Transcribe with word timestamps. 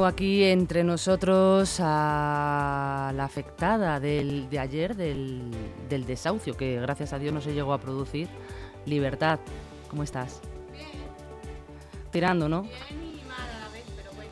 tengo 0.00 0.08
aquí 0.08 0.44
entre 0.44 0.82
nosotros 0.82 1.76
a 1.78 3.12
la 3.14 3.22
afectada 3.22 4.00
del, 4.00 4.48
de 4.48 4.58
ayer 4.58 4.96
del, 4.96 5.50
del 5.90 6.06
desahucio, 6.06 6.56
que 6.56 6.80
gracias 6.80 7.12
a 7.12 7.18
Dios 7.18 7.34
no 7.34 7.42
se 7.42 7.52
llegó 7.52 7.74
a 7.74 7.80
producir. 7.82 8.26
Libertad, 8.86 9.40
¿cómo 9.90 10.02
estás? 10.02 10.40
Bien, 10.72 10.86
Tirando, 12.10 12.48
¿no? 12.48 12.62
bien 12.62 12.72
y 12.82 13.28
mal 13.28 13.40
a 13.40 13.66
la 13.66 13.68
vez, 13.74 13.84
pero 13.94 14.10
bueno. 14.14 14.30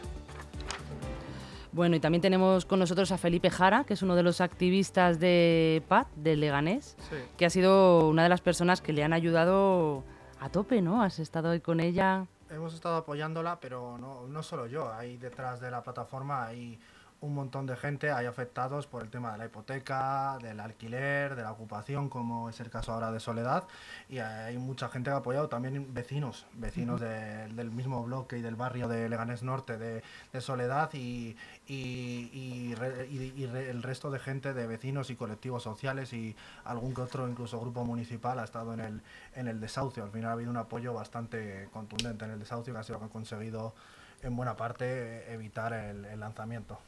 Bueno, 1.73 1.97
y 1.97 2.01
también 2.01 2.23
tenemos 2.23 2.65
con 2.65 2.79
nosotros 2.79 3.13
a 3.13 3.19
Felipe 3.19 3.51
Jara, 3.51 3.85
que 3.85 3.93
es 3.93 4.01
uno 4.01 4.17
de 4.17 4.23
los 4.23 4.41
activistas 4.41 5.21
de 5.21 5.83
PAT, 5.87 6.09
del 6.17 6.41
Leganés, 6.41 6.97
Sí, 7.11 7.17
que 7.37 7.45
ha 7.45 7.51
sido 7.51 8.09
una 8.09 8.23
de 8.23 8.31
las 8.31 8.41
personas 8.41 8.81
que 8.81 8.95
le 8.95 9.05
han 9.05 9.13
ayudado 9.13 10.03
a 10.41 10.49
tope, 10.49 10.81
¿no? 10.81 11.03
Has 11.03 11.19
estado 11.19 11.51
hoy 11.51 11.61
con 11.61 11.81
ella. 11.81 12.27
Hemos 12.51 12.75
estado 12.75 12.97
apoyándola, 12.97 13.59
pero 13.61 13.99
no, 13.99 14.27
no 14.27 14.43
solo 14.43 14.67
yo. 14.67 14.93
Hay 14.93 15.17
detrás 15.17 15.61
de 15.61 15.71
la 15.71 15.83
plataforma 15.83 16.47
hay 16.47 16.79
un 17.21 17.35
montón 17.35 17.67
de 17.67 17.77
gente, 17.77 18.13
hay 18.13 18.27
afectados 18.27 18.87
por 18.87 19.03
el 19.03 19.11
tema 19.11 19.33
de 19.33 19.39
la 19.39 19.47
hipoteca, 19.47 20.39
del 20.41 20.61
alquiler, 20.61 21.35
de 21.35 21.43
la 21.43 21.51
ocupación, 21.51 22.09
como 22.09 22.49
es 22.49 22.61
el 22.61 22.71
caso 22.71 22.93
ahora 22.93 23.11
de 23.11 23.19
Soledad. 23.19 23.65
Y 24.09 24.19
hay 24.19 24.57
mucha 24.57 24.89
gente 24.89 25.11
que 25.11 25.15
ha 25.15 25.19
apoyado, 25.19 25.49
también 25.49 25.93
vecinos, 25.93 26.47
vecinos 26.55 27.01
de- 27.01 27.49
del 27.49 27.73
mismo 27.73 28.05
bloque 28.05 28.39
y 28.39 28.43
del 28.43 28.55
barrio 28.55 28.87
de 28.87 29.09
Leganés 29.09 29.43
Norte 29.43 29.77
de, 29.79 30.03
de 30.33 30.41
Soledad 30.41 30.91
y, 30.95 31.37
y, 31.67 32.31
y 32.33 32.75
re- 32.77 33.09
y- 33.11 33.33
y 33.37 33.47
re- 33.47 33.69
el 33.71 33.83
resto 33.83 34.11
de 34.13 34.21
gente 34.21 34.55
de 34.55 34.67
vecinos 34.69 35.11
y 35.11 35.17
colectivos 35.17 35.65
sociales 35.65 36.13
y 36.13 36.37
algún 36.65 36.95
que 36.95 37.01
otro, 37.03 37.29
incluso 37.29 37.59
grupo 37.61 37.85
municipal, 37.85 38.39
ha 38.39 38.45
estado 38.45 38.73
en 38.75 38.81
el, 38.81 39.03
en 39.35 39.49
el 39.49 39.59
desahucio. 39.61 40.05
Al 40.05 40.11
final 40.13 40.31
ha 40.31 40.33
habido 40.35 40.51
un 40.51 40.57
apoyo 40.57 40.95
bastante 40.95 41.69
contundente 41.73 42.25
en 42.27 42.31
el 42.31 42.39
desahucio 42.39 42.73
que 42.73 42.79
ha 42.79 42.83
sido 42.85 42.95
lo 42.95 43.01
que 43.01 43.07
ha 43.07 43.13
conseguido 43.13 43.75
en 44.23 44.37
buena 44.37 44.57
parte 44.57 45.33
evitar 45.33 45.73
el, 45.73 46.05
el 46.05 46.21
lanzamiento. 46.21 46.79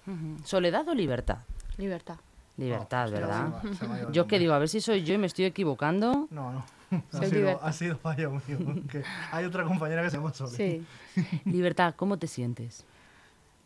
¿Soledad 0.44 0.88
o 0.88 0.94
libertad? 0.94 1.38
Libertad. 1.78 2.16
Libertad, 2.56 3.06
No, 3.06 3.12
¿verdad? 3.12 3.62
se 3.62 3.86
Yo 4.12 4.26
que 4.26 4.36
nombre. 4.36 4.38
digo, 4.38 4.52
a 4.52 4.58
ver 4.58 4.68
si 4.68 4.80
soy 4.80 5.02
yo 5.02 5.14
y 5.14 5.18
me 5.18 5.26
estoy 5.26 5.46
equivocando. 5.46 6.28
No, 6.30 6.52
no. 6.52 6.64
Ha 7.12 7.24
sido, 7.26 7.62
ha 7.62 7.72
sido 7.72 7.96
fallo 7.96 8.32
mío. 8.32 8.58
que 8.90 9.04
hay 9.30 9.44
otra 9.44 9.64
compañera 9.64 10.02
que 10.02 10.10
se 10.10 10.16
llama 10.16 10.34
Soledad. 10.34 10.56
Sí. 10.56 10.84
Libertad, 11.44 11.94
¿cómo 11.96 12.18
te 12.18 12.26
sientes? 12.26 12.84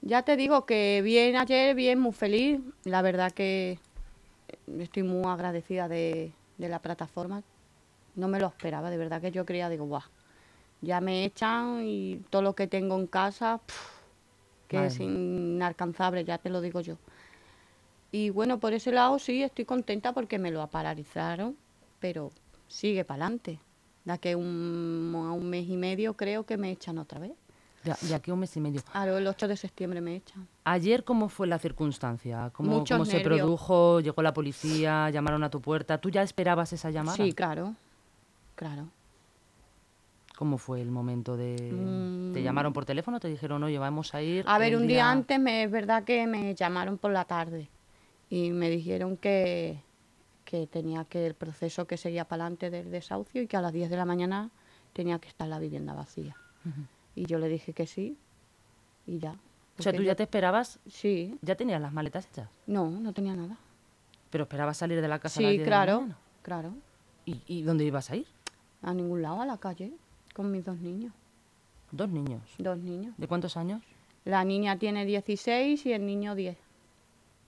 Ya 0.03 0.23
te 0.23 0.37
digo 0.37 0.67
que 0.67 1.01
bien 1.03 1.35
ayer, 1.37 1.75
bien, 1.75 1.99
muy 1.99 2.13
feliz. 2.13 2.61
La 2.85 3.01
verdad 3.01 3.33
que 3.33 3.79
estoy 4.79 5.03
muy 5.05 5.25
agradecida 5.27 5.89
de, 5.89 6.33
de 6.59 6.69
la 6.69 6.81
plataforma. 6.81 7.43
No 8.15 8.29
me 8.29 8.39
lo 8.39 8.47
esperaba, 8.49 8.91
de 8.91 8.99
verdad 8.99 9.21
que 9.23 9.31
yo 9.33 9.45
creía, 9.47 9.69
digo, 9.71 9.87
guau, 9.87 10.03
ya 10.81 11.01
me 11.01 11.25
echan 11.25 11.83
y 11.85 12.17
todo 12.31 12.43
lo 12.43 12.55
que 12.55 12.67
tengo 12.67 12.97
en 12.99 13.07
casa, 13.07 13.61
que 14.69 14.77
Madre 14.77 14.89
es 14.89 15.01
inalcanzable, 15.01 16.25
ya 16.25 16.39
te 16.39 16.51
lo 16.51 16.61
digo 16.61 16.81
yo. 16.81 16.97
Y 18.13 18.31
bueno, 18.31 18.61
por 18.61 18.73
ese 18.73 18.93
lado 18.93 19.19
sí, 19.19 19.43
estoy 19.43 19.65
contenta 19.65 20.13
porque 20.13 20.39
me 20.39 20.51
lo 20.51 20.65
paralizaron, 20.69 21.57
pero 22.01 22.31
sigue 22.69 23.05
para 23.05 23.25
adelante. 23.25 23.59
De 24.05 24.13
aquí 24.13 24.31
a 24.31 24.37
un, 24.37 25.13
a 25.15 25.33
un 25.33 25.49
mes 25.49 25.69
y 25.69 25.77
medio 25.77 26.15
creo 26.15 26.45
que 26.45 26.57
me 26.57 26.71
echan 26.71 26.99
otra 26.99 27.19
vez. 27.19 27.33
Ya, 27.85 27.97
de 28.01 28.15
aquí 28.15 28.31
a 28.31 28.35
un 28.35 28.41
mes 28.41 28.57
y 28.57 28.61
medio. 28.61 28.81
Ahora 28.93 29.19
el 29.19 29.27
8 29.27 29.49
de 29.49 29.57
septiembre 29.57 30.01
me 30.01 30.17
echan. 30.17 30.47
Ayer, 30.65 31.05
¿cómo 31.05 31.29
fue 31.29 31.47
la 31.47 31.59
circunstancia? 31.59 32.51
¿Cómo, 32.55 32.71
Muchos 32.71 32.97
cómo 32.97 33.05
se 33.05 33.19
nervios. 33.19 33.41
produjo? 33.41 34.01
¿Llegó 34.01 34.23
la 34.23 34.33
policía? 34.33 35.11
¿Llamaron 35.11 35.43
a 35.45 35.51
tu 35.51 35.61
puerta? 35.61 35.99
¿Tú 35.99 36.09
ya 36.09 36.23
esperabas 36.23 36.73
esa 36.73 36.91
llamada? 36.91 37.17
Sí, 37.17 37.33
claro, 37.33 37.75
claro. 38.55 38.89
¿Cómo 40.37 40.59
fue 40.59 40.81
el 40.81 40.91
momento 40.91 41.37
de...? 41.37 41.57
¿Te 42.33 42.41
Mm. 42.41 42.43
llamaron 42.45 42.73
por 42.73 42.85
teléfono? 42.85 43.21
¿Te 43.21 43.29
dijeron, 43.29 43.63
oye, 43.63 43.79
vamos 43.79 44.15
a 44.15 44.23
ir? 44.23 44.45
A 44.49 44.59
ver, 44.59 44.77
un 44.77 44.87
día 44.89 45.11
antes 45.11 45.39
me, 45.39 45.63
es 45.65 45.71
verdad 45.71 46.03
que 46.05 46.27
me 46.27 46.55
llamaron 46.55 46.99
por 46.99 47.13
la 47.13 47.25
tarde 47.25 47.69
y 48.29 48.51
me 48.51 48.69
dijeron 48.71 49.17
que, 49.17 49.81
que 50.45 50.67
tenía 50.67 51.05
que 51.05 51.27
el 51.27 51.35
proceso 51.35 51.87
que 51.87 51.97
seguía 51.97 52.25
para 52.25 52.45
adelante 52.45 52.71
del 52.71 52.91
desahucio 52.91 53.43
y 53.43 53.47
que 53.47 53.57
a 53.57 53.61
las 53.63 53.73
10 53.73 53.89
de 53.91 53.97
la 53.97 54.05
mañana 54.05 54.51
tenía 54.93 55.19
que 55.21 55.29
estar 55.29 55.47
la 55.47 55.59
vivienda 55.61 55.95
vacía. 55.95 56.37
Y 57.15 57.27
yo 57.27 57.39
le 57.39 57.49
dije 57.49 57.73
que 57.73 57.87
sí 57.87 58.17
y 59.07 59.19
ya. 59.19 59.37
O 59.79 59.83
sea, 59.83 59.93
tú 59.93 60.03
ya 60.03 60.15
te 60.17 60.23
esperabas, 60.25 60.79
Sí, 60.89 61.37
ya 61.43 61.55
tenías 61.57 61.81
las 61.81 61.93
maletas 61.93 62.27
hechas, 62.27 62.49
no, 62.67 62.91
no 62.91 63.13
tenía 63.13 63.35
nada. 63.37 63.57
pero 64.31 64.45
esperabas 64.45 64.77
salir 64.77 65.01
de 65.01 65.09
la 65.09 65.19
casa 65.21 65.39
a 65.41 65.43
las 65.43 65.51
Sí, 65.51 65.57
10 65.59 65.65
de 65.67 65.71
la 65.71 65.77
claro, 65.85 66.01
mañana. 66.01 66.19
claro. 66.43 66.75
¿Y, 67.27 67.43
y 67.47 67.63
dónde 67.63 67.85
ibas 67.85 68.11
a 68.11 68.17
ir? 68.17 68.27
A 68.83 68.93
ningún 68.95 69.23
lado, 69.23 69.41
a 69.41 69.47
la 69.47 69.59
calle, 69.59 69.93
con 70.35 70.51
mis 70.51 70.65
dos 70.65 70.79
niños. 70.79 71.13
Dos 71.91 72.11
niños. 72.11 72.43
Dos 72.59 72.77
niños. 72.79 73.15
¿De 73.17 73.27
cuántos 73.27 73.57
años? 73.57 73.83
La 74.27 74.45
niña 74.45 74.79
tiene 74.79 75.07
16 75.07 75.87
y 75.87 75.93
el 75.93 76.05
niño 76.05 76.35
10. 76.35 76.59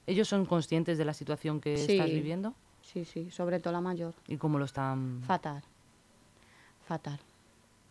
¿Ellos 0.07 0.29
son 0.29 0.47
conscientes 0.47 0.97
de 0.97 1.05
la 1.05 1.13
situación 1.13 1.61
que 1.61 1.77
Sí. 1.77 1.93
estás 1.93 2.09
viviendo? 2.11 2.55
Sí, 2.83 3.05
sí, 3.05 3.31
sobre 3.31 3.59
todo 3.61 3.73
la 3.73 3.81
mayor. 3.81 4.15
¿Y 4.29 4.37
cómo 4.37 4.59
lo 4.59 4.65
están...? 4.65 5.21
Fatal. 5.27 5.63
Fatal. 6.87 7.19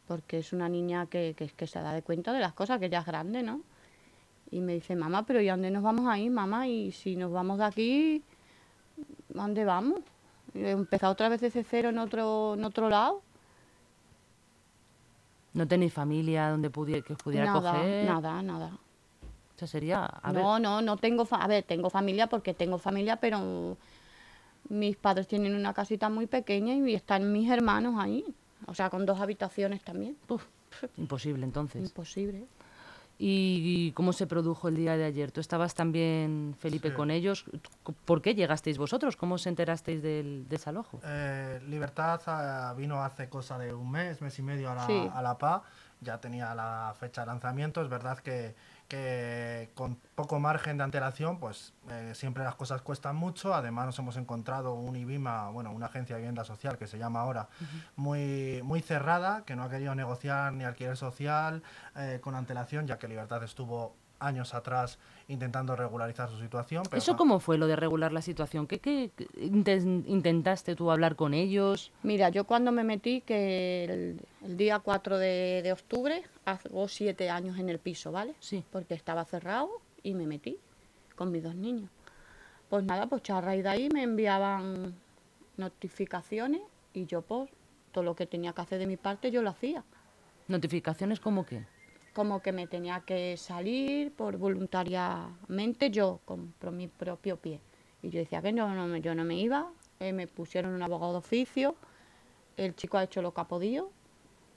Porque 0.07 0.39
es 0.39 0.53
una 0.53 0.69
niña 0.69 1.07
que, 1.07 1.33
que, 1.37 1.47
que 1.49 1.67
se 1.67 1.79
da 1.79 1.91
de 1.93 2.01
cuenta 2.01 2.31
de 2.31 2.39
las 2.39 2.53
cosas, 2.53 2.79
que 2.79 2.89
ya 2.89 2.99
es 2.99 3.05
grande, 3.05 3.43
¿no? 3.43 3.61
Y 4.51 4.61
me 4.61 4.73
dice, 4.75 4.95
mamá, 4.95 5.25
pero 5.25 5.41
¿y 5.41 5.49
a 5.49 5.53
dónde 5.53 5.71
nos 5.71 5.83
vamos 5.83 6.07
a 6.07 6.17
ir, 6.17 6.31
mamá? 6.31 6.67
Y 6.67 6.91
si 6.91 7.15
nos 7.17 7.31
vamos 7.31 7.57
de 7.57 7.65
aquí, 7.65 8.23
¿a 9.33 9.41
dónde 9.41 9.65
vamos? 9.65 9.99
Empezado 10.53 11.11
otra 11.11 11.27
vez 11.27 11.41
desde 11.41 11.63
cero 11.65 11.89
en 11.89 11.97
otro, 11.97 12.53
en 12.53 12.63
otro 12.63 12.87
lado. 12.87 13.21
¿No 15.55 15.65
tenéis 15.67 15.93
familia 15.93 16.49
donde 16.49 16.69
pudi- 16.71 17.01
que 17.01 17.13
os 17.13 17.19
pudiera 17.23 17.45
nada, 17.45 17.71
coger? 17.71 18.05
nada, 18.05 18.41
nada. 18.43 18.77
O 19.55 19.57
sea, 19.57 19.67
sería... 19.69 20.03
A 20.05 20.31
ver, 20.33 20.43
no, 20.43 20.59
no, 20.59 20.81
no 20.81 20.97
tengo, 20.97 21.25
fa- 21.25 21.37
a 21.41 21.47
ver, 21.47 21.63
tengo 21.63 21.89
familia 21.89 22.27
porque 22.27 22.53
tengo 22.53 22.77
familia, 22.77 23.15
pero 23.15 23.77
mis 24.67 24.97
padres 24.97 25.27
tienen 25.27 25.55
una 25.55 25.73
casita 25.73 26.09
muy 26.09 26.27
pequeña 26.27 26.73
y 26.75 26.93
están 26.93 27.31
mis 27.31 27.49
hermanos 27.49 27.95
ahí. 27.97 28.25
O 28.67 28.73
sea, 28.73 28.89
con 28.89 29.05
dos 29.05 29.21
habitaciones 29.21 29.81
también. 29.81 30.17
Uf, 30.27 30.43
imposible 30.97 31.45
entonces. 31.45 31.81
Imposible. 31.81 32.45
¿Y 33.17 33.91
cómo 33.93 34.11
se 34.11 34.27
produjo 34.27 34.67
el 34.67 34.75
día 34.75 34.97
de 34.97 35.05
ayer? 35.05 35.31
¿Tú 35.31 35.39
estabas 35.39 35.73
también, 35.73 36.53
Felipe, 36.59 36.89
Sí. 36.89 36.95
con 36.95 37.11
ellos? 37.11 37.45
¿Por 38.03 38.21
qué 38.21 38.35
llegasteis 38.35 38.77
vosotros? 38.77 39.15
¿Cómo 39.15 39.35
os 39.35 39.47
enterasteis 39.47 40.01
del 40.01 40.47
desalojo? 40.49 40.99
Eh, 41.05 41.61
Libertad 41.67 42.19
ah, 42.27 42.73
vino 42.77 43.01
hace 43.01 43.29
cosa 43.29 43.57
de 43.57 43.73
un 43.73 43.89
mes, 43.89 44.21
mes 44.21 44.37
y 44.39 44.41
medio 44.41 44.69
a 44.69 44.75
la, 44.75 44.85
Sí. 44.85 45.09
a 45.13 45.21
la 45.21 45.37
PA, 45.37 45.63
ya 46.05 46.19
tenía 46.19 46.55
la 46.55 46.93
fecha 46.97 47.21
de 47.21 47.27
lanzamiento, 47.27 47.81
es 47.81 47.89
verdad 47.89 48.19
que, 48.19 48.55
que 48.87 49.71
con 49.73 49.97
poco 50.15 50.39
margen 50.39 50.77
de 50.77 50.83
antelación, 50.85 51.39
pues 51.39 51.73
eh, 51.89 52.13
siempre 52.15 52.43
las 52.43 52.55
cosas 52.55 52.81
cuestan 52.81 53.17
mucho, 53.17 53.53
además 53.53 53.87
nos 53.87 53.99
hemos 53.99 54.15
encontrado 54.15 54.75
un 54.75 54.95
IBIMA, 54.95 55.49
bueno, 55.49 55.71
una 55.71 55.87
agencia 55.87 56.15
de 56.15 56.21
vivienda 56.21 56.45
social 56.45 56.77
que 56.77 56.87
se 56.87 56.97
llama 56.97 57.19
ahora, 57.21 57.49
muy, 57.97 58.61
muy 58.63 58.81
cerrada, 58.81 59.43
que 59.43 59.57
no 59.57 59.63
ha 59.63 59.69
querido 59.69 59.93
negociar 59.95 60.53
ni 60.53 60.63
alquiler 60.63 60.95
social 60.95 61.63
eh, 61.97 62.19
con 62.21 62.35
antelación, 62.35 62.87
ya 62.87 62.97
que 62.97 63.07
Libertad 63.07 63.43
estuvo 63.43 63.95
años 64.25 64.53
atrás 64.53 64.97
intentando 65.27 65.75
regularizar 65.75 66.29
su 66.29 66.39
situación. 66.39 66.83
pero 66.89 66.97
¿Eso 66.97 67.13
no- 67.13 67.17
cómo 67.17 67.39
fue 67.39 67.57
lo 67.57 67.67
de 67.67 67.75
regular 67.75 68.11
la 68.11 68.21
situación? 68.21 68.67
¿Qué, 68.67 68.79
qué- 68.79 69.11
qué 69.15 69.27
inten- 69.39 70.03
intentaste 70.07 70.75
tú 70.75 70.91
hablar 70.91 71.15
con 71.15 71.33
ellos? 71.33 71.91
Mira, 72.03 72.29
yo 72.29 72.43
cuando 72.45 72.71
me 72.71 72.83
metí, 72.83 73.21
que 73.21 73.85
el, 73.85 74.21
el 74.43 74.57
día 74.57 74.79
4 74.79 75.17
de, 75.17 75.61
de 75.63 75.71
octubre, 75.71 76.23
hago 76.45 76.87
siete 76.87 77.29
años 77.29 77.57
en 77.57 77.69
el 77.69 77.79
piso, 77.79 78.11
¿vale? 78.11 78.35
Sí. 78.39 78.63
Porque 78.71 78.93
estaba 78.93 79.25
cerrado 79.25 79.69
y 80.03 80.13
me 80.13 80.27
metí 80.27 80.57
con 81.15 81.31
mis 81.31 81.43
dos 81.43 81.55
niños. 81.55 81.89
Pues 82.69 82.83
nada, 82.83 83.07
pues 83.07 83.27
a 83.29 83.41
raíz 83.41 83.63
de 83.63 83.69
ahí 83.69 83.89
me 83.89 84.03
enviaban 84.03 84.95
notificaciones 85.57 86.61
y 86.93 87.05
yo, 87.05 87.21
pues, 87.21 87.49
todo 87.91 88.03
lo 88.03 88.15
que 88.15 88.25
tenía 88.25 88.53
que 88.53 88.61
hacer 88.61 88.79
de 88.79 88.87
mi 88.87 88.97
parte, 88.97 89.31
yo 89.31 89.41
lo 89.41 89.49
hacía. 89.49 89.83
¿Notificaciones 90.47 91.19
como 91.19 91.45
qué? 91.45 91.65
Como 92.15 92.41
que 92.41 92.51
me 92.51 92.65
tenía 92.65 93.01
que 93.01 93.37
salir 93.37 94.11
por 94.13 94.37
voluntariamente 94.37 95.91
yo, 95.91 96.21
con 96.25 96.53
mi 96.71 96.87
propio 96.87 97.37
pie. 97.37 97.59
Y 98.05 98.09
yo 98.09 98.19
decía 98.19 98.41
que 98.41 98.53
no, 98.53 98.73
no 98.73 98.97
yo 98.97 99.15
no 99.15 99.23
me 99.23 99.35
iba, 99.35 99.71
eh, 99.99 100.13
me 100.13 100.27
pusieron 100.27 100.75
un 100.75 100.83
abogado 100.83 101.13
de 101.13 101.17
oficio, 101.17 101.75
el 102.55 102.75
chico 102.75 102.97
ha 102.97 103.03
hecho 103.03 103.23
lo 103.23 103.33
que 103.33 103.41
ha 103.41 103.47
podido 103.47 103.89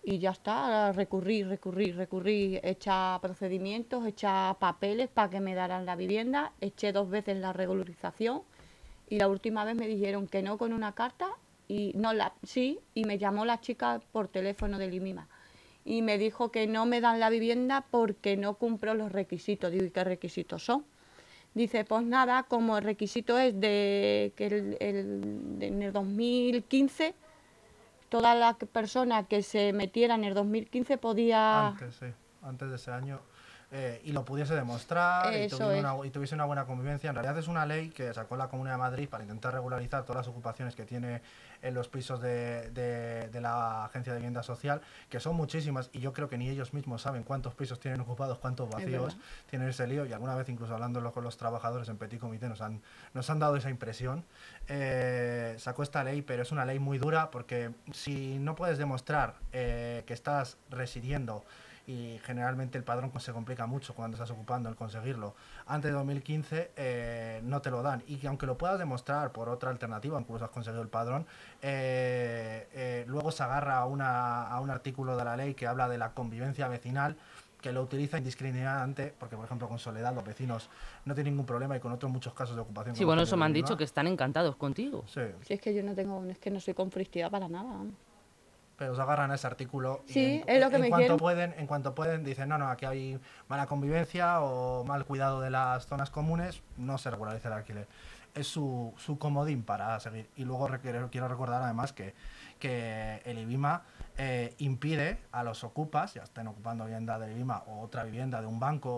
y 0.02 0.18
ya 0.18 0.32
está, 0.32 0.92
recurrí, 0.92 1.44
recurrí, 1.44 1.92
recurrí, 1.92 2.60
echa 2.62 3.18
procedimientos, 3.22 4.06
echa 4.06 4.54
papeles 4.60 5.08
para 5.08 5.30
que 5.30 5.40
me 5.40 5.54
daran 5.54 5.86
la 5.86 5.96
vivienda, 5.96 6.52
eché 6.60 6.92
dos 6.92 7.08
veces 7.08 7.38
la 7.38 7.54
regularización 7.54 8.42
y 9.08 9.18
la 9.18 9.28
última 9.28 9.64
vez 9.64 9.76
me 9.76 9.86
dijeron 9.86 10.26
que 10.26 10.42
no 10.42 10.58
con 10.58 10.74
una 10.74 10.92
carta 10.92 11.30
y 11.68 11.92
no 11.94 12.12
la 12.12 12.34
sí 12.42 12.80
y 12.92 13.04
me 13.04 13.16
llamó 13.16 13.46
la 13.46 13.62
chica 13.62 14.00
por 14.12 14.28
teléfono 14.28 14.78
del 14.78 14.92
IMIMA 14.92 15.26
y 15.88 16.02
me 16.02 16.18
dijo 16.18 16.50
que 16.52 16.66
no 16.66 16.84
me 16.84 17.00
dan 17.00 17.18
la 17.18 17.30
vivienda 17.30 17.86
porque 17.90 18.36
no 18.36 18.54
cumplo 18.54 18.92
los 18.94 19.10
requisitos. 19.10 19.72
Digo, 19.72 19.86
¿y 19.86 19.90
qué 19.90 20.04
requisitos 20.04 20.62
son? 20.62 20.84
Dice, 21.54 21.86
pues 21.86 22.04
nada, 22.04 22.42
como 22.42 22.76
el 22.76 22.84
requisito 22.84 23.38
es 23.38 23.58
de 23.58 24.34
que 24.36 24.46
el, 24.48 24.76
el- 24.80 25.56
en 25.62 25.82
el 25.82 25.92
2015 25.94 27.14
toda 28.10 28.34
la 28.34 28.52
persona 28.58 29.24
que 29.24 29.42
se 29.42 29.72
metiera 29.72 30.14
en 30.14 30.24
el 30.24 30.34
2015 30.34 30.98
podía... 30.98 31.68
Antes, 31.68 31.94
sí. 31.96 32.06
Antes 32.42 32.68
de 32.68 32.76
ese 32.76 32.90
año 32.90 33.20
eh, 33.70 34.00
y 34.04 34.12
lo 34.12 34.24
pudiese 34.24 34.54
demostrar 34.54 35.32
y 35.34 35.36
es. 35.42 35.52
una, 35.80 35.94
y 36.06 36.10
tuviese 36.10 36.34
una 36.34 36.46
buena 36.46 36.64
convivencia. 36.64 37.10
En 37.10 37.14
realidad 37.16 37.36
es 37.38 37.48
una 37.48 37.66
ley 37.66 37.90
que 37.90 38.14
sacó 38.14 38.36
la 38.36 38.48
Comunidad 38.48 38.74
de 38.74 38.78
Madrid 38.78 39.08
para 39.08 39.24
intentar 39.24 39.52
regularizar 39.52 40.04
todas 40.04 40.26
las 40.26 40.28
ocupaciones 40.28 40.74
que 40.74 40.84
tiene 40.86 41.20
en 41.60 41.74
los 41.74 41.88
pisos 41.88 42.20
de, 42.22 42.70
de- 42.70 43.28
de 43.28 43.40
la 43.40 43.84
Agencia 43.86 44.12
de 44.12 44.20
Vivienda 44.20 44.42
Social, 44.42 44.80
que 45.10 45.18
son 45.20 45.34
muchísimas 45.36 45.90
y 45.92 45.98
yo 46.00 46.12
creo 46.12 46.28
que 46.28 46.38
ni 46.38 46.48
ellos 46.48 46.72
mismos 46.72 47.02
saben 47.02 47.24
cuántos 47.24 47.54
pisos 47.54 47.78
tienen 47.80 48.00
ocupados, 48.00 48.38
cuántos 48.38 48.70
vacíos 48.70 49.14
verdad. 49.16 49.18
tienen 49.50 49.68
ese 49.68 49.86
lío 49.86 50.06
y 50.06 50.12
alguna 50.12 50.34
vez 50.36 50.48
incluso 50.48 50.72
hablándolo 50.72 51.12
con 51.12 51.24
los 51.24 51.36
trabajadores 51.36 51.88
en 51.88 51.98
Petit 51.98 52.20
Comité 52.20 52.48
nos 52.48 52.60
han, 52.60 52.80
nos 53.12 53.28
han 53.28 53.38
dado 53.38 53.56
esa 53.56 53.70
impresión. 53.70 54.24
Eh, 54.68 55.56
sacó 55.58 55.82
esta 55.82 56.04
ley, 56.04 56.22
pero 56.22 56.42
es 56.42 56.52
una 56.52 56.64
ley 56.64 56.78
muy 56.78 56.98
dura 56.98 57.30
porque 57.30 57.70
si 57.92 58.38
no 58.38 58.54
puedes 58.54 58.78
demostrar 58.78 59.34
eh, 59.52 60.04
que 60.06 60.14
estás 60.14 60.56
residiendo 60.70 61.44
y 61.88 62.18
generalmente 62.22 62.76
el 62.76 62.84
padrón 62.84 63.10
se 63.18 63.32
complica 63.32 63.66
mucho 63.66 63.94
cuando 63.94 64.16
estás 64.16 64.30
ocupando 64.30 64.68
el 64.68 64.76
conseguirlo. 64.76 65.34
Antes 65.66 65.90
de 65.90 65.96
2015 65.96 66.72
eh, 66.76 67.40
no 67.44 67.62
te 67.62 67.70
lo 67.70 67.82
dan 67.82 68.02
y 68.06 68.18
que 68.18 68.28
aunque 68.28 68.44
lo 68.44 68.58
puedas 68.58 68.78
demostrar 68.78 69.32
por 69.32 69.48
otra 69.48 69.70
alternativa, 69.70 70.20
incluso 70.20 70.44
has 70.44 70.50
conseguido 70.50 70.82
el 70.82 70.88
padrón, 70.88 71.26
eh, 71.62 72.68
eh, 72.74 73.04
luego 73.08 73.32
se 73.32 73.42
agarra 73.42 73.78
a, 73.78 73.86
una, 73.86 74.48
a 74.48 74.60
un 74.60 74.68
artículo 74.68 75.16
de 75.16 75.24
la 75.24 75.34
ley 75.34 75.54
que 75.54 75.66
habla 75.66 75.88
de 75.88 75.96
la 75.96 76.12
convivencia 76.12 76.68
vecinal 76.68 77.16
que 77.62 77.72
lo 77.72 77.82
utiliza 77.82 78.18
indiscriminadamente, 78.18 79.14
porque 79.18 79.36
por 79.36 79.46
ejemplo 79.46 79.66
con 79.66 79.78
Soledad 79.78 80.14
los 80.14 80.24
vecinos 80.24 80.68
no 81.06 81.14
tienen 81.14 81.32
ningún 81.32 81.46
problema 81.46 81.74
y 81.74 81.80
con 81.80 81.90
otros 81.90 82.12
muchos 82.12 82.34
casos 82.34 82.54
de 82.54 82.60
ocupación. 82.60 82.96
Sí, 82.96 83.04
bueno, 83.04 83.22
los 83.22 83.30
eso 83.30 83.38
me 83.38 83.46
han 83.46 83.54
dicho 83.54 83.78
que 83.78 83.84
están 83.84 84.06
encantados 84.06 84.56
contigo. 84.56 85.04
Sí, 85.08 85.22
Si 85.40 85.54
es 85.54 85.60
que 85.60 85.74
yo 85.74 85.82
no 85.82 85.94
tengo, 85.94 86.22
es 86.26 86.38
que 86.38 86.50
no 86.50 86.60
soy 86.60 86.74
conflictiva 86.74 87.30
para 87.30 87.48
nada. 87.48 87.80
Pero 88.78 88.94
se 88.94 89.02
agarran 89.02 89.30
a 89.30 89.34
ese 89.34 89.46
artículo 89.46 90.02
y 90.06 90.12
en, 90.42 90.44
es 90.48 90.60
lo 90.62 90.70
que 90.70 90.76
en 90.76 90.82
me 90.82 90.88
cuanto 90.88 91.02
quieren. 91.02 91.18
pueden, 91.18 91.54
en 91.58 91.66
cuanto 91.66 91.94
pueden 91.94 92.22
dicen 92.24 92.48
no, 92.48 92.56
no, 92.58 92.68
aquí 92.68 92.86
hay 92.86 93.18
mala 93.48 93.66
convivencia 93.66 94.40
o 94.40 94.84
mal 94.84 95.04
cuidado 95.04 95.40
de 95.40 95.50
las 95.50 95.86
zonas 95.86 96.10
comunes, 96.10 96.62
no 96.76 96.96
se 96.96 97.10
regulariza 97.10 97.48
el 97.48 97.54
alquiler. 97.54 97.88
Es 98.34 98.46
su, 98.46 98.94
su 98.96 99.18
comodín 99.18 99.64
para 99.64 99.98
seguir. 99.98 100.28
Y 100.36 100.44
luego 100.44 100.68
requiero- 100.68 101.08
quiero 101.10 101.26
recordar 101.26 101.60
además 101.62 101.92
que, 101.92 102.14
que 102.60 103.20
el 103.24 103.38
IBIMA 103.38 103.82
eh, 104.20 104.54
impide 104.58 105.20
a 105.30 105.44
los 105.44 105.62
ocupas, 105.62 106.14
ya 106.14 106.24
estén 106.24 106.48
ocupando 106.48 106.84
vivienda 106.84 107.20
del 107.20 107.30
IBIMA 107.30 107.62
o 107.68 107.80
otra 107.80 108.02
vivienda 108.02 108.40
de 108.40 108.48
un 108.48 108.58
banco 108.58 108.90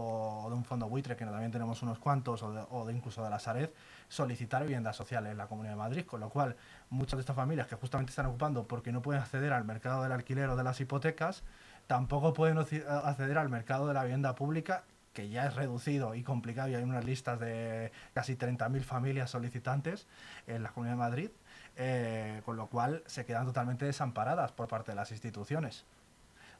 o 0.44 0.48
de 0.48 0.56
un 0.56 0.64
fondo 0.64 0.88
buitre, 0.88 1.14
que 1.14 1.26
también 1.26 1.50
tenemos 1.52 1.82
unos 1.82 1.98
cuantos, 1.98 2.42
o, 2.42 2.52
de, 2.52 2.64
o 2.70 2.86
de 2.86 2.94
incluso 2.94 3.22
de 3.22 3.28
la 3.28 3.38
Sareb, 3.38 3.70
solicitar 4.08 4.62
vivienda 4.62 4.94
social 4.94 5.26
en 5.26 5.36
la 5.36 5.46
Comunidad 5.46 5.74
de 5.74 5.78
Madrid, 5.78 6.06
con 6.06 6.20
lo 6.20 6.30
cual 6.30 6.56
muchas 6.88 7.18
de 7.18 7.20
estas 7.20 7.36
familias 7.36 7.66
que 7.66 7.76
justamente 7.76 8.10
están 8.10 8.26
ocupando 8.26 8.66
porque 8.66 8.92
no 8.92 9.02
pueden 9.02 9.20
acceder 9.20 9.52
al 9.52 9.64
mercado 9.64 10.02
del 10.02 10.12
alquiler 10.12 10.48
o 10.48 10.56
de 10.56 10.64
las 10.64 10.80
hipotecas, 10.80 11.44
tampoco 11.86 12.32
pueden 12.32 12.56
acceder 12.56 13.36
al 13.36 13.50
mercado 13.50 13.88
de 13.88 13.94
la 13.94 14.04
vivienda 14.04 14.34
pública 14.34 14.84
que 15.12 15.28
ya 15.28 15.46
es 15.46 15.54
reducido 15.54 16.14
y 16.14 16.22
complicado 16.22 16.68
y 16.68 16.74
hay 16.74 16.82
unas 16.82 17.04
listas 17.04 17.38
de 17.40 17.92
casi 18.14 18.36
30.000 18.36 18.82
familias 18.82 19.30
solicitantes 19.30 20.06
en 20.46 20.62
la 20.62 20.70
Comunidad 20.70 20.94
de 20.94 20.98
Madrid, 20.98 21.30
eh, 21.82 22.42
con 22.44 22.56
lo 22.56 22.66
cual 22.66 23.02
se 23.06 23.24
quedan 23.24 23.46
totalmente 23.46 23.86
desamparadas 23.86 24.52
por 24.52 24.68
parte 24.68 24.92
de 24.92 24.96
las 24.96 25.10
instituciones. 25.12 25.84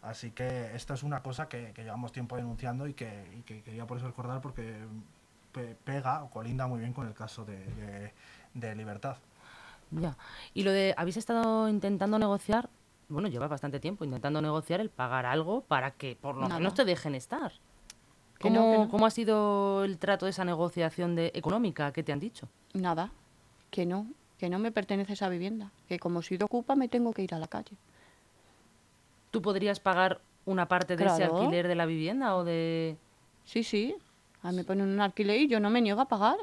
Así 0.03 0.31
que 0.31 0.75
esto 0.75 0.95
es 0.95 1.03
una 1.03 1.23
cosa 1.23 1.47
que, 1.49 1.73
que 1.75 1.85
llevamos 1.85 2.11
tiempo 2.11 2.37
denunciando 2.37 2.87
y 2.89 2.95
que, 2.95 3.31
y 3.39 3.43
que 3.43 3.63
quería 3.63 3.87
por 3.87 3.99
eso 3.99 4.07
recordar 4.07 4.41
porque 4.41 4.75
pe- 5.53 5.77
pega 5.85 6.23
o 6.25 6.31
colinda 6.31 6.67
muy 6.67 6.81
bien 6.81 6.95
con 6.95 7.07
el 7.07 7.13
caso 7.13 7.45
de, 7.45 7.59
de- 7.59 8.13
de 8.55 8.75
Libertad. 8.75 9.17
Ya. 9.91 10.17
Y 10.55 10.63
lo 10.63 10.71
de, 10.73 10.95
habéis 10.97 11.19
estado 11.19 11.69
intentando 11.69 12.19
negociar, 12.19 12.71
bueno, 13.11 13.29
lleva 13.29 13.47
bastante 13.47 13.79
tiempo 13.79 14.05
intentando 14.07 14.41
negociar 14.41 14.81
el 14.81 14.89
pagar 14.89 15.27
algo 15.27 15.61
para 15.63 15.91
que 15.91 16.17
por 16.19 16.37
lo 16.37 16.49
menos 16.49 16.73
te 16.73 16.87
dejen 16.87 17.15
estar. 17.15 17.53
Que 18.39 18.49
no, 18.49 18.61
¿Cómo, 18.61 18.73
que 18.73 18.79
no. 18.79 18.89
cómo 18.89 19.05
ha 19.07 19.11
sido 19.11 19.85
el 19.85 19.99
trato 19.99 20.25
de 20.25 20.31
esa 20.31 20.47
negociación 20.47 21.15
de 21.15 21.31
económica? 21.35 21.93
¿Qué 21.93 22.03
te 22.03 22.11
han 22.13 22.21
dicho? 22.21 22.49
Nada, 22.73 23.11
que 23.71 23.85
no, 23.85 24.07
que 24.41 24.49
no 24.49 24.59
me 24.59 24.73
pertenece 24.73 25.13
esa 25.13 25.29
vivienda. 25.29 25.71
Que 25.87 25.99
como 25.99 26.23
si 26.23 26.39
de 26.39 26.45
ocupa 26.45 26.75
me 26.75 26.89
tengo 26.89 27.13
que 27.13 27.23
ir 27.23 27.35
a 27.35 27.39
la 27.39 27.47
calle. 27.47 27.77
¿Tú 29.31 29.43
podrías 29.43 29.81
pagar 29.81 30.23
una 30.47 30.67
parte 30.67 30.97
de 30.97 31.05
ese 31.05 31.25
alquiler 31.25 31.69
de 31.69 31.75
la 31.75 31.85
vivienda 31.85 32.35
o 32.35 32.43
de...? 32.43 32.97
Sí, 33.45 33.63
sí. 33.63 33.95
A 34.43 34.51
mí 34.51 34.57
me 34.57 34.65
ponen 34.65 34.89
un 34.89 35.01
alquiler 35.03 35.39
y 35.43 35.47
yo 35.47 35.61
no 35.61 35.69
me 35.69 35.83
niego 35.83 36.01
a 36.01 36.09
pagar. 36.09 36.39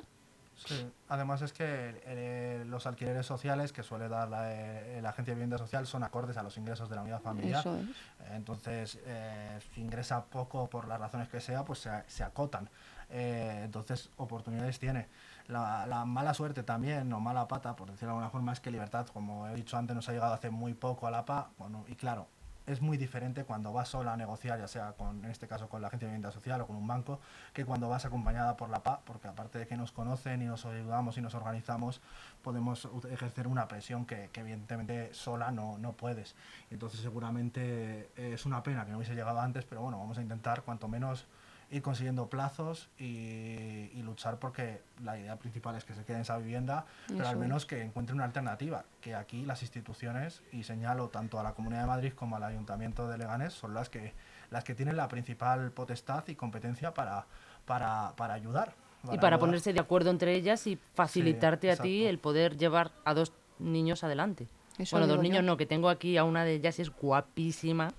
Sí. 0.55 0.87
Además 1.09 1.41
es 1.41 1.53
que 1.53 1.65
eh, 2.05 2.63
los 2.67 2.85
alquileres 2.85 3.25
sociales 3.25 3.73
que 3.73 3.81
suele 3.81 4.09
dar 4.09 4.29
la, 4.29 4.53
eh, 4.53 4.99
la 5.01 5.09
Agencia 5.09 5.31
de 5.31 5.35
Vivienda 5.35 5.57
Social 5.57 5.87
son 5.87 6.03
acordes 6.03 6.37
a 6.37 6.43
los 6.43 6.55
ingresos 6.57 6.89
de 6.89 6.95
la 6.95 7.01
unidad 7.01 7.21
familiar. 7.21 7.61
Eso 7.61 7.77
es. 7.77 7.87
Entonces, 8.31 8.99
eh, 9.05 9.59
si 9.73 9.81
ingresa 9.81 10.23
poco 10.25 10.69
por 10.69 10.87
las 10.87 10.99
razones 10.99 11.29
que 11.29 11.41
sea, 11.41 11.65
pues 11.65 11.79
se, 11.79 11.89
se 12.05 12.23
acotan. 12.23 12.69
Eh, 13.09 13.61
entonces, 13.63 14.09
oportunidades 14.17 14.77
tiene. 14.77 15.07
La, 15.47 15.85
la 15.87 16.05
mala 16.05 16.33
suerte 16.33 16.63
también, 16.63 17.11
o 17.13 17.19
mala 17.19 17.47
pata, 17.47 17.75
por 17.75 17.89
decirlo 17.89 18.09
de 18.09 18.11
alguna 18.13 18.29
forma, 18.29 18.53
es 18.53 18.59
que 18.59 18.71
Libertad, 18.71 19.07
como 19.07 19.47
he 19.47 19.55
dicho 19.55 19.77
antes, 19.77 19.95
nos 19.95 20.07
ha 20.09 20.13
llegado 20.13 20.33
hace 20.33 20.49
muy 20.49 20.73
poco 20.73 21.07
a 21.07 21.11
la 21.11 21.25
PA. 21.25 21.49
Bueno, 21.57 21.85
y 21.87 21.95
claro, 21.95 22.27
es 22.67 22.81
muy 22.81 22.97
diferente 22.97 23.45
cuando 23.45 23.71
vas 23.71 23.87
sola 23.87 24.13
a 24.13 24.17
negociar, 24.17 24.59
ya 24.59 24.67
sea 24.67 24.91
con, 24.91 25.23
en 25.23 25.31
este 25.31 25.47
caso 25.47 25.69
con 25.69 25.81
la 25.81 25.87
Agencia 25.87 26.07
de 26.07 26.11
Vivienda 26.11 26.31
Social 26.31 26.59
o 26.61 26.67
con 26.67 26.75
un 26.75 26.85
banco, 26.85 27.21
que 27.53 27.65
cuando 27.65 27.87
vas 27.87 28.05
acompañada 28.05 28.57
por 28.57 28.69
la 28.69 28.83
PA, 28.83 28.99
porque 29.05 29.29
aparte 29.29 29.57
de 29.57 29.67
que 29.67 29.77
nos 29.77 29.93
conocen 29.93 30.41
y 30.41 30.45
nos 30.45 30.65
ayudamos 30.65 31.17
y 31.17 31.21
nos 31.21 31.33
organizamos, 31.33 32.01
podemos 32.43 32.89
ejercer 33.09 33.47
una 33.47 33.69
presión 33.69 34.05
que, 34.05 34.29
que 34.33 34.41
evidentemente 34.41 35.13
sola 35.13 35.49
no, 35.49 35.77
no 35.77 35.93
puedes. 35.93 36.35
Entonces 36.69 36.99
seguramente 36.99 38.11
eh, 38.17 38.33
es 38.33 38.45
una 38.45 38.61
pena 38.63 38.85
que 38.85 38.91
no 38.91 38.97
hubiese 38.97 39.15
llegado 39.15 39.39
antes, 39.39 39.63
pero 39.63 39.81
bueno, 39.81 39.97
vamos 39.97 40.17
a 40.17 40.21
intentar 40.21 40.63
cuanto 40.63 40.89
menos 40.89 41.25
ir 41.69 41.81
consiguiendo 41.81 42.27
plazos 42.29 42.89
y, 42.97 43.89
y 43.93 44.01
luchar 44.03 44.39
porque 44.39 44.81
la 45.03 45.17
idea 45.19 45.35
principal 45.35 45.75
es 45.75 45.83
que 45.83 45.93
se 45.93 46.03
quede 46.05 46.15
en 46.17 46.21
esa 46.21 46.37
vivienda, 46.37 46.85
pero 47.07 47.19
Eso 47.19 47.29
al 47.29 47.35
es. 47.35 47.41
menos 47.41 47.65
que 47.65 47.81
encuentre 47.81 48.15
una 48.15 48.23
alternativa, 48.23 48.85
que 49.01 49.15
aquí 49.15 49.45
las 49.45 49.61
instituciones, 49.61 50.43
y 50.51 50.63
señalo 50.63 51.09
tanto 51.09 51.39
a 51.39 51.43
la 51.43 51.53
Comunidad 51.53 51.81
de 51.81 51.87
Madrid 51.87 52.13
como 52.13 52.37
al 52.37 52.43
Ayuntamiento 52.43 53.07
de 53.09 53.17
Leganés, 53.17 53.53
son 53.53 53.73
las 53.73 53.89
que, 53.89 54.13
las 54.49 54.63
que 54.63 54.75
tienen 54.75 54.95
la 54.95 55.07
principal 55.09 55.71
potestad 55.71 56.23
y 56.27 56.35
competencia 56.35 56.93
para, 56.93 57.25
para, 57.65 58.13
para 58.15 58.33
ayudar. 58.33 58.73
y 59.03 59.17
para 59.17 59.35
ayudar. 59.35 59.39
ponerse 59.39 59.73
de 59.73 59.79
acuerdo 59.81 60.09
entre 60.09 60.35
ellas 60.35 60.65
y 60.67 60.79
facilitarte 60.93 61.69
a 61.71 61.75
ti 61.75 62.05
el 62.05 62.17
poder 62.19 62.55
llevar 62.57 62.91
a 63.03 63.13
dos 63.13 63.33
niños 63.59 64.03
adelante. 64.05 64.47
Eso 64.77 64.95
bueno, 64.95 65.07
dos 65.07 65.21
niños 65.21 65.39
yo. 65.39 65.43
no, 65.43 65.57
que 65.57 65.65
tengo 65.65 65.89
aquí 65.89 66.17
a 66.17 66.23
una 66.23 66.45
de 66.45 66.53
ellas 66.53 66.79
y 66.79 66.83
es 66.83 66.91
guapísima, 66.91 67.89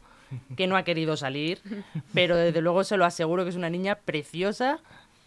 que 0.56 0.66
no 0.66 0.76
ha 0.76 0.82
querido 0.82 1.16
salir, 1.16 1.60
pero 2.14 2.36
desde 2.36 2.60
luego 2.60 2.84
se 2.84 2.96
lo 2.96 3.04
aseguro 3.04 3.44
que 3.44 3.50
es 3.50 3.56
una 3.56 3.70
niña 3.70 3.96
preciosa 3.96 4.80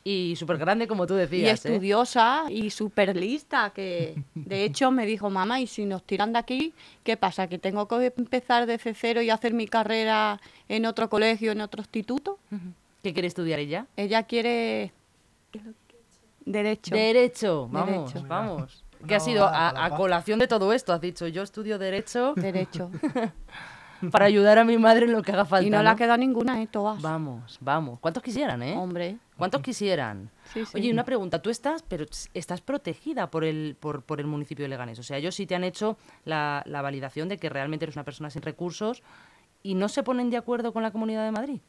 y 0.04 0.36
súper 0.36 0.58
grande, 0.58 0.88
como 0.88 1.06
tú 1.06 1.14
Y 1.14 1.18
decías. 1.18 1.64
¿eh? 1.66 1.70
estudiosa 1.74 2.46
y 2.50 2.72
súper 2.72 3.16
lista, 3.16 3.70
que 3.70 4.16
de 4.34 4.64
hecho 4.64 4.90
me 4.90 5.06
dijo, 5.06 5.30
mamá, 5.30 5.60
¿y 5.60 5.68
si 5.68 5.86
nos 5.86 6.04
tiran 6.04 6.34
de 6.34 6.40
aquí, 6.40 6.74
qué 7.04 7.18
pasa? 7.18 7.48
¿Que 7.48 7.60
tengo 7.60 7.88
que 7.88 8.12
empezar 8.18 8.66
desde 8.66 8.94
cero 8.96 9.22
y 9.22 9.30
hacer 9.30 9.54
mi 9.54 9.68
carrera 9.68 10.42
en 10.70 10.86
otro 10.88 11.08
colegio, 11.10 11.52
en 11.52 11.62
otro 11.62 11.82
instituto? 11.82 12.40
¿Qué 13.04 13.14
quiere 13.14 13.28
estudiar 13.28 13.60
ella? 13.60 13.86
Ella 13.96 14.24
quiere 14.24 14.92
derecho. 16.46 16.96
Derecho, 16.96 17.68
vamos, 17.70 18.12
Derecho. 18.14 18.28
vamos. 18.28 18.84
¿Qué 19.08 19.16
ha 19.16 19.20
sido 19.20 19.46
a, 19.46 19.86
a 19.86 19.90
colación 19.96 20.38
de 20.40 20.48
todo 20.48 20.74
esto? 20.74 20.94
Has 20.94 21.02
dicho, 21.02 21.28
yo 21.28 21.42
estudio 21.44 21.78
Derecho 21.80 22.34
Derecho. 22.36 22.92
para 24.10 24.26
ayudar 24.26 24.58
a 24.58 24.64
mi 24.64 24.78
madre 24.78 25.06
en 25.06 25.12
lo 25.12 25.22
que 25.22 25.32
haga 25.32 25.46
falta. 25.46 25.68
y 25.68 25.70
no 25.70 25.82
le 25.84 25.90
ha 25.90 25.92
¿no? 25.92 25.98
quedado 25.98 26.18
ninguna, 26.18 26.62
¿eh? 26.62 26.68
Todas. 26.72 27.02
Vamos, 27.02 27.58
vamos. 27.62 28.00
¿Cuántos 28.00 28.24
quisieran, 28.24 28.64
eh? 28.64 28.76
Hombre. 28.78 29.18
¿Cuántos 29.38 29.62
quisieran? 29.62 30.30
Sí, 30.54 30.66
sí. 30.66 30.72
Oye, 30.76 30.92
una 30.92 31.04
pregunta, 31.04 31.42
tú 31.42 31.50
estás, 31.50 31.84
pero 31.88 32.06
estás 32.34 32.62
protegida 32.62 33.30
por 33.30 33.44
el, 33.44 33.76
por, 33.80 34.04
por 34.04 34.20
el 34.20 34.28
municipio 34.28 34.64
de 34.66 34.70
Leganés. 34.70 35.00
O 35.00 35.04
sea, 35.04 35.18
ellos 35.18 35.36
sí 35.36 35.46
te 35.46 35.56
han 35.56 35.64
hecho 35.64 35.98
la, 36.26 36.64
la 36.66 36.82
validación 36.82 37.28
de 37.30 37.38
que 37.38 37.50
realmente 37.50 37.86
eres 37.86 37.96
una 37.96 38.04
persona 38.06 38.30
sin 38.30 38.42
recursos 38.42 39.04
y 39.64 39.76
no 39.76 39.90
se 39.90 40.04
ponen 40.04 40.30
de 40.30 40.38
acuerdo 40.38 40.74
con 40.74 40.84
la 40.84 40.92
Comunidad 40.92 41.24
de 41.26 41.32
Madrid. 41.32 41.60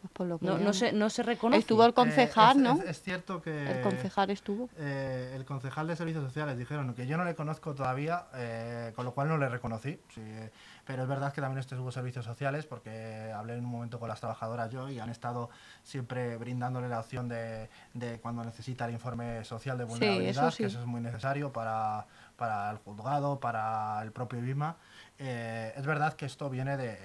Pues 0.00 0.12
por 0.12 0.26
lo 0.26 0.38
que 0.38 0.44
No, 0.46 0.58
no, 0.58 0.72
se, 0.74 0.92
no 0.92 1.08
se 1.08 1.22
reconoce. 1.22 1.60
Estuvo 1.60 1.84
el 1.86 1.94
concejal, 1.94 2.56
Eh, 2.58 2.60
es, 2.60 2.62
¿no? 2.64 2.82
Es, 2.82 2.90
es 2.90 3.02
cierto 3.02 3.40
que... 3.40 3.70
El 3.70 3.80
concejal 3.80 4.28
estuvo. 4.30 4.68
eh, 4.76 5.32
el 5.34 5.44
concejal 5.46 5.86
de 5.86 5.96
servicios 5.96 6.22
sociales 6.24 6.58
dijeron 6.58 6.92
que 6.94 7.06
yo 7.06 7.16
no 7.16 7.24
le 7.24 7.34
conozco 7.34 7.74
todavía, 7.74 8.26
eh, 8.34 8.92
con 8.94 9.04
lo 9.06 9.14
cual 9.14 9.28
no 9.28 9.38
le 9.38 9.48
reconocí. 9.48 9.98
sí, 10.14 10.20
eh, 10.22 10.50
pero 10.84 11.02
es 11.02 11.08
verdad 11.08 11.32
que 11.32 11.40
también 11.40 11.58
estuvo 11.60 11.90
servicios 11.90 12.24
sociales 12.24 12.66
porque 12.66 13.32
hablé 13.34 13.54
en 13.54 13.64
un 13.64 13.70
momento 13.70 13.98
con 13.98 14.08
las 14.08 14.20
trabajadoras 14.20 14.70
yo 14.70 14.88
y 14.88 14.98
han 14.98 15.10
estado 15.10 15.50
siempre 15.82 16.36
brindándole 16.36 16.88
la 16.88 17.00
opción 17.00 17.28
de, 17.28 17.68
de 17.94 18.20
cuando 18.20 18.44
necesita 18.44 18.84
el 18.86 18.92
informe 18.92 19.44
social 19.44 19.78
de 19.78 19.84
Sí, 19.84 19.90
vulnerabilidad, 19.90 20.30
eso 20.48 20.50
sí. 20.50 20.62
que 20.64 20.66
eso 20.66 20.80
es 20.80 20.86
muy 20.86 21.00
necesario 21.00 21.52
para, 21.52 22.06
para 22.36 22.70
el 22.70 22.78
juzgado, 22.78 23.40
para 23.40 24.00
el 24.02 24.12
propio 24.12 24.38
IBIMA. 24.40 24.76
Eh, 25.18 25.72
es 25.76 25.86
verdad 25.86 26.14
que 26.14 26.26
esto 26.26 26.50
viene 26.50 26.76
de, 26.76 26.96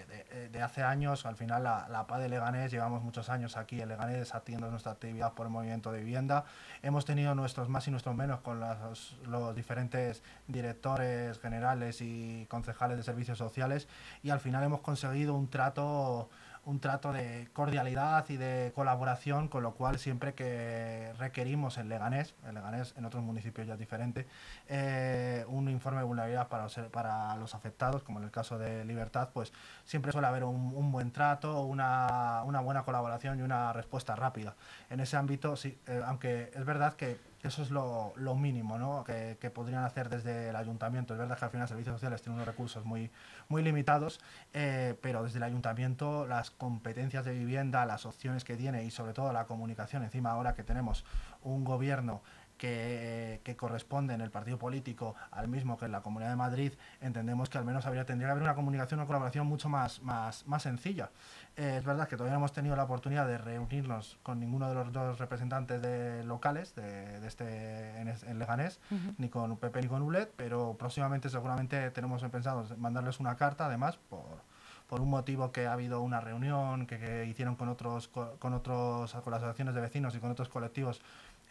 de- 0.52 0.62
hace 0.64 0.82
años, 0.84 1.26
al 1.26 1.36
final 1.36 1.64
la, 1.64 1.88
la 1.90 2.06
PA 2.08 2.18
de 2.20 2.28
Leganés, 2.28 2.72
llevamos 2.72 3.02
muchos 3.04 3.30
años 3.30 3.56
aquí 3.56 3.80
en 3.82 3.88
Leganés 3.88 4.34
haciendo 4.36 4.70
nuestra 4.70 4.92
actividad 4.94 5.34
por 5.34 5.46
el 5.46 5.52
movimiento 5.54 5.92
de 5.92 6.00
vivienda. 6.00 6.44
Hemos 6.82 7.06
tenido 7.06 7.34
nuestros 7.36 7.70
más 7.70 7.88
y 7.88 7.92
nuestros 7.92 8.16
menos 8.16 8.42
con 8.42 8.60
los, 8.60 9.16
los 9.28 9.56
diferentes 9.56 10.22
directores 10.48 11.40
generales 11.40 12.02
y 12.02 12.46
concejales 12.50 12.98
de 12.98 13.04
servicios 13.04 13.38
sociales 13.38 13.88
y 14.24 14.32
al 14.32 14.40
final 14.40 14.64
hemos 14.64 14.82
conseguido 14.82 15.34
un 15.36 15.48
trato 15.50 16.30
un 16.66 16.80
trato 16.80 17.12
de 17.14 17.48
cordialidad 17.54 18.30
y 18.30 18.38
de 18.38 18.72
colaboración, 18.76 19.48
con 19.48 19.64
lo 19.64 19.74
cual 19.74 20.00
siempre 20.00 20.34
que 20.34 21.14
requerimos 21.18 21.78
en 21.78 21.90
Leganés, 21.90 22.36
en 22.48 22.56
Leganés 22.56 22.94
en 22.98 23.06
otros 23.06 23.24
municipios 23.24 23.68
ya 23.68 23.74
es 23.74 23.80
diferente, 23.80 24.28
eh, 24.68 25.46
un 25.48 25.70
informe 25.70 26.00
de 26.00 26.06
vulnerabilidad 26.06 26.48
para 26.48 26.64
los, 26.64 26.76
para 26.92 27.36
los 27.38 27.56
afectados, 27.56 28.04
como 28.04 28.20
en 28.20 28.26
el 28.26 28.32
caso 28.32 28.58
de 28.58 28.86
Libertad, 28.86 29.30
pues 29.34 29.54
siempre 29.86 30.12
suele 30.12 30.28
haber 30.28 30.44
un, 30.44 30.92
buen 30.92 31.12
trato, 31.12 31.64
una, 31.64 32.44
una, 32.46 32.62
buena 32.62 32.84
colaboración 32.84 33.40
y 33.40 33.42
una 33.42 33.74
respuesta 33.74 34.16
rápida. 34.16 34.56
En 34.90 35.00
ese 35.00 35.18
ámbito, 35.18 35.56
sí, 35.56 35.78
eh, 35.88 36.02
aunque 36.06 36.52
es 36.54 36.66
verdad 36.66 36.94
que 36.94 37.18
eso 37.44 37.62
es 37.62 37.72
lo, 37.72 38.14
lo 38.18 38.36
mínimo 38.36 38.78
¿no? 38.78 39.04
que, 39.04 39.38
que, 39.40 39.50
podrían 39.50 39.84
hacer 39.86 40.10
desde 40.10 40.50
el 40.50 40.56
ayuntamiento. 40.56 41.14
Es 41.14 41.20
verdad 41.20 41.38
que 41.38 41.46
al 41.46 41.52
final 41.52 41.68
servicios 41.68 41.96
sociales 41.96 42.22
tienen 42.22 42.36
unos 42.36 42.48
recursos 42.48 42.84
muy, 42.84 43.10
muy 43.48 43.64
limitados, 43.64 44.20
eh, 44.54 44.96
pero 45.02 45.24
desde 45.24 45.38
el 45.38 45.44
ayuntamiento 45.44 46.28
las 46.28 46.52
competencias 46.52 47.24
de 47.26 47.34
vivienda, 47.34 47.86
las 47.86 48.06
opciones 48.06 48.44
que 48.44 48.58
tiene 48.58 48.84
y 48.84 48.92
sobre 48.92 49.14
todo 49.14 49.32
la 49.32 49.46
comunicación, 49.46 50.04
encima 50.04 50.32
ahora 50.32 50.54
que 50.54 50.64
tenemos 50.64 51.06
un 51.42 51.64
gobierno 51.64 52.22
que, 52.58 53.40
que, 53.46 53.56
corresponde 53.56 54.14
en 54.14 54.20
el 54.20 54.32
partido 54.32 54.60
político 54.60 55.16
al 55.32 55.48
mismo 55.48 55.78
que 55.78 55.86
en 55.86 55.94
la 55.94 56.02
Comunidad 56.02 56.32
de 56.32 56.36
Madrid, 56.36 56.74
entendemos 57.00 57.50
que 57.50 57.58
al 57.58 57.64
menos 57.64 57.86
habría, 57.86 58.06
tendría 58.06 58.28
que 58.28 58.32
haber 58.32 58.44
una 58.44 58.54
comunicación, 58.54 59.00
una 59.00 59.08
colaboración 59.08 59.48
mucho 59.48 59.70
más, 59.70 60.02
más, 60.02 60.46
más 60.46 60.64
sencilla. 60.64 61.10
Eh, 61.56 61.78
es 61.78 61.84
verdad 61.84 62.08
que 62.08 62.16
todavía 62.16 62.34
no 62.34 62.40
hemos 62.40 62.54
tenido 62.54 62.76
la 62.76 62.84
oportunidad 62.84 63.28
de 63.28 63.38
reunirnos 63.38 64.18
con 64.24 64.40
ninguno 64.40 64.70
de 64.70 64.76
los 64.76 64.92
dos 64.94 65.20
representantes 65.20 65.82
de 65.82 66.24
locales 66.24 66.74
de, 66.76 67.20
de 67.20 67.28
este 67.28 68.00
en, 68.00 68.40
Leganés, 68.40 68.80
ni 69.18 69.30
con 69.30 69.58
Pepe 69.58 69.82
ni 69.82 69.88
con 69.88 70.02
ULED, 70.02 70.30
pero 70.36 70.76
próximamente 70.78 71.30
seguramente 71.30 71.92
tenemos 71.92 72.24
pensado 72.24 72.66
mandarles 72.78 73.20
una 73.20 73.36
carta, 73.36 73.66
además, 73.66 73.98
por, 74.10 74.42
por 74.90 75.02
un 75.02 75.10
motivo 75.10 75.52
que 75.52 75.68
ha 75.68 75.74
habido 75.74 76.02
una 76.02 76.20
reunión 76.20 76.88
que, 76.88 76.98
que 76.98 77.26
hicieron 77.26 77.56
con 77.56 77.70
otros, 77.70 78.08
con 78.08 78.54
otros, 78.54 79.14
con 79.14 79.32
las 79.32 79.42
asociaciones 79.42 79.76
de 79.76 79.82
vecinos 79.82 80.16
y 80.16 80.20
con 80.20 80.32
otros 80.32 80.50
colectivos 80.50 81.00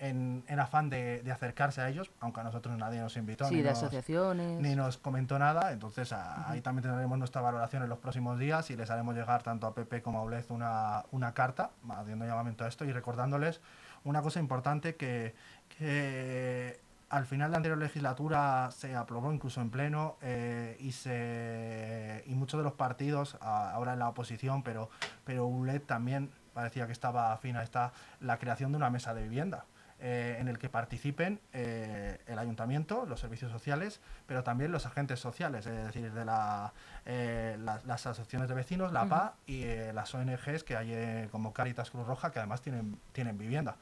en, 0.01 0.61
afán 0.61 0.91
de, 0.91 1.23
acercarse 1.33 1.81
a 1.81 1.89
ellos, 1.89 2.11
aunque 2.21 2.41
a 2.41 2.45
nosotros 2.45 2.77
nadie 2.79 3.01
nos 3.01 3.17
invitó. 3.17 3.51
ni 3.51 3.63
de 3.63 3.71
nos, 3.71 3.79
asociaciones. 3.79 4.61
Ni 4.61 4.75
nos 4.75 4.97
comentó 4.97 5.39
nada, 5.39 5.73
entonces 5.73 6.13
ahí 6.13 6.61
también 6.61 6.85
tendremos 6.85 7.19
nuestra 7.19 7.41
valoración 7.41 7.83
en 7.83 7.89
los 7.89 7.99
próximos 7.99 8.39
días 8.39 8.71
y 8.71 8.77
les 8.77 8.91
haremos 8.91 9.15
llegar 9.15 9.43
tanto 9.43 9.67
a 9.67 9.75
Pepe 9.75 10.03
como 10.03 10.19
a 10.19 10.23
Ulez 10.23 10.51
una, 10.51 11.05
una 11.11 11.35
carta, 11.35 11.71
haciendo 11.91 12.27
llamamiento 12.27 12.65
a 12.65 12.69
esto 12.69 12.85
y 12.85 12.93
recordándoles 12.93 13.61
una 14.05 14.23
cosa 14.23 14.41
importante 14.41 14.95
que, 14.95 15.35
que 15.77 16.81
al 17.11 17.27
final 17.27 17.49
de 17.49 17.53
la 17.53 17.57
anterior 17.59 17.79
legislatura 17.79 18.71
se 18.71 18.95
aprobó 18.95 19.33
incluso 19.33 19.61
en 19.61 19.71
pleno 19.71 20.17
eh, 20.21 20.77
y 20.81 20.93
se 20.93 22.23
y 22.27 22.35
muchos 22.35 22.59
de 22.59 22.65
los 22.65 22.75
partidos 22.75 23.37
ahora 23.41 23.95
en 23.95 23.99
la 23.99 24.09
oposición 24.09 24.63
pero 24.63 24.91
pero 25.25 25.47
ULED 25.47 25.83
también 25.83 26.31
parecía 26.53 26.87
que 26.87 26.93
estaba 26.93 27.33
afín 27.33 27.57
a 27.57 27.63
esta 27.63 27.93
la 28.21 28.39
creación 28.39 28.73
de 28.73 28.77
una 28.77 28.91
mesa 28.91 29.15
de 29.15 29.23
vivienda 29.23 29.65
eh, 30.01 30.37
en 30.39 30.49
el 30.49 30.59
que 30.59 30.69
participen 30.69 31.41
eh, 31.53 32.21
el 32.29 32.39
ayuntamiento, 32.39 33.05
los 33.05 33.19
servicios 33.19 33.51
sociales, 33.51 34.01
pero 34.27 34.45
también 34.45 34.71
los 34.71 34.87
agentes 34.87 35.19
sociales, 35.19 35.67
es 35.67 35.87
decir, 35.87 36.13
de 36.13 36.25
la, 36.25 36.73
las 37.05 38.07
asociaciones 38.07 38.49
de 38.49 38.55
vecinos, 38.55 38.93
la 38.93 39.07
PA 39.07 39.35
y 39.45 39.65
las 39.93 40.15
ONGs 40.15 40.63
que 40.63 40.77
hay 40.77 41.27
como 41.33 41.53
Caritas 41.53 41.91
Cruz 41.91 42.07
Roja, 42.07 42.31
que 42.31 42.39
además 42.39 42.63
tienen, 42.63 43.01
tienen 43.11 43.37
vivienda. 43.39 43.75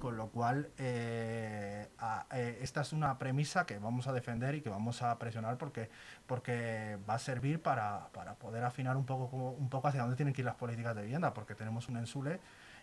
Con 0.00 0.16
lo 0.16 0.28
cual, 0.28 0.70
esta 0.78 2.80
es 2.80 2.92
una 2.92 3.18
premisa 3.18 3.66
que 3.66 3.78
vamos 3.78 4.06
a 4.06 4.12
defender 4.12 4.54
y 4.54 4.62
que 4.62 4.70
vamos 4.70 5.02
a 5.02 5.18
presionar 5.18 5.58
porque, 5.58 5.90
porque 6.26 6.98
va 7.08 7.14
a 7.14 7.18
servir 7.18 7.62
para, 7.62 8.08
para 8.12 8.34
poder 8.34 8.64
afinar 8.64 8.96
un 8.96 9.04
poco, 9.04 9.36
un 9.36 9.68
poco 9.68 9.88
hacia 9.88 10.00
dónde 10.00 10.16
tienen 10.16 10.34
que 10.34 10.40
ir 10.40 10.46
las 10.46 10.56
políticas 10.56 10.96
de 10.96 11.02
vivienda, 11.02 11.34
porque 11.34 11.54
tenemos 11.54 11.88
un 11.88 11.98
ensule 11.98 12.40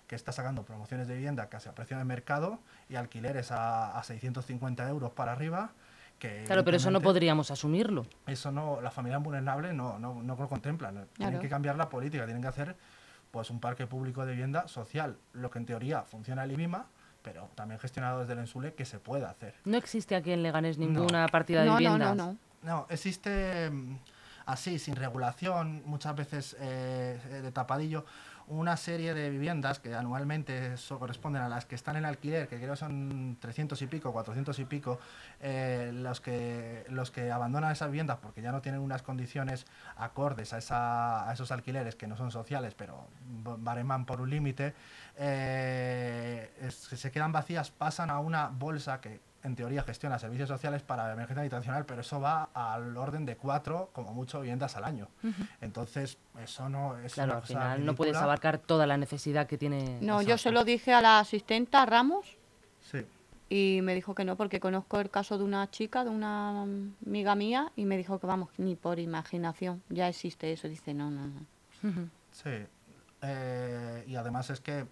que 0.07 0.15
está 0.15 0.31
sacando 0.31 0.63
promociones 0.63 1.07
de 1.07 1.15
vivienda 1.15 1.49
casi 1.49 1.69
a 1.69 1.75
precio 1.75 1.97
de 1.97 2.05
mercado 2.05 2.59
y 2.87 2.95
alquileres 2.95 3.51
a, 3.51 3.97
a 3.97 4.03
650 4.03 4.87
euros 4.87 5.11
para 5.11 5.33
arriba. 5.33 5.71
Que 6.17 6.45
claro, 6.45 6.63
pero 6.63 6.77
eso 6.77 6.89
no 6.89 7.01
podríamos 7.01 7.51
asumirlo. 7.51 8.07
Eso 8.25 8.51
no, 8.51 8.81
las 8.81 8.93
familias 8.93 9.21
vulnerables 9.21 9.73
no, 9.73 9.99
no, 9.99 10.23
no 10.23 10.35
lo 10.35 10.49
contemplan. 10.49 11.07
Tienen 11.13 11.39
que 11.39 11.49
cambiar 11.49 11.75
la 11.75 11.89
política, 11.89 12.25
tienen 12.25 12.41
que 12.41 12.47
hacer 12.47 12.75
pues 13.31 13.49
un 13.49 13.59
parque 13.59 13.85
público 13.85 14.25
de 14.25 14.31
vivienda 14.31 14.67
social, 14.67 15.17
lo 15.33 15.51
que 15.51 15.59
en 15.59 15.65
teoría 15.65 16.03
funciona 16.03 16.43
el 16.43 16.51
IBIMA, 16.53 16.87
pero 17.21 17.49
también 17.55 17.79
gestionado 17.79 18.19
desde 18.19 18.33
el 18.33 18.39
Ensule, 18.39 18.73
que 18.73 18.85
se 18.85 18.99
puede 18.99 19.25
hacer. 19.25 19.55
¿No 19.65 19.77
existe 19.77 20.15
aquí 20.15 20.31
en 20.31 20.43
Leganés 20.43 20.77
ninguna 20.77 21.27
partida 21.27 21.63
de 21.63 21.69
viviendas? 21.69 22.15
No, 22.15 22.25
no, 22.25 22.31
no. 22.33 22.37
No, 22.63 22.87
existe 22.89 23.69
mm, 23.69 23.97
así, 24.45 24.79
sin 24.79 24.95
regulación, 24.95 25.83
muchas 25.85 26.15
veces 26.15 26.55
eh, 26.59 27.19
de 27.43 27.51
tapadillo 27.51 28.05
una 28.47 28.77
serie 28.77 29.13
de 29.13 29.29
viviendas 29.29 29.79
que 29.79 29.93
anualmente 29.93 30.73
eso 30.73 30.99
corresponden 30.99 31.41
a 31.41 31.49
las 31.49 31.65
que 31.65 31.75
están 31.75 31.97
en 31.97 32.05
alquiler, 32.05 32.47
que 32.47 32.57
creo 32.57 32.75
son 32.75 33.37
300 33.39 33.81
y 33.81 33.87
pico, 33.87 34.13
400 34.13 34.57
y 34.59 34.65
pico, 34.65 34.99
eh, 35.41 35.91
los, 35.93 36.21
que, 36.21 36.85
los 36.89 37.11
que 37.11 37.31
abandonan 37.31 37.71
esas 37.71 37.89
viviendas 37.89 38.17
porque 38.21 38.41
ya 38.41 38.51
no 38.51 38.61
tienen 38.61 38.81
unas 38.81 39.03
condiciones 39.03 39.65
acordes 39.97 40.53
a, 40.53 40.59
esa, 40.59 41.29
a 41.29 41.33
esos 41.33 41.51
alquileres 41.51 41.95
que 41.95 42.07
no 42.07 42.15
son 42.15 42.31
sociales, 42.31 42.73
pero 42.75 43.07
bareman 43.59 44.05
por 44.05 44.21
un 44.21 44.29
límite, 44.29 44.73
eh, 45.17 46.69
se 46.69 47.11
quedan 47.11 47.31
vacías, 47.31 47.71
pasan 47.71 48.09
a 48.09 48.19
una 48.19 48.47
bolsa 48.47 49.01
que 49.01 49.26
en 49.47 49.55
teoría 49.55 49.81
gestiona 49.81 50.19
servicios 50.19 50.49
sociales 50.49 50.83
para 50.83 51.07
la 51.07 51.13
emergencia 51.13 51.41
habitacional, 51.41 51.85
pero 51.85 52.01
eso 52.01 52.19
va 52.19 52.49
al 52.53 52.95
orden 52.95 53.25
de 53.25 53.35
cuatro, 53.35 53.89
como 53.93 54.13
mucho, 54.13 54.41
viviendas 54.41 54.75
al 54.75 54.83
año. 54.83 55.07
Entonces, 55.61 56.17
eso 56.43 56.69
no 56.69 56.97
es. 56.99 57.13
Claro, 57.13 57.37
al 57.37 57.41
final 57.41 57.85
no 57.85 57.95
puedes 57.95 58.17
abarcar 58.17 58.59
toda 58.59 58.85
la 58.85 58.97
necesidad 58.97 59.47
que 59.47 59.57
tiene. 59.57 59.99
No, 60.01 60.21
yo 60.21 60.37
se 60.37 60.51
lo 60.51 60.63
dije 60.63 60.93
a 60.93 61.01
la 61.01 61.19
asistenta 61.19 61.85
Ramos. 61.85 62.37
Sí. 62.81 63.05
Y 63.49 63.79
me 63.81 63.95
dijo 63.95 64.13
que 64.13 64.25
no, 64.25 64.35
porque 64.35 64.59
conozco 64.59 64.99
el 64.99 65.09
caso 65.09 65.37
de 65.37 65.45
una 65.45 65.71
chica, 65.71 66.03
de 66.03 66.09
una 66.09 66.63
amiga 67.05 67.33
mía, 67.35 67.71
y 67.77 67.85
me 67.85 67.95
dijo 67.95 68.19
que 68.19 68.27
vamos, 68.27 68.49
ni 68.57 68.75
por 68.75 68.99
imaginación, 68.99 69.81
ya 69.87 70.09
existe 70.09 70.51
eso. 70.51 70.67
Dice, 70.67 70.93
no, 70.93 71.09
no, 71.09 71.27
no. 71.27 72.09
Sí, 72.31 72.49
eh, 73.21 74.03
y 74.07 74.15
además 74.15 74.49
es 74.49 74.59
que 74.61 74.85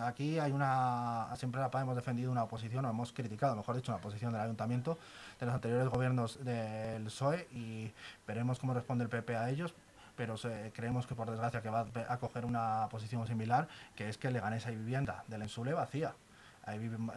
aquí 0.00 0.38
hay 0.38 0.52
una, 0.52 1.28
siempre 1.36 1.60
la 1.60 1.70
hemos 1.80 1.94
defendido 1.94 2.32
una 2.32 2.44
oposición, 2.44 2.84
o 2.84 2.90
hemos 2.90 3.12
criticado, 3.12 3.54
mejor 3.54 3.76
dicho, 3.76 3.92
una 3.92 4.00
posición 4.00 4.32
del 4.32 4.40
ayuntamiento 4.40 4.98
de 5.38 5.46
los 5.46 5.54
anteriores 5.54 5.88
gobiernos 5.88 6.42
del 6.44 7.04
PSOE 7.04 7.48
y 7.52 7.92
veremos 8.26 8.58
cómo 8.58 8.72
responde 8.72 9.04
el 9.04 9.10
PP 9.10 9.36
a 9.36 9.50
ellos, 9.50 9.74
pero 10.16 10.36
creemos 10.72 11.06
que 11.06 11.14
por 11.14 11.30
desgracia 11.30 11.60
que 11.60 11.68
va 11.68 11.86
a 12.08 12.18
coger 12.18 12.46
una 12.46 12.88
posición 12.90 13.26
similar, 13.26 13.68
que 13.94 14.08
es 14.08 14.16
que 14.16 14.30
le 14.30 14.40
gane 14.40 14.56
esa 14.56 14.70
vivienda 14.70 15.24
del 15.28 15.42
Ensule 15.42 15.74
vacía. 15.74 16.14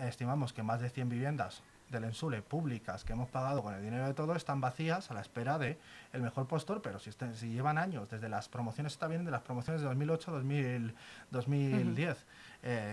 Estimamos 0.02 0.52
que 0.52 0.62
más 0.62 0.82
de 0.82 0.90
100 0.90 1.08
viviendas 1.08 1.64
del 1.90 2.04
Ensule 2.04 2.42
públicas 2.42 3.04
que 3.04 3.14
hemos 3.14 3.30
pagado 3.30 3.64
con 3.64 3.74
el 3.74 3.82
dinero 3.82 4.08
de 4.08 4.14
todo 4.14 4.36
están 4.36 4.62
vacías 4.62 5.10
a 5.12 5.14
la 5.14 5.22
espera 5.22 5.58
de 5.58 5.78
el 6.14 6.22
mejor 6.22 6.48
postor, 6.48 6.82
pero 6.82 7.00
si, 7.00 7.12
si 7.12 7.50
llevan 7.50 7.78
años, 7.78 8.10
desde 8.10 8.30
las 8.30 8.50
promociones, 8.50 8.94
está 8.94 9.08
bien, 9.08 9.26
de 9.26 9.32
las 9.32 9.42
promociones 9.42 9.82
de 9.82 9.88
2008, 9.88 10.32
2000, 10.32 10.96
2010, 11.32 12.26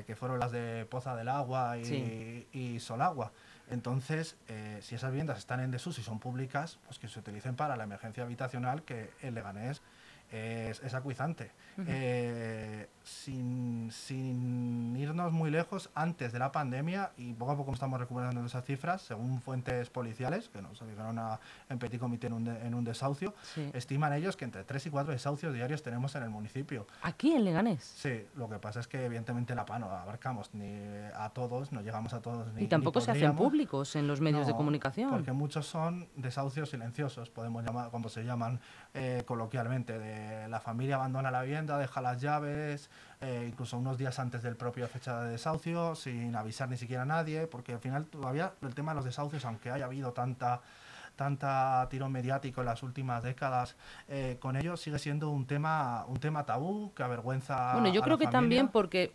que 0.06 0.16
fueron 0.16 0.38
las 0.38 0.52
de 0.52 0.86
Poza 0.86 1.14
del 1.16 1.28
Agua 1.28 1.78
y, 1.78 2.46
y 2.52 2.80
Solagua. 2.80 3.32
Entonces, 3.68 4.36
eh, 4.48 4.78
si 4.80 4.94
esas 4.94 5.10
viviendas 5.10 5.38
están 5.38 5.60
en 5.60 5.70
desuso 5.70 6.00
y 6.00 6.04
son 6.04 6.20
públicas, 6.20 6.78
pues 6.84 6.98
que 6.98 7.08
se 7.08 7.18
utilicen 7.18 7.56
para 7.56 7.76
la 7.76 7.84
emergencia 7.84 8.22
habitacional 8.22 8.82
que 8.82 9.10
el 9.22 9.34
Leganés 9.34 9.82
es, 10.30 10.80
es 10.82 10.94
acuizante. 10.94 11.52
Eh, 11.86 12.88
sin, 13.02 13.90
sin, 13.92 14.96
irnos 14.96 15.32
muy 15.32 15.50
lejos, 15.50 15.90
antes 15.94 16.32
de 16.32 16.38
la 16.38 16.50
pandemia, 16.50 17.12
y 17.16 17.34
poco 17.34 17.52
a 17.52 17.56
poco 17.56 17.72
estamos 17.72 18.00
recuperando 18.00 18.44
esas 18.44 18.64
cifras, 18.64 19.02
según 19.02 19.40
fuentes 19.40 19.90
policiales, 19.90 20.48
que 20.48 20.62
nos 20.62 20.80
llegaron 20.80 21.18
a, 21.18 21.38
en 21.68 21.78
Petit 21.78 22.00
Comité 22.00 22.28
en 22.28 22.32
un, 22.32 22.48
en 22.48 22.74
un 22.74 22.84
desahucio, 22.84 23.34
estiman 23.74 24.12
ellos 24.14 24.36
que 24.36 24.44
entre 24.44 24.64
3 24.64 24.86
y 24.86 24.90
4 24.90 25.12
desahucios 25.12 25.52
diarios 25.52 25.82
tenemos 25.82 26.14
en 26.14 26.22
el 26.22 26.30
municipio. 26.30 26.86
¿Aquí 27.02 27.32
en 27.32 27.44
Leganés? 27.44 27.84
Sí, 27.84 28.26
lo 28.36 28.48
que 28.48 28.58
pasa 28.58 28.80
es 28.80 28.88
que 28.88 29.04
evidentemente 29.04 29.54
la 29.54 29.66
PA 29.66 29.78
no 29.78 29.90
abarcamos 29.90 30.54
ni 30.54 30.80
a 31.14 31.30
todos, 31.30 31.72
no 31.72 31.82
llegamos 31.82 32.14
a 32.14 32.20
todos. 32.20 32.52
Ni, 32.54 32.64
y 32.64 32.66
tampoco 32.68 33.00
se 33.00 33.10
hacen 33.10 33.36
públicos 33.36 33.94
en 33.96 34.06
los 34.06 34.20
medios 34.20 34.46
de 34.46 34.54
comunicación. 34.54 35.10
Porque 35.10 35.32
muchos 35.32 35.66
son 35.66 36.08
desahucios 36.16 36.70
silenciosos, 36.70 37.30
podemos 37.30 37.64
llamar, 37.64 37.90
como 37.90 38.08
se 38.08 38.24
llaman 38.24 38.60
eh, 38.94 39.22
coloquialmente, 39.26 39.98
de 39.98 40.15
la 40.48 40.60
familia 40.60 40.96
abandona 40.96 41.30
la 41.30 41.42
vivienda, 41.42 41.78
deja 41.78 42.00
las 42.00 42.20
llaves, 42.20 42.90
eh, 43.20 43.46
incluso 43.48 43.78
unos 43.78 43.98
días 43.98 44.18
antes 44.18 44.42
del 44.42 44.56
propio 44.56 44.86
fecha 44.88 45.22
de 45.22 45.32
desahucio, 45.32 45.94
sin 45.94 46.34
avisar 46.36 46.68
ni 46.68 46.76
siquiera 46.76 47.02
a 47.02 47.06
nadie, 47.06 47.46
porque 47.46 47.72
al 47.72 47.80
final 47.80 48.06
todavía 48.06 48.52
el 48.62 48.74
tema 48.74 48.92
de 48.92 48.96
los 48.96 49.04
desahucios, 49.04 49.44
aunque 49.44 49.70
haya 49.70 49.86
habido 49.86 50.12
tanta 50.12 50.60
tanta 51.16 51.86
tirón 51.88 52.12
mediático 52.12 52.60
en 52.60 52.66
las 52.66 52.82
últimas 52.82 53.22
décadas 53.22 53.74
eh, 54.06 54.36
con 54.38 54.54
ellos 54.54 54.82
sigue 54.82 54.98
siendo 54.98 55.30
un 55.30 55.46
tema 55.46 56.04
un 56.08 56.18
tema 56.18 56.44
tabú 56.44 56.92
que 56.94 57.02
avergüenza 57.02 57.72
bueno 57.72 57.88
yo 57.88 58.02
creo 58.02 58.18
que 58.18 58.26
también 58.26 58.68
porque 58.68 59.14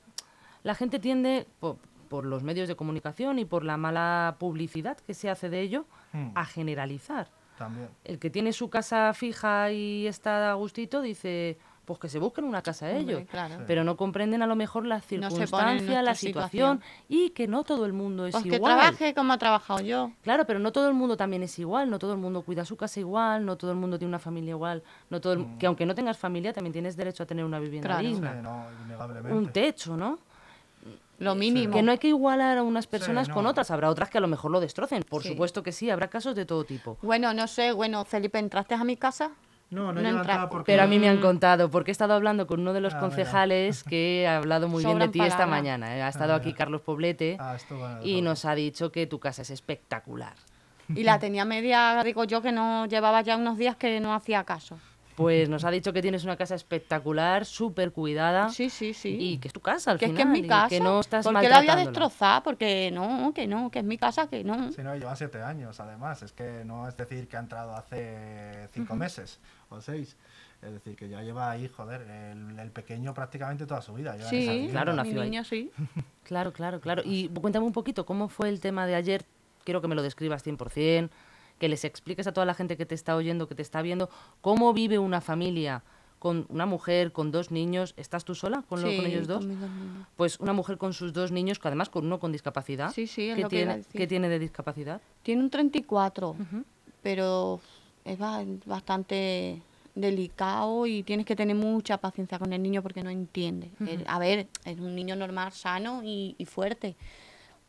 la 0.64 0.74
gente 0.74 0.98
tiende 0.98 1.48
por, 1.60 2.26
los 2.26 2.42
medios 2.42 2.68
de 2.68 2.76
comunicación 2.76 3.38
y 3.38 3.46
por 3.46 3.64
la 3.64 3.78
mala 3.78 4.36
publicidad 4.40 4.98
que 4.98 5.14
se 5.14 5.30
hace 5.30 5.50
de 5.52 5.62
ello 5.62 5.86
hmm. 6.12 6.32
a 6.34 6.44
generalizar 6.46 7.30
también. 7.64 7.90
el 8.04 8.20
que 8.20 8.30
tiene 8.30 8.54
su 8.54 8.70
casa 8.70 9.14
fija 9.14 9.72
y 9.72 10.08
está 10.08 10.52
a 10.52 10.54
gustito 10.56 11.02
dice 11.02 11.58
pues 11.84 12.00
que 12.00 12.10
se 12.10 12.20
busquen 12.20 12.46
una 12.46 12.62
casa 12.62 12.86
Hombre, 12.86 13.16
ellos. 13.16 13.30
claro. 13.30 13.56
Sí. 13.58 13.64
Pero 13.68 13.84
no 13.84 13.98
comprenden 13.98 14.42
a 14.44 14.48
lo 14.48 14.56
mejor 14.56 14.86
la 14.86 14.98
No 14.98 15.02
se 15.02 15.18
ponen 15.18 15.28
en 15.28 15.40
circunstancia, 15.40 16.02
la 16.04 16.16
situación, 16.16 16.78
situación. 16.78 16.82
y 17.10 17.32
que 17.32 17.48
no 17.48 17.64
todo 17.64 17.86
el 17.86 17.92
mundo 17.92 18.28
es 18.28 18.34
Pues 18.34 18.44
que 18.46 18.56
igual. 18.56 18.76
trabaje 18.78 19.14
como 19.14 19.34
he 19.34 19.38
trabajado 19.38 19.80
yo. 19.82 20.12
Claro, 20.22 20.46
pero 20.46 20.60
no 20.60 20.72
todo 20.72 20.88
el 20.88 20.94
mundo 20.94 21.18
también 21.18 21.42
es 21.44 21.58
igual, 21.60 21.90
no 21.90 21.98
todo 22.00 22.14
el 22.14 22.20
mundo 22.20 22.44
cuida 22.44 22.64
su 22.66 22.78
casa 22.78 23.00
igual, 23.00 23.46
no 23.46 23.58
todo 23.58 23.72
el 23.72 23.78
mundo 23.78 23.98
tiene 23.98 24.10
una 24.10 24.20
familia 24.20 24.52
igual, 24.52 24.84
no 25.10 25.20
todo 25.20 25.34
el- 25.34 25.58
que 25.58 25.66
aunque 25.66 25.86
no 25.86 25.94
tengas 25.96 26.18
familia 26.18 26.54
también 26.54 26.72
tienes 26.72 26.96
derecho 26.96 27.24
a 27.24 27.26
tener 27.26 27.44
una 27.44 27.60
vivienda 27.60 27.90
Claro. 27.90 28.02
Sí, 28.08 28.14
digna, 28.14 28.36
no, 28.42 28.66
innegablemente. 28.86 29.38
un 29.38 29.52
techo, 29.52 29.98
¿no? 29.98 30.20
Lo 31.22 31.36
mínimo. 31.36 31.74
Que 31.74 31.84
no 31.84 31.92
hay 31.92 31.98
que 32.00 32.08
igualar 32.08 32.58
a 32.58 32.64
unas 32.64 32.88
personas 32.88 33.30
con 33.30 33.44
no. 33.44 33.52
otras, 33.52 33.70
habrá 33.72 33.90
otras 33.90 34.10
que 34.10 34.18
a 34.18 34.22
lo 34.22 34.28
mejor 34.28 34.50
lo 34.52 34.60
destrocen, 34.60 35.04
por 35.04 35.22
Sí. 35.24 35.30
supuesto 35.30 35.62
que 35.64 35.72
sí, 35.72 35.90
habrá 35.90 36.08
casos 36.10 36.36
de 36.36 36.46
todo 36.46 36.64
tipo. 36.64 36.98
Bueno, 37.02 37.34
no 37.34 37.48
sé, 37.48 37.72
bueno, 37.74 38.04
Felipe, 38.06 38.40
¿entraste 38.40 38.74
a 38.74 38.84
mi 38.84 38.98
casa? 38.98 39.32
No, 39.70 39.94
no, 39.94 40.02
No 40.02 40.10
entra- 40.10 40.50
porque... 40.50 40.72
Pero 40.74 40.84
a 40.84 40.88
mí 40.88 41.00
me 41.00 41.08
han 41.08 41.22
contado, 41.22 41.70
porque 41.72 41.92
he 41.92 41.94
estado 41.94 42.14
hablando 42.14 42.46
con 42.48 42.60
uno 42.60 42.74
de 42.74 42.82
los 42.82 42.94
Ah, 42.94 42.98
mira. 42.98 43.08
concejales 43.08 43.84
que 43.84 44.26
ha 44.28 44.38
hablado 44.38 44.68
muy 44.68 44.84
bien 44.84 45.00
de 45.00 45.08
ti 45.08 45.22
esta 45.22 45.46
mañana. 45.46 45.96
¿eh? 45.96 46.02
Ha 46.02 46.10
estado 46.10 46.34
Ah, 46.34 46.38
aquí. 46.38 46.54
Carlos 46.54 46.82
Poblete 46.82 47.38
Ah, 47.40 47.56
esto 47.56 47.80
va- 47.80 48.00
y 48.04 48.22
nos 48.22 48.44
ha 48.44 48.54
dicho 48.56 48.92
que 48.92 49.08
tu 49.08 49.20
casa 49.20 49.44
es 49.44 49.50
espectacular. 49.50 50.34
Y 50.94 51.04
la 51.04 51.20
tenía 51.20 51.46
media, 51.46 52.02
digo 52.04 52.26
yo, 52.26 52.42
que 52.42 52.52
no 52.52 52.86
llevaba 52.86 53.22
ya 53.22 53.38
unos 53.38 53.58
días 53.58 53.78
que 53.78 54.02
no 54.02 54.14
hacía 54.14 54.44
caso. 54.44 54.78
Pues 55.16 55.50
nos 55.50 55.64
ha 55.66 55.72
dicho 55.72 55.94
que 55.94 56.02
tienes 56.02 56.24
una 56.24 56.36
casa 56.38 56.56
espectacular, 56.56 57.46
súper 57.46 57.92
cuidada. 57.92 58.50
Sí, 58.50 58.70
sí, 58.70 58.94
sí. 58.94 59.18
Y 59.20 59.38
que 59.38 59.48
es 59.48 59.54
tu 59.54 59.60
casa 59.60 59.92
al 59.92 60.00
que 60.00 60.06
es 60.06 60.12
final. 60.12 60.28
que 60.28 60.38
es 60.38 60.42
mi 60.42 60.48
casa. 60.48 60.70
Que 60.70 60.80
no 60.80 61.00
estás 61.00 61.26
porque 61.26 61.50
la 61.50 61.60
voy 61.60 61.70
a 61.70 61.76
destrozar, 61.76 62.44
porque 62.44 62.90
no, 62.92 63.32
que 63.34 63.48
no, 63.48 63.70
que 63.72 63.80
es 63.80 63.86
mi 63.86 63.98
casa, 63.98 64.28
que 64.28 64.44
no. 64.44 64.72
Sí, 64.72 64.82
no, 64.82 64.96
lleva 64.96 65.16
siete 65.16 65.42
años, 65.42 65.80
además. 65.80 66.22
Es 66.24 66.32
que 66.32 66.64
no 66.66 66.88
es 66.88 66.96
decir 66.98 67.28
que 67.28 67.38
ha 67.38 67.42
entrado 67.42 67.76
hace 67.76 68.68
cinco 68.74 68.96
meses 68.96 69.40
o 69.70 69.82
seis. 69.82 70.16
Es 70.62 70.72
decir, 70.72 70.96
que 70.96 71.10
ya 71.10 71.24
lleva 71.24 71.50
ahí, 71.50 71.68
joder, 71.68 72.02
el, 72.02 72.60
el 72.60 72.70
pequeño 72.70 73.14
prácticamente 73.16 73.66
toda 73.66 73.82
su 73.82 73.94
vida. 73.96 74.16
lleva 74.16 74.30
en 74.30 74.36
esa 74.38 74.52
Sí. 74.52 74.68
Claro, 74.70 74.92
mi 74.92 74.98
nació 74.98 75.22
ahí. 75.22 75.30
niño 75.30 75.44
sí. 75.44 75.72
Claro, 76.24 76.54
claro, 76.54 76.80
claro. 76.80 77.02
Y 77.04 77.30
cuéntame 77.30 77.66
un 77.66 77.72
poquito, 77.74 78.06
¿cómo 78.06 78.30
fue 78.30 78.48
el 78.50 78.60
tema 78.60 78.86
de 78.86 78.94
ayer? 78.96 79.26
Quiero 79.64 79.82
que 79.82 79.88
me 79.88 79.96
lo 79.96 80.04
describas 80.04 80.46
100%, 80.46 81.10
que 81.62 81.70
les 81.70 81.86
expliques 81.86 82.26
a 82.26 82.32
toda 82.34 82.48
la 82.48 82.56
gente 82.56 82.76
que 82.76 82.88
te 82.88 82.96
está 82.96 83.16
oyendo, 83.16 83.48
que 83.48 83.54
te 83.54 83.62
está 83.62 83.84
viendo, 83.84 84.10
cómo 84.42 84.74
vive 84.74 84.98
una 84.98 85.22
familia 85.22 85.84
con 86.18 86.48
una 86.50 86.66
mujer, 86.66 87.12
con 87.12 87.32
dos 87.32 87.52
niños. 87.52 87.94
¿Estás 87.98 88.26
tú 88.26 88.34
sola 88.34 88.64
con, 88.68 88.82
lo- 88.82 88.90
Sí, 88.90 88.98
con 88.98 89.06
ellos 89.06 89.28
dos? 89.28 89.46
con. 89.46 90.08
Pues 90.16 90.40
una 90.40 90.54
mujer 90.54 90.80
con 90.80 90.94
sus 90.94 91.14
dos 91.14 91.32
niños, 91.32 91.60
que 91.60 91.68
además 91.68 91.90
con 91.90 92.08
uno 92.08 92.20
con 92.20 92.32
discapacidad. 92.32 92.92
Sí, 92.92 93.06
sí, 93.06 93.30
es 93.30 93.36
¿Qué 93.36 93.42
lo 93.44 93.50
que 93.50 93.56
tiene, 93.58 93.78
decir. 93.78 93.92
¿Qué 93.96 94.08
tiene 94.08 94.28
de 94.28 94.40
discapacidad? 94.40 95.02
Tiene 95.22 95.44
un 95.44 95.52
34, 95.52 96.30
Ujú. 96.32 96.64
pero 97.04 97.60
es 98.06 98.18
ba- 98.18 98.44
bastante 98.66 99.62
delicado 99.94 100.88
y 100.88 101.04
tienes 101.04 101.28
que 101.28 101.36
tener 101.36 101.56
mucha 101.56 101.98
paciencia 102.00 102.40
con 102.40 102.54
el 102.54 102.64
niño 102.64 102.82
porque 102.82 103.04
no 103.04 103.12
entiende. 103.12 103.70
A 104.08 104.18
ver, 104.18 104.48
es 104.66 104.80
un 104.80 104.96
niño 104.96 105.16
normal, 105.16 105.52
sano 105.52 106.02
y, 106.04 106.34
y 106.40 106.46
fuerte. 106.46 106.96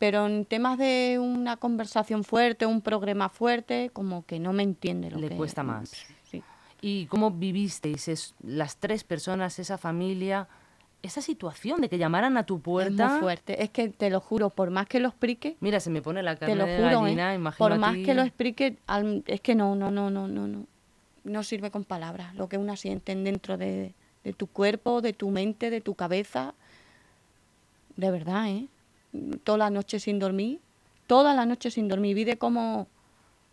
Pero 0.02 0.26
en 0.26 0.44
temas 0.46 0.78
de 0.78 1.20
una 1.20 1.56
conversación 1.56 2.24
fuerte, 2.24 2.66
un 2.66 2.80
programa 2.80 3.28
fuerte, 3.28 3.88
como 3.92 4.26
que 4.26 4.40
no 4.40 4.52
me 4.52 4.64
entiende. 4.64 5.12
Lo 5.12 5.18
Le 5.20 5.28
que- 5.28 5.36
cuesta 5.36 5.62
más. 5.62 5.92
Sí. 6.24 6.42
¿Y 6.80 7.06
cómo 7.06 7.30
vivisteis 7.30 8.08
es- 8.08 8.34
las 8.42 8.78
tres 8.78 9.04
personas, 9.04 9.60
esa 9.60 9.78
familia, 9.78 10.48
esa 11.04 11.22
situación 11.22 11.80
de 11.80 11.88
que 11.88 11.98
llamaran 11.98 12.36
a 12.36 12.42
tu 12.44 12.56
Es 12.56 12.62
puerta? 12.62 13.10
muy 13.10 13.20
fuerte. 13.20 13.62
Es 13.62 13.70
que 13.70 13.90
te 13.90 14.10
lo 14.10 14.18
juro, 14.18 14.50
por 14.50 14.70
más 14.70 14.88
que 14.88 14.98
lo 14.98 15.06
explique, 15.06 15.56
Mira, 15.60 15.78
se 15.78 15.88
me 15.88 16.02
pone 16.02 16.20
la 16.24 16.34
carne 16.34 16.52
te 16.54 16.58
lo 16.58 16.66
de 16.66 16.76
juro, 16.78 17.00
gallina, 17.02 17.36
¿eh? 17.36 17.40
por 17.56 17.78
más 17.78 17.94
que 17.98 18.12
lo 18.14 18.22
explique, 18.22 18.78
al- 18.88 19.22
es 19.28 19.40
que 19.40 19.54
no, 19.54 19.76
no, 19.76 19.92
no, 19.92 20.10
no, 20.10 20.26
no, 20.26 20.48
no. 20.48 20.66
No 21.22 21.44
sirve 21.44 21.70
con 21.70 21.84
palabras. 21.84 22.34
Lo 22.34 22.48
que 22.48 22.58
una 22.58 22.74
siente 22.74 23.14
dentro 23.14 23.56
de, 23.56 23.94
de 24.24 24.32
tu 24.32 24.48
cuerpo, 24.48 25.00
de 25.00 25.12
tu 25.12 25.30
mente, 25.30 25.70
de 25.70 25.80
tu 25.80 25.94
cabeza. 25.94 26.54
De 27.94 28.10
verdad, 28.10 28.48
¿eh? 28.48 28.66
Toda 29.44 29.58
la 29.58 29.70
noche 29.70 30.00
sin 30.00 30.18
dormir. 30.18 30.60
Toda 31.06 31.34
la 31.34 31.46
noche 31.46 31.70
sin 31.70 31.88
dormir. 31.88 32.14
Vi 32.14 32.24
de 32.24 32.38
como 32.38 32.88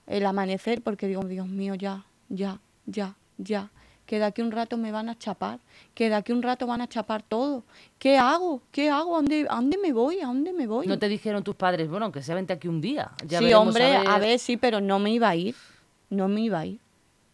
el 0.08 0.26
amanecer, 0.26 0.82
porque 0.82 1.08
digo, 1.08 1.24
Dios 1.24 1.48
mío, 1.48 1.76
ya, 1.76 2.06
ya, 2.30 2.60
ya, 2.86 3.16
ya. 3.38 3.70
Que 4.06 4.18
de 4.18 4.26
aquí 4.26 4.42
un 4.42 4.52
rato 4.52 4.76
me 4.76 4.92
van 4.92 5.08
a 5.08 5.18
chapar. 5.18 5.60
Que 5.94 6.10
de 6.10 6.16
aquí 6.16 6.32
un 6.32 6.42
rato 6.42 6.66
van 6.66 6.82
a 6.82 6.88
chapar 6.88 7.22
todo. 7.22 7.64
¿Qué 8.00 8.18
hago? 8.18 8.62
¿Qué 8.72 8.90
hago? 8.90 9.16
¿A 9.16 9.18
dónde, 9.18 9.46
a 9.48 9.56
dónde 9.56 9.78
me 9.78 9.94
voy? 9.94 10.20
¿A 10.20 10.26
dónde 10.28 10.52
me 10.52 10.66
voy? 10.66 10.88
No 10.88 10.98
te 10.98 11.08
dijeron 11.08 11.44
tus 11.44 11.56
padres, 11.56 11.88
bueno, 11.90 12.06
aunque 12.06 12.24
sea 12.24 12.34
vente 12.34 12.54
aquí 12.54 12.68
un 12.68 12.82
día. 12.82 13.12
Ya 13.28 13.38
sí, 13.38 13.54
hombre, 13.54 13.98
a 13.98 14.18
ver. 14.18 14.40
sí, 14.40 14.58
pero 14.58 14.82
no 14.82 14.98
me 14.98 15.12
iba 15.12 15.30
a 15.30 15.36
ir. 15.36 15.56
No 16.10 16.28
me 16.28 16.42
iba 16.42 16.60
a 16.60 16.66
ir. 16.66 16.80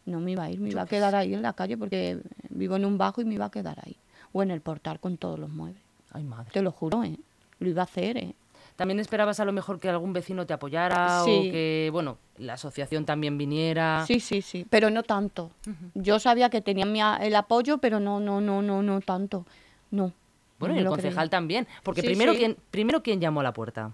No 0.06 0.20
me 0.20 0.32
iba 0.32 0.44
a 0.44 0.52
ir. 0.52 0.60
Me 0.60 0.70
iba 0.70 0.82
a 0.82 0.86
quedar 0.86 1.16
ahí 1.16 1.34
en 1.34 1.42
la 1.42 1.54
calle 1.54 1.78
porque 1.78 2.20
vivo 2.50 2.76
en 2.76 2.84
un 2.84 2.98
bajo 2.98 3.22
y 3.22 3.26
me 3.26 3.36
iba 3.36 3.46
a 3.46 3.52
quedar 3.52 3.80
ahí. 3.86 3.96
O 4.34 4.44
en 4.44 4.52
el 4.52 4.60
portal 4.60 5.00
con 5.00 5.18
todos 5.18 5.40
los 5.40 5.50
muebles. 5.50 5.82
Ay, 6.12 6.24
madre. 6.24 6.52
Te 6.52 6.62
lo 6.62 6.72
juro, 6.72 7.04
¿eh? 7.04 7.18
Lo 7.60 7.70
iba 7.70 7.82
a 7.82 7.86
hacer, 7.86 8.18
¿eh? 8.18 8.36
También 8.76 9.00
esperabas 9.00 9.40
a 9.40 9.46
lo 9.46 9.54
mejor 9.54 9.80
que 9.80 9.88
algún 9.88 10.12
vecino 10.12 10.46
te 10.46 10.54
apoyara 10.54 11.24
o 11.24 11.26
que, 11.26 11.90
bueno, 11.94 12.18
la 12.38 12.54
asociación 12.56 13.06
también 13.06 13.38
viniera. 13.38 14.04
Sí, 14.06 14.20
sí, 14.20 14.42
sí. 14.42 14.66
Pero 14.70 14.90
no 14.90 15.04
tanto. 15.04 15.52
Yo 15.94 16.20
sabía 16.20 16.50
que 16.50 16.60
tenían 16.62 16.92
mi 16.92 17.02
a- 17.02 17.16
el 17.18 17.36
apoyo, 17.36 17.78
pero 17.78 18.02
no, 18.02 18.20
no, 18.20 18.42
no, 18.42 18.62
no, 18.62 18.84
no 18.84 19.00
tanto. 19.00 19.46
No. 19.92 20.12
Bueno, 20.60 20.76
no 20.76 20.82
y 20.82 20.84
el 20.84 20.90
concejal 20.90 21.16
creía. 21.16 21.30
también. 21.30 21.68
Porque 21.84 22.02
Sí, 22.02 22.08
primero, 22.08 22.34
sí. 22.34 22.40
¿quién, 22.40 22.58
primero, 22.70 23.02
¿quién 23.02 23.22
llamó 23.22 23.40
a 23.40 23.44
la 23.44 23.54
puerta? 23.54 23.92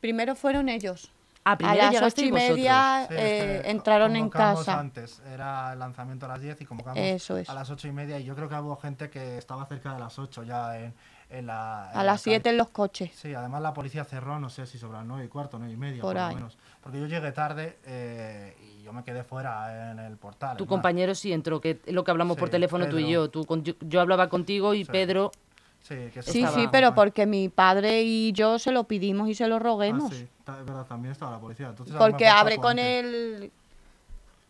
Primero 0.00 0.34
fueron 0.34 0.68
ellos. 0.68 1.12
Ah, 1.44 1.52
a 1.52 1.58
primero 1.58 1.76
las 1.92 2.02
ocho 2.02 2.24
y 2.26 2.32
media 2.32 3.06
Sí, 3.08 3.14
eh, 3.16 3.56
es 3.58 3.62
que 3.62 3.70
entraron 3.70 4.16
en 4.16 4.28
casa. 4.28 4.78
antes, 4.80 5.22
era 5.32 5.72
el 5.72 5.78
lanzamiento 5.78 6.26
a 6.26 6.30
las 6.30 6.40
10 6.42 6.60
y 6.60 6.64
convocamos 6.66 6.98
Eso 6.98 7.38
es. 7.38 7.48
a 7.48 7.54
las 7.54 7.70
8 7.70 7.88
y 7.88 7.92
media 7.92 8.18
y 8.18 8.24
yo 8.24 8.34
creo 8.34 8.48
que 8.48 8.56
hubo 8.56 8.76
gente 8.76 9.08
que 9.08 9.38
estaba 9.38 9.64
cerca 9.66 9.94
de 9.94 10.00
las 10.00 10.18
8 10.18 10.42
ya 10.42 10.78
en, 10.78 10.92
en 11.30 11.46
la... 11.46 11.90
en 11.92 11.98
A 11.98 12.02
la 12.04 12.12
las 12.12 12.22
calle. 12.22 12.36
7 12.36 12.50
en 12.50 12.56
los 12.56 12.68
coches. 12.70 13.10
Sí, 13.14 13.34
además 13.34 13.60
la 13.62 13.74
policía 13.74 14.04
cerró, 14.04 14.38
no 14.40 14.48
sé 14.48 14.66
si 14.66 14.78
sobre 14.78 14.98
las 14.98 15.06
9 15.06 15.24
y 15.24 15.28
cuarto, 15.28 15.58
9 15.58 15.72
y 15.72 15.76
media, 15.76 16.00
Por 16.02 16.14
por, 16.14 16.22
ahí. 16.22 16.30
lo 16.30 16.36
menos. 16.36 16.58
Porque 16.82 16.98
yo 17.00 17.06
llegué 17.06 17.32
tarde 17.32 17.78
eh, 17.84 18.56
y 18.62 18.82
yo 18.82 18.92
me 18.92 19.04
quedé 19.04 19.24
fuera 19.24 19.90
en 19.92 19.98
el 19.98 20.16
portal. 20.16 20.56
Tu 20.56 20.64
más. 20.64 20.68
compañero 20.70 21.14
sí 21.14 21.32
entró, 21.32 21.60
que 21.60 21.80
es 21.84 21.92
lo 21.92 22.02
que 22.04 22.10
hablamos 22.10 22.36
por 22.38 22.48
Sí, 22.48 22.52
teléfono 22.52 22.86
tú 22.88 22.98
y 22.98 23.04
Pedro. 23.04 23.08
yo. 23.24 23.30
Tú 23.30 23.44
con- 23.44 23.62
yo. 23.62 23.74
yo 23.80 24.00
hablaba 24.00 24.28
contigo 24.28 24.72
y 24.74 24.84
Sí. 24.84 24.90
Pedro... 24.90 25.30
Sí, 25.80 25.94
que 26.12 26.22
Sí, 26.22 26.40
Estaba- 26.42 26.56
sí, 26.60 26.68
pero 26.72 26.94
porque 26.94 27.24
mi 27.24 27.48
padre 27.48 28.02
y 28.02 28.32
yo 28.32 28.58
se 28.58 28.72
lo 28.72 28.84
pedimos 28.84 29.28
y 29.28 29.34
se 29.34 29.46
lo 29.46 29.56
Ah, 29.56 29.58
roguemos. 29.60 30.12
sí, 30.12 30.26
ta- 30.44 30.58
es 30.58 30.66
verdad, 30.66 30.84
también 30.86 31.12
estaba 31.12 31.30
la 31.32 31.38
policía. 31.38 31.68
Entonces, 31.68 31.94
Porque 31.96 32.24
Paco 32.26 32.56
con 32.62 32.70
antes, 32.72 33.04
el... 33.04 33.52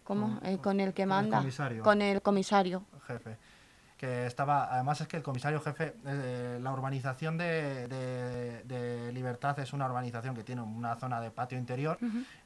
¿Cómo? 0.04 0.40
Eh, 0.42 0.56
con 0.58 0.80
el 0.80 0.94
que 0.94 1.02
con 1.02 1.02
el 1.02 1.08
manda. 1.08 1.38
comisario. 1.38 1.82
Con 1.82 2.00
el 2.02 2.22
comisario. 2.22 2.82
jefe 3.06 3.36
que 3.98 4.26
estaba 4.26 4.72
además 4.72 5.00
es 5.02 5.08
que 5.08 5.16
el 5.18 5.22
comisario 5.22 5.60
jefe 5.60 5.94
eh, 6.06 6.58
la 6.62 6.72
urbanización 6.72 7.36
de, 7.36 7.88
de- 7.88 8.62
de 8.64 9.12
Libertad 9.12 9.58
es 9.58 9.72
una 9.72 9.86
urbanización 9.86 10.34
que 10.34 10.44
tiene 10.44 10.62
una 10.62 10.94
zona 10.96 11.20
de 11.20 11.30
patio 11.30 11.58
interior 11.58 11.98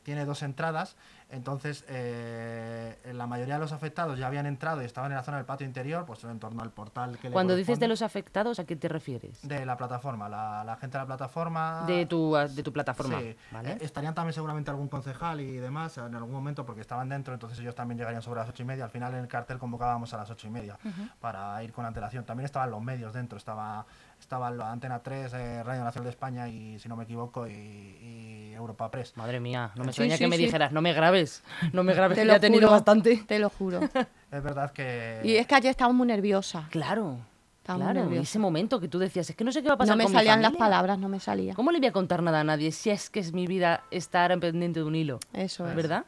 tiene 0.02 0.24
dos 0.24 0.42
entradas 0.42 0.96
entonces 1.30 1.84
eh, 1.88 2.96
la 3.12 3.26
mayoría 3.26 3.54
de 3.54 3.60
los 3.60 3.72
afectados 3.72 4.18
ya 4.18 4.26
habían 4.26 4.46
entrado 4.46 4.82
y 4.82 4.84
estaban 4.86 5.10
en 5.12 5.16
la 5.18 5.22
zona 5.22 5.36
del 5.36 5.46
patio 5.46 5.66
interior 5.66 6.04
pues 6.06 6.24
en 6.24 6.38
torno 6.40 6.62
al 6.62 6.70
portal 6.70 7.18
que 7.18 7.28
le 7.28 7.32
Cuando 7.32 7.54
dices 7.54 7.78
de 7.78 7.88
los 7.88 8.02
afectados, 8.02 8.58
¿a 8.58 8.64
qué 8.64 8.76
te 8.76 8.88
refieres? 8.88 9.46
de 9.46 9.64
la 9.66 9.76
plataforma 9.76 10.28
la, 10.28 10.64
la 10.64 10.76
gente 10.76 10.96
de 10.98 11.02
la 11.04 11.06
plataforma 11.06 11.84
De 11.86 12.06
tu, 12.06 12.34
de 12.34 12.62
tu 12.62 12.72
plataforma, 12.72 13.18
Sí, 13.20 13.36
¿vale? 13.50 13.72
eh, 13.72 13.78
estarían 13.82 14.14
también 14.14 14.32
seguramente 14.32 14.70
algún 14.70 14.88
concejal 14.88 15.40
y 15.40 15.56
demás 15.58 15.98
en 15.98 16.14
algún 16.14 16.32
momento 16.32 16.64
porque 16.64 16.80
estaban 16.80 17.08
dentro, 17.08 17.34
entonces 17.34 17.58
ellos 17.58 17.74
también 17.74 17.98
llegarían 17.98 18.22
sobre 18.22 18.40
las 18.40 18.48
ocho 18.48 18.62
y 18.62 18.66
media. 18.66 18.84
Al 18.84 18.90
final 18.90 19.12
en 19.14 19.20
el 19.20 19.28
cartel 19.28 19.58
convocábamos 19.58 20.12
a 20.14 20.16
las 20.18 20.30
ocho 20.30 20.46
y 20.46 20.50
media 20.50 20.78
para 21.20 21.41
ir 21.62 21.72
con 21.72 21.84
antelación. 21.86 22.24
También 22.24 22.44
estaban 22.46 22.70
los 22.70 22.82
medios 22.82 23.12
dentro, 23.12 23.38
estaba 23.38 23.84
estaban 24.20 24.56
la 24.56 24.70
Antena 24.70 25.00
3, 25.00 25.32
eh, 25.34 25.62
Radio 25.64 25.82
Nacional 25.84 26.04
de 26.04 26.10
España 26.10 26.48
y, 26.48 26.78
si 26.78 26.88
no 26.88 26.96
me 26.96 27.04
equivoco, 27.04 27.46
y, 27.48 27.52
y 27.52 28.52
Europa 28.54 28.90
Press. 28.90 29.16
Madre 29.16 29.40
mía, 29.40 29.72
no 29.74 29.82
me 29.84 29.92
Sí, 29.92 30.02
extraña 30.02 30.16
sí, 30.16 30.24
que 30.24 30.28
me 30.28 30.36
sí. 30.36 30.44
dijeras, 30.44 30.70
no 30.72 30.80
me 30.80 30.92
grabes, 30.92 31.42
no 31.72 31.82
me 31.82 31.92
grabes, 31.94 32.16
Te 32.16 32.22
que 32.22 32.26
lo 32.26 32.32
ya 32.32 32.36
he 32.36 32.40
tenido 32.40 32.62
juro, 32.68 32.70
bastante. 32.72 33.16
Te 33.26 33.38
lo 33.38 33.50
juro. 33.50 33.80
Es 34.32 34.42
verdad 34.42 34.70
que... 34.72 35.20
Y 35.24 35.36
es 35.36 35.46
que 35.46 35.54
ayer 35.56 35.70
estaba 35.70 35.92
muy 35.92 36.06
nerviosa. 36.06 36.66
Claro, 36.70 37.18
Estaba 37.58 37.76
muy 37.78 37.84
claro, 37.86 38.00
y 38.00 38.02
nerviosa. 38.04 38.22
ese 38.22 38.38
momento 38.38 38.80
que 38.80 38.88
tú 38.88 38.98
decías, 38.98 39.28
es 39.28 39.36
que 39.36 39.44
no 39.44 39.52
sé 39.52 39.62
qué 39.62 39.68
va 39.68 39.74
a 39.74 39.78
pasar 39.78 39.92
No 39.94 39.98
me 39.98 40.04
con 40.04 40.12
mi 40.12 40.18
salían 40.18 40.40
las 40.40 40.52
familia". 40.52 40.64
palabras, 40.64 40.98
no 40.98 41.08
me 41.10 41.20
salía. 41.20 41.54
¿Cómo 41.54 41.70
le 41.70 41.78
voy 41.80 41.88
a 41.88 41.92
contar 41.92 42.22
nada 42.22 42.40
a 42.40 42.44
nadie 42.44 42.72
si 42.72 42.88
es 42.88 43.10
que 43.10 43.20
es 43.20 43.32
mi 43.34 43.46
vida 43.46 43.82
estar 43.90 44.32
en 44.32 44.40
pendiente 44.40 44.80
de 44.80 44.86
un 44.86 44.94
hilo? 44.94 45.18
Eso 45.34 45.68
es. 45.68 45.74
¿Verdad? 45.76 46.06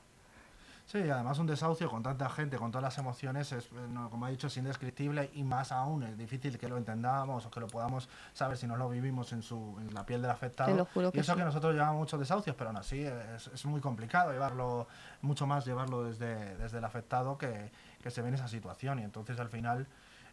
Sí, 0.95 1.11
además 1.11 1.41
un 1.41 1.49
desahucio 1.49 1.91
con 1.91 2.05
tanta 2.05 2.31
gente, 2.31 2.57
con 2.57 2.71
todas 2.71 2.85
las 2.85 2.99
emociones, 2.99 3.51
es, 3.51 3.65
eh, 3.65 3.69
como 4.11 4.27
ha 4.27 4.29
dicho, 4.29 4.47
es 4.47 4.57
indescriptible 4.57 5.29
y 5.35 5.43
más 5.43 5.73
aún 5.73 6.05
es 6.05 6.17
difícil 6.17 6.57
que 6.57 6.69
lo 6.69 6.77
entendamos 6.77 7.45
o 7.45 7.51
que 7.51 7.59
lo 7.59 7.67
podamos 7.67 8.09
saber 8.33 8.57
si 8.57 8.69
no 8.69 8.77
lo 8.77 8.89
vivimos 8.89 9.33
en, 9.33 9.43
su, 9.43 9.77
en 9.81 9.93
la 9.93 10.07
piel 10.07 10.23
del 10.23 10.31
afectado. 10.31 10.71
Te 10.71 10.77
lo 10.77 10.85
juro 10.85 11.09
y 11.09 11.11
que 11.11 11.19
eso 11.19 11.33
sí. 11.33 11.39
que 11.41 11.45
nosotros 11.45 11.75
llevamos 11.75 11.97
muchos 11.97 12.21
desahucios, 12.21 12.55
pero 12.55 12.71
aún 12.71 12.77
así 12.77 13.03
es, 13.03 13.49
es 13.49 13.67
muy 13.67 13.81
complicado 13.81 14.31
llevarlo, 14.31 14.87
mucho 15.21 15.49
más 15.49 15.67
llevarlo 15.67 16.05
desde, 16.05 16.57
desde 16.59 16.79
el 16.79 16.85
afectado 16.85 17.37
que, 17.39 17.73
que 18.01 18.13
se 18.13 18.23
ve 18.23 18.29
en 18.29 18.35
esa 18.35 18.47
situación. 18.47 19.01
Y 19.01 19.03
entonces 19.03 19.41
al 19.41 19.49
final 19.49 19.89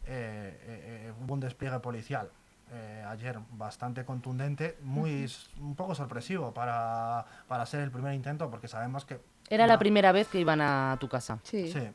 eh, 0.06 1.08
eh, 1.08 1.13
hubo 1.19 1.34
un 1.34 1.39
despliegue 1.39 1.80
policial. 1.80 2.30
Eh, 2.73 3.03
ayer 3.05 3.38
bastante 3.51 4.05
contundente, 4.05 4.77
muy 4.81 5.29
un 5.60 5.75
poco 5.75 5.93
sorpresivo 5.93 6.53
para, 6.53 7.25
para 7.47 7.65
ser 7.65 7.81
el 7.81 7.91
primer 7.91 8.13
intento, 8.13 8.49
porque 8.49 8.69
sabemos 8.69 9.03
que 9.03 9.19
Era 9.49 9.67
la 9.67 9.77
primera 9.77 10.13
vez 10.13 10.29
que 10.29 10.39
iban 10.39 10.62
a 10.62 10.95
tu 10.97 11.10
casa. 11.10 11.39
Sí. 11.43 11.69
Sí. 11.69 11.91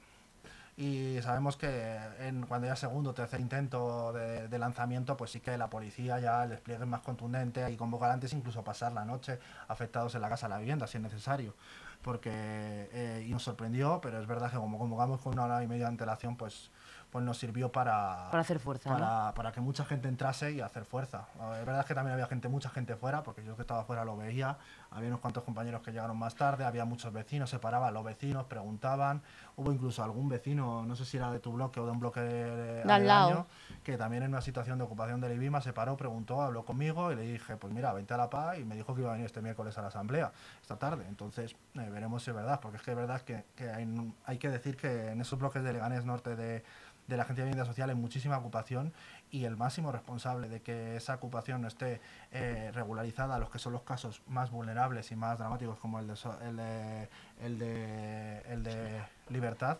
y 0.76 1.22
sabemos 1.22 1.56
que 1.56 1.96
en, 2.18 2.44
cuando 2.44 2.66
ya 2.66 2.76
segundo 2.76 3.10
o 3.10 3.14
tercer 3.14 3.40
intento 3.40 4.12
de, 4.12 4.48
de, 4.48 4.58
lanzamiento, 4.58 5.16
pues 5.16 5.30
sí 5.30 5.40
que 5.40 5.56
la 5.56 5.70
policía 5.70 6.20
ya 6.20 6.44
el 6.44 6.50
despliegue 6.50 6.82
es 6.82 6.88
más 6.88 7.00
contundente 7.00 7.70
y 7.70 7.76
convocar 7.76 8.10
antes 8.10 8.34
incluso 8.34 8.62
pasar 8.62 8.92
la 8.92 9.06
noche 9.06 9.38
afectados 9.68 10.14
en 10.14 10.20
la 10.20 10.28
casa 10.28 10.46
de 10.46 10.50
la 10.50 10.58
vivienda 10.58 10.86
si 10.86 10.98
es 10.98 11.02
necesario. 11.02 11.54
Porque 12.02 12.30
eh, 12.30 13.24
y 13.26 13.30
nos 13.30 13.42
sorprendió, 13.44 13.98
pero 14.02 14.20
es 14.20 14.26
verdad 14.26 14.50
que 14.50 14.58
como 14.58 14.78
convocamos 14.78 15.22
con 15.22 15.32
una 15.32 15.44
hora 15.44 15.62
y 15.62 15.66
media 15.66 15.84
de 15.84 15.92
antelación, 15.92 16.36
pues 16.36 16.70
pues 17.10 17.24
nos 17.24 17.38
sirvió 17.38 17.70
para, 17.72 18.28
para 18.30 18.40
hacer 18.40 18.58
fuerza. 18.58 18.90
Para, 18.90 19.32
para, 19.34 19.52
que 19.52 19.60
mucha 19.60 19.84
gente 19.84 20.08
entrase 20.08 20.52
y 20.52 20.60
hacer 20.60 20.84
fuerza. 20.84 21.28
Es 21.58 21.64
verdad 21.64 21.86
que 21.86 21.94
también 21.94 22.14
había 22.14 22.26
gente, 22.26 22.48
mucha 22.48 22.68
gente 22.68 22.96
fuera, 22.96 23.22
porque 23.22 23.44
yo 23.44 23.56
que 23.56 23.62
estaba 23.62 23.84
fuera 23.84 24.04
lo 24.04 24.16
veía. 24.16 24.58
Había 24.90 25.08
unos 25.08 25.20
cuantos 25.20 25.42
compañeros 25.44 25.82
que 25.82 25.92
llegaron 25.92 26.16
más 26.18 26.34
tarde, 26.34 26.64
había 26.64 26.84
muchos 26.84 27.12
vecinos, 27.12 27.50
se 27.50 27.58
paraban 27.58 27.92
los 27.94 28.04
vecinos, 28.04 28.44
preguntaban. 28.44 29.22
Hubo 29.56 29.72
incluso 29.72 30.02
algún 30.02 30.28
vecino, 30.28 30.84
no 30.84 30.96
sé 30.96 31.04
si 31.04 31.16
era 31.16 31.30
de 31.30 31.40
tu 31.40 31.52
bloque 31.52 31.80
o 31.80 31.86
de 31.86 31.92
un 31.92 32.00
bloque 32.00 32.20
de, 32.20 32.84
de 32.84 32.92
al 32.92 33.06
lado, 33.06 33.46
que 33.82 33.96
también 33.96 34.22
en 34.22 34.30
una 34.30 34.40
situación 34.40 34.78
de 34.78 34.84
ocupación 34.84 35.20
del 35.20 35.32
IBIMA 35.32 35.60
se 35.60 35.72
paró, 35.72 35.96
preguntó, 35.96 36.42
habló 36.42 36.64
conmigo 36.64 37.12
y 37.12 37.16
le 37.16 37.22
dije, 37.22 37.56
pues 37.56 37.72
mira, 37.72 37.92
vente 37.92 38.14
a 38.14 38.16
la 38.16 38.30
paz 38.30 38.58
y 38.58 38.64
me 38.64 38.74
dijo 38.74 38.94
que 38.94 39.00
iba 39.02 39.10
a 39.10 39.12
venir 39.12 39.26
este 39.26 39.40
miércoles 39.40 39.76
a 39.78 39.82
la 39.82 39.88
asamblea, 39.88 40.32
esta 40.60 40.78
tarde. 40.78 41.04
Entonces 41.08 41.56
eh, 41.74 41.88
veremos 41.90 42.22
si 42.22 42.30
es 42.30 42.36
verdad, 42.36 42.60
porque 42.60 42.76
es 42.78 42.82
que 42.82 42.90
es 42.90 42.96
verdad 42.96 43.20
que, 43.22 43.44
que 43.54 43.70
hay, 43.70 44.14
hay 44.24 44.38
que 44.38 44.50
decir 44.50 44.76
que 44.76 45.10
en 45.10 45.20
esos 45.20 45.38
bloques 45.38 45.62
de 45.62 45.72
Leganés 45.72 46.04
Norte 46.04 46.36
de 46.36 46.64
de 47.06 47.16
la 47.16 47.22
Agencia 47.22 47.44
de 47.44 47.50
Vivienda 47.50 47.64
Social 47.64 47.90
hay 47.90 47.96
muchísima 47.96 48.36
ocupación 48.38 48.92
y 49.30 49.44
el 49.44 49.56
máximo 49.56 49.92
responsable 49.92 50.48
de 50.48 50.60
que 50.62 50.96
esa 50.96 51.14
ocupación 51.14 51.62
no 51.62 51.68
esté 51.68 52.00
eh, 52.32 52.70
regularizada, 52.74 53.38
los 53.38 53.50
que 53.50 53.58
son 53.58 53.72
los 53.72 53.82
casos 53.82 54.22
más 54.26 54.50
vulnerables 54.50 55.10
y 55.12 55.16
más 55.16 55.38
dramáticos 55.38 55.78
como 55.78 55.98
el 55.98 56.06
de, 56.06 56.14
el 56.42 56.56
de, 56.56 57.08
el 57.40 57.58
de, 57.58 58.40
el 58.48 58.62
de 58.62 59.02
Libertad, 59.28 59.78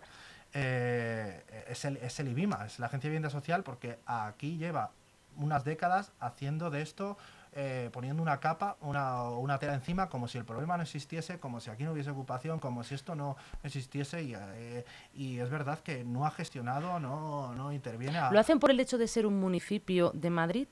eh, 0.52 1.64
es, 1.68 1.84
el, 1.84 1.96
es 1.98 2.18
el 2.20 2.28
IBIMA, 2.28 2.66
es 2.66 2.78
la 2.78 2.86
Agencia 2.86 3.08
de 3.08 3.12
Vivienda 3.12 3.30
Social 3.30 3.62
porque 3.62 3.98
aquí 4.06 4.56
lleva 4.56 4.90
unas 5.36 5.64
décadas 5.64 6.12
haciendo 6.18 6.70
de 6.70 6.82
esto 6.82 7.18
eh, 7.58 7.88
poniendo 7.90 8.22
una 8.22 8.38
capa, 8.38 8.76
una, 8.82 9.30
una 9.30 9.58
tela 9.58 9.72
encima, 9.72 10.10
como 10.10 10.28
si 10.28 10.36
el 10.36 10.44
problema 10.44 10.76
no 10.76 10.82
existiese, 10.82 11.40
como 11.40 11.58
si 11.58 11.70
aquí 11.70 11.84
no 11.84 11.92
hubiese 11.92 12.10
ocupación, 12.10 12.58
como 12.58 12.84
si 12.84 12.94
esto 12.94 13.14
no 13.14 13.36
existiese. 13.62 14.22
Y, 14.22 14.34
eh, 14.34 14.84
y 15.14 15.38
es 15.38 15.48
verdad 15.48 15.78
que 15.78 16.04
no 16.04 16.26
ha 16.26 16.30
gestionado, 16.30 17.00
no, 17.00 17.54
no 17.54 17.72
interviene. 17.72 18.18
A... 18.18 18.30
¿Lo 18.30 18.38
hacen 18.38 18.60
por 18.60 18.70
el 18.70 18.78
hecho 18.78 18.98
de 18.98 19.08
ser 19.08 19.26
un 19.26 19.40
municipio 19.40 20.10
de 20.12 20.28
Madrid? 20.28 20.68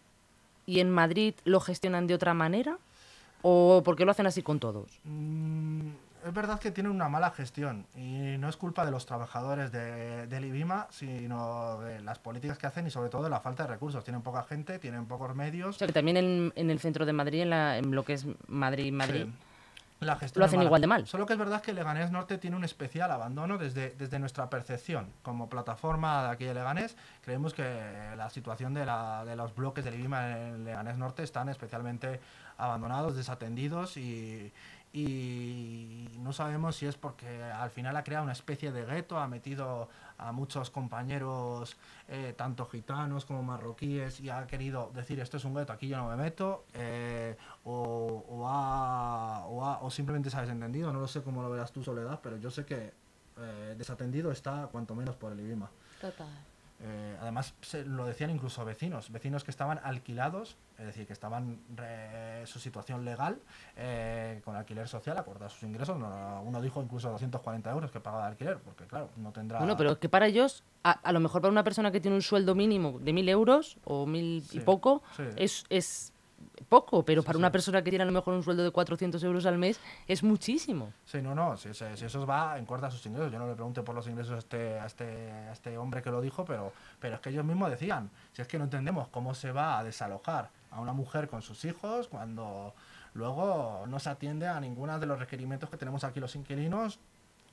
¿Y 0.66 0.80
en 0.80 0.90
Madrid 0.90 1.34
lo 1.44 1.58
gestionan 1.60 2.06
de 2.06 2.14
otra 2.14 2.34
manera? 2.34 2.78
¿O 3.40 3.82
porque 3.82 4.04
lo 4.04 4.10
hacen 4.10 4.26
así 4.26 4.42
con 4.42 4.60
todos? 4.60 5.00
Mm, 5.04 5.88
es 6.24 6.32
verdad 6.32 6.58
que 6.58 6.70
tienen 6.70 6.90
una 6.90 7.08
mala 7.08 7.30
gestión 7.30 7.86
y 7.94 8.38
no 8.38 8.48
es 8.48 8.56
culpa 8.56 8.84
de 8.84 8.90
los 8.90 9.04
trabajadores 9.04 9.70
de, 9.72 10.26
del 10.26 10.44
IBIMA, 10.46 10.86
sino 10.90 11.80
de 11.80 12.00
las 12.00 12.18
políticas 12.18 12.56
que 12.56 12.66
hacen 12.66 12.86
y 12.86 12.90
sobre 12.90 13.10
todo 13.10 13.24
de 13.24 13.30
la 13.30 13.40
falta 13.40 13.64
de 13.64 13.70
recursos. 13.70 14.02
Tienen 14.04 14.22
poca 14.22 14.42
gente, 14.42 14.78
tienen 14.78 15.06
pocos 15.06 15.34
medios. 15.34 15.76
O 15.76 15.78
sea, 15.78 15.86
que 15.86 15.92
también 15.92 16.16
en, 16.16 16.52
en 16.56 16.70
el 16.70 16.80
centro 16.80 17.04
de 17.04 17.12
Madrid, 17.12 17.42
en, 17.42 17.50
la, 17.50 17.76
en, 17.76 17.94
lo 17.94 18.04
que 18.04 18.14
es 18.14 18.26
Madrid-Madrid, 18.48 19.26
sí. 19.26 19.32
la 20.00 20.16
gestión 20.16 20.40
lo 20.40 20.46
hacen 20.46 20.62
igual 20.62 20.80
de 20.80 20.86
mal. 20.86 21.06
Solo 21.06 21.26
que 21.26 21.34
es 21.34 21.38
verdad 21.38 21.60
que 21.60 21.74
Leganés 21.74 22.10
Norte 22.10 22.38
tiene 22.38 22.56
un 22.56 22.64
especial 22.64 23.10
abandono 23.10 23.58
desde, 23.58 23.90
desde 23.90 24.18
nuestra 24.18 24.48
percepción. 24.48 25.10
Como 25.22 25.50
plataforma 25.50 26.24
de 26.24 26.30
aquí 26.30 26.44
de 26.44 26.54
Leganés, 26.54 26.96
creemos 27.22 27.52
que 27.52 28.14
la 28.16 28.30
situación 28.30 28.72
de, 28.72 28.86
la, 28.86 29.26
de 29.26 29.36
los 29.36 29.54
bloques 29.54 29.84
del 29.84 29.94
IBIMA 29.94 30.38
en 30.38 30.64
Leganés 30.64 30.96
Norte 30.96 31.22
están 31.22 31.50
especialmente 31.50 32.20
abandonados, 32.56 33.16
desatendidos 33.16 33.96
y, 33.96 34.52
y 34.94 36.08
no 36.20 36.32
sabemos 36.32 36.76
si 36.76 36.86
es 36.86 36.96
porque 36.96 37.42
al 37.42 37.70
final 37.70 37.96
ha 37.96 38.04
creado 38.04 38.22
una 38.22 38.32
especie 38.32 38.70
de 38.70 38.84
gueto, 38.84 39.18
ha 39.18 39.26
metido 39.26 39.88
a 40.18 40.30
muchos 40.30 40.70
compañeros, 40.70 41.76
eh, 42.06 42.32
tanto 42.36 42.64
gitanos 42.66 43.24
como 43.24 43.42
marroquíes, 43.42 44.20
y 44.20 44.30
ha 44.30 44.46
querido 44.46 44.92
decir 44.94 45.18
esto 45.18 45.36
es 45.36 45.44
un 45.44 45.54
gueto, 45.54 45.72
aquí 45.72 45.88
yo 45.88 45.96
no 45.96 46.08
me 46.08 46.16
meto, 46.16 46.64
eh, 46.74 47.36
o, 47.64 48.24
o, 48.28 48.48
ha, 48.48 49.44
o, 49.46 49.84
o, 49.84 49.90
simplemente 49.90 50.30
se 50.30 50.36
ha 50.36 50.42
desentendido, 50.42 50.92
no 50.92 51.00
lo 51.00 51.08
sé 51.08 51.22
cómo 51.22 51.42
lo 51.42 51.50
verás 51.50 51.72
tú, 51.72 51.82
Soledad, 51.82 52.20
pero 52.22 52.36
yo 52.36 52.52
sé 52.52 52.64
que 52.64 52.92
eh, 53.36 53.74
desatendido 53.76 54.30
está 54.30 54.68
cuanto 54.70 54.94
menos 54.94 55.16
por 55.16 55.32
el 55.32 55.40
IBIMA. 55.40 55.68
Total. 56.00 56.28
Eh, 56.86 57.16
además, 57.18 57.54
se 57.62 57.82
lo 57.84 58.04
decían 58.04 58.28
incluso 58.28 58.62
vecinos, 58.62 59.10
vecinos 59.10 59.42
que 59.42 59.50
estaban 59.50 59.80
alquilados, 59.82 60.58
es 60.78 60.84
decir, 60.84 61.06
que 61.06 61.14
estaban 61.14 61.58
en 61.78 62.46
su 62.46 62.58
situación 62.58 63.06
legal 63.06 63.38
eh, 63.76 64.42
con 64.44 64.54
alquiler 64.54 64.86
social, 64.86 65.16
acordar 65.16 65.50
sus 65.50 65.62
ingresos. 65.62 65.96
No, 65.96 66.42
uno 66.42 66.60
dijo 66.60 66.82
incluso 66.82 67.08
240 67.08 67.70
euros 67.70 67.90
que 67.90 68.00
pagaba 68.00 68.24
de 68.24 68.30
alquiler, 68.32 68.58
porque 68.58 68.84
claro, 68.84 69.08
no 69.16 69.32
tendrá. 69.32 69.60
Bueno, 69.60 69.78
pero 69.78 69.92
es 69.92 69.98
que 69.98 70.10
para 70.10 70.26
ellos, 70.26 70.62
a, 70.82 70.90
a, 70.90 71.12
lo 71.12 71.20
mejor 71.20 71.40
para 71.40 71.52
una 71.52 71.64
persona 71.64 71.90
que 71.90 72.00
tiene 72.00 72.16
un 72.16 72.22
sueldo 72.22 72.54
mínimo 72.54 72.98
de 72.98 73.14
1.000 73.14 73.28
euros 73.30 73.78
o 73.84 74.04
mil 74.04 74.42
sí, 74.42 74.58
y 74.58 74.60
poco, 74.60 75.02
sí. 75.16 75.22
es, 75.36 75.64
es 75.70 76.13
poco, 76.68 77.04
pero 77.04 77.22
para 77.22 77.34
Sí, 77.34 77.38
una 77.38 77.52
persona 77.52 77.82
que 77.82 77.90
tiene 77.90 78.02
a 78.02 78.06
lo 78.06 78.12
mejor 78.12 78.34
un 78.34 78.42
sueldo 78.42 78.62
de 78.62 78.70
400 78.70 79.22
euros 79.24 79.46
al 79.46 79.58
mes 79.58 79.80
es 80.06 80.22
muchísimo. 80.22 80.92
Sí, 81.04 81.20
no, 81.22 81.34
no, 81.34 81.56
si, 81.56 81.72
si, 81.74 81.84
si 81.94 82.04
eso 82.04 82.26
va 82.26 82.58
en 82.58 82.66
cuerda 82.66 82.88
a 82.88 82.90
sus 82.90 83.04
ingresos. 83.06 83.32
Yo 83.32 83.38
no 83.38 83.46
le 83.46 83.54
pregunté 83.54 83.82
por 83.82 83.94
los 83.94 84.06
ingresos 84.06 84.34
a 84.34 84.38
este, 84.38 84.78
a 84.78 84.86
este, 84.86 85.04
a 85.04 85.52
este 85.52 85.76
hombre 85.78 86.02
que 86.02 86.10
lo 86.10 86.20
dijo, 86.20 86.44
pero, 86.44 86.72
pero 87.00 87.16
es 87.16 87.20
que 87.20 87.30
ellos 87.30 87.44
mismos 87.44 87.70
decían, 87.70 88.10
si 88.32 88.42
es 88.42 88.48
que 88.48 88.58
no 88.58 88.64
entendemos 88.64 89.08
cómo 89.08 89.34
se 89.34 89.52
va 89.52 89.78
a 89.78 89.84
desalojar 89.84 90.50
a 90.70 90.80
una 90.80 90.92
mujer 90.92 91.28
con 91.28 91.42
sus 91.42 91.64
hijos 91.64 92.08
cuando 92.08 92.74
luego 93.14 93.84
no 93.86 93.98
se 94.00 94.10
atiende 94.10 94.48
a 94.48 94.60
ninguno 94.60 94.98
de 94.98 95.06
los 95.06 95.18
requerimientos 95.18 95.70
que 95.70 95.76
tenemos 95.76 96.02
aquí 96.04 96.20
los 96.20 96.34
inquilinos 96.34 96.98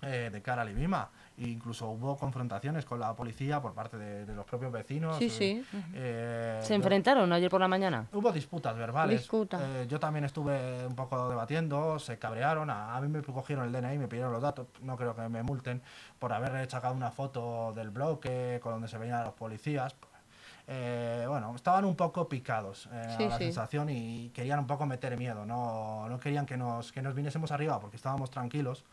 eh, 0.02 0.30
de 0.32 0.42
cara 0.42 0.62
al 0.64 0.70
IBIMA. 0.70 1.10
E 1.38 1.48
incluso 1.48 1.90
hubo 1.90 2.18
confrontaciones 2.18 2.86
con 2.86 3.00
la 3.00 3.14
policía 3.16 3.62
por 3.62 3.74
parte 3.74 3.98
de, 3.98 4.26
de 4.26 4.36
los 4.36 4.46
propios 4.46 4.72
vecinos. 4.72 5.18
Sí, 5.18 5.26
eh, 5.26 5.30
sí. 5.30 5.66
eh, 5.94 6.60
¿Se 6.62 6.70
yo- 6.70 6.76
enfrentaron 6.76 7.32
ayer 7.34 7.50
por 7.50 7.62
la 7.62 7.68
mañana? 7.68 8.06
Hubo 8.14 8.32
disputas 8.32 8.76
verbales. 8.76 9.20
Disputas. 9.22 9.62
Eh, 9.64 9.86
yo 9.90 10.00
también 10.00 10.26
estuve 10.26 10.86
un 10.86 10.96
poco 10.96 11.30
debatiendo, 11.30 11.98
se 12.00 12.20
cabrearon, 12.20 12.70
a, 12.70 12.96
a 12.96 13.02
mí 13.02 13.08
me 13.08 13.22
cogieron 13.24 13.66
el 13.66 13.72
DNI, 13.72 13.98
me 13.98 14.08
pidieron 14.08 14.32
los 14.34 14.42
datos, 14.42 14.68
no 14.82 14.96
creo 14.98 15.16
que 15.16 15.28
me 15.30 15.42
multen 15.44 15.82
por 16.20 16.34
haber 16.34 16.70
sacado 16.70 16.94
una 16.94 17.12
foto 17.12 17.74
del 17.76 17.90
bloque 17.90 18.60
con 18.62 18.74
donde 18.74 18.88
se 18.88 18.98
veían 18.98 19.20
a 19.22 19.24
los 19.26 19.34
policías. 19.34 19.96
Eh, 20.68 21.26
bueno, 21.28 21.54
estaban 21.56 21.86
un 21.86 21.96
poco 21.96 22.30
picados, 22.30 22.88
eh, 22.94 23.16
Sí, 23.18 23.24
a 23.26 23.30
la 23.30 23.38
sí. 23.38 23.46
sensación, 23.46 23.90
y 23.90 24.30
querían 24.30 24.60
un 24.60 24.68
poco 24.68 24.86
meter 24.86 25.18
miedo, 25.18 25.46
no, 25.46 26.08
no 26.08 26.20
querían 26.20 26.46
que 26.46 26.56
nos, 26.56 26.92
que 26.92 27.02
nos 27.02 27.16
viniésemos 27.16 27.52
arriba 27.52 27.80
porque 27.80 27.96
estábamos 27.98 28.30
tranquilos. 28.30 28.86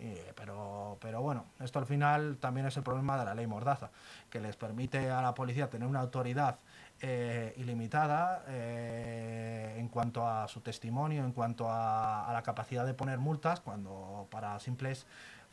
Y- 0.00 0.16
pero, 0.34 0.96
pero 1.00 1.20
bueno, 1.22 1.44
esto 1.60 1.78
al 1.78 1.86
final 1.86 2.38
también 2.38 2.66
es 2.66 2.76
el 2.76 2.82
problema 2.82 3.18
de 3.18 3.24
la 3.24 3.34
ley 3.34 3.46
Mordaza, 3.46 3.90
que 4.30 4.40
les 4.40 4.56
permite 4.56 5.10
a 5.10 5.20
la 5.22 5.34
policía 5.34 5.68
tener 5.70 5.86
una 5.88 6.00
autoridad 6.00 6.58
eh, 7.02 7.54
ilimitada 7.56 8.44
eh, 8.48 9.76
en 9.78 9.88
cuanto 9.88 10.26
a 10.28 10.48
su 10.48 10.60
testimonio, 10.60 11.24
en 11.24 11.32
cuanto 11.32 11.68
a, 11.70 12.28
a 12.28 12.32
la 12.32 12.42
capacidad 12.42 12.84
de 12.86 12.94
poner 12.94 13.18
multas, 13.18 13.60
cuando 13.60 14.26
para 14.30 14.58
simples 14.60 15.06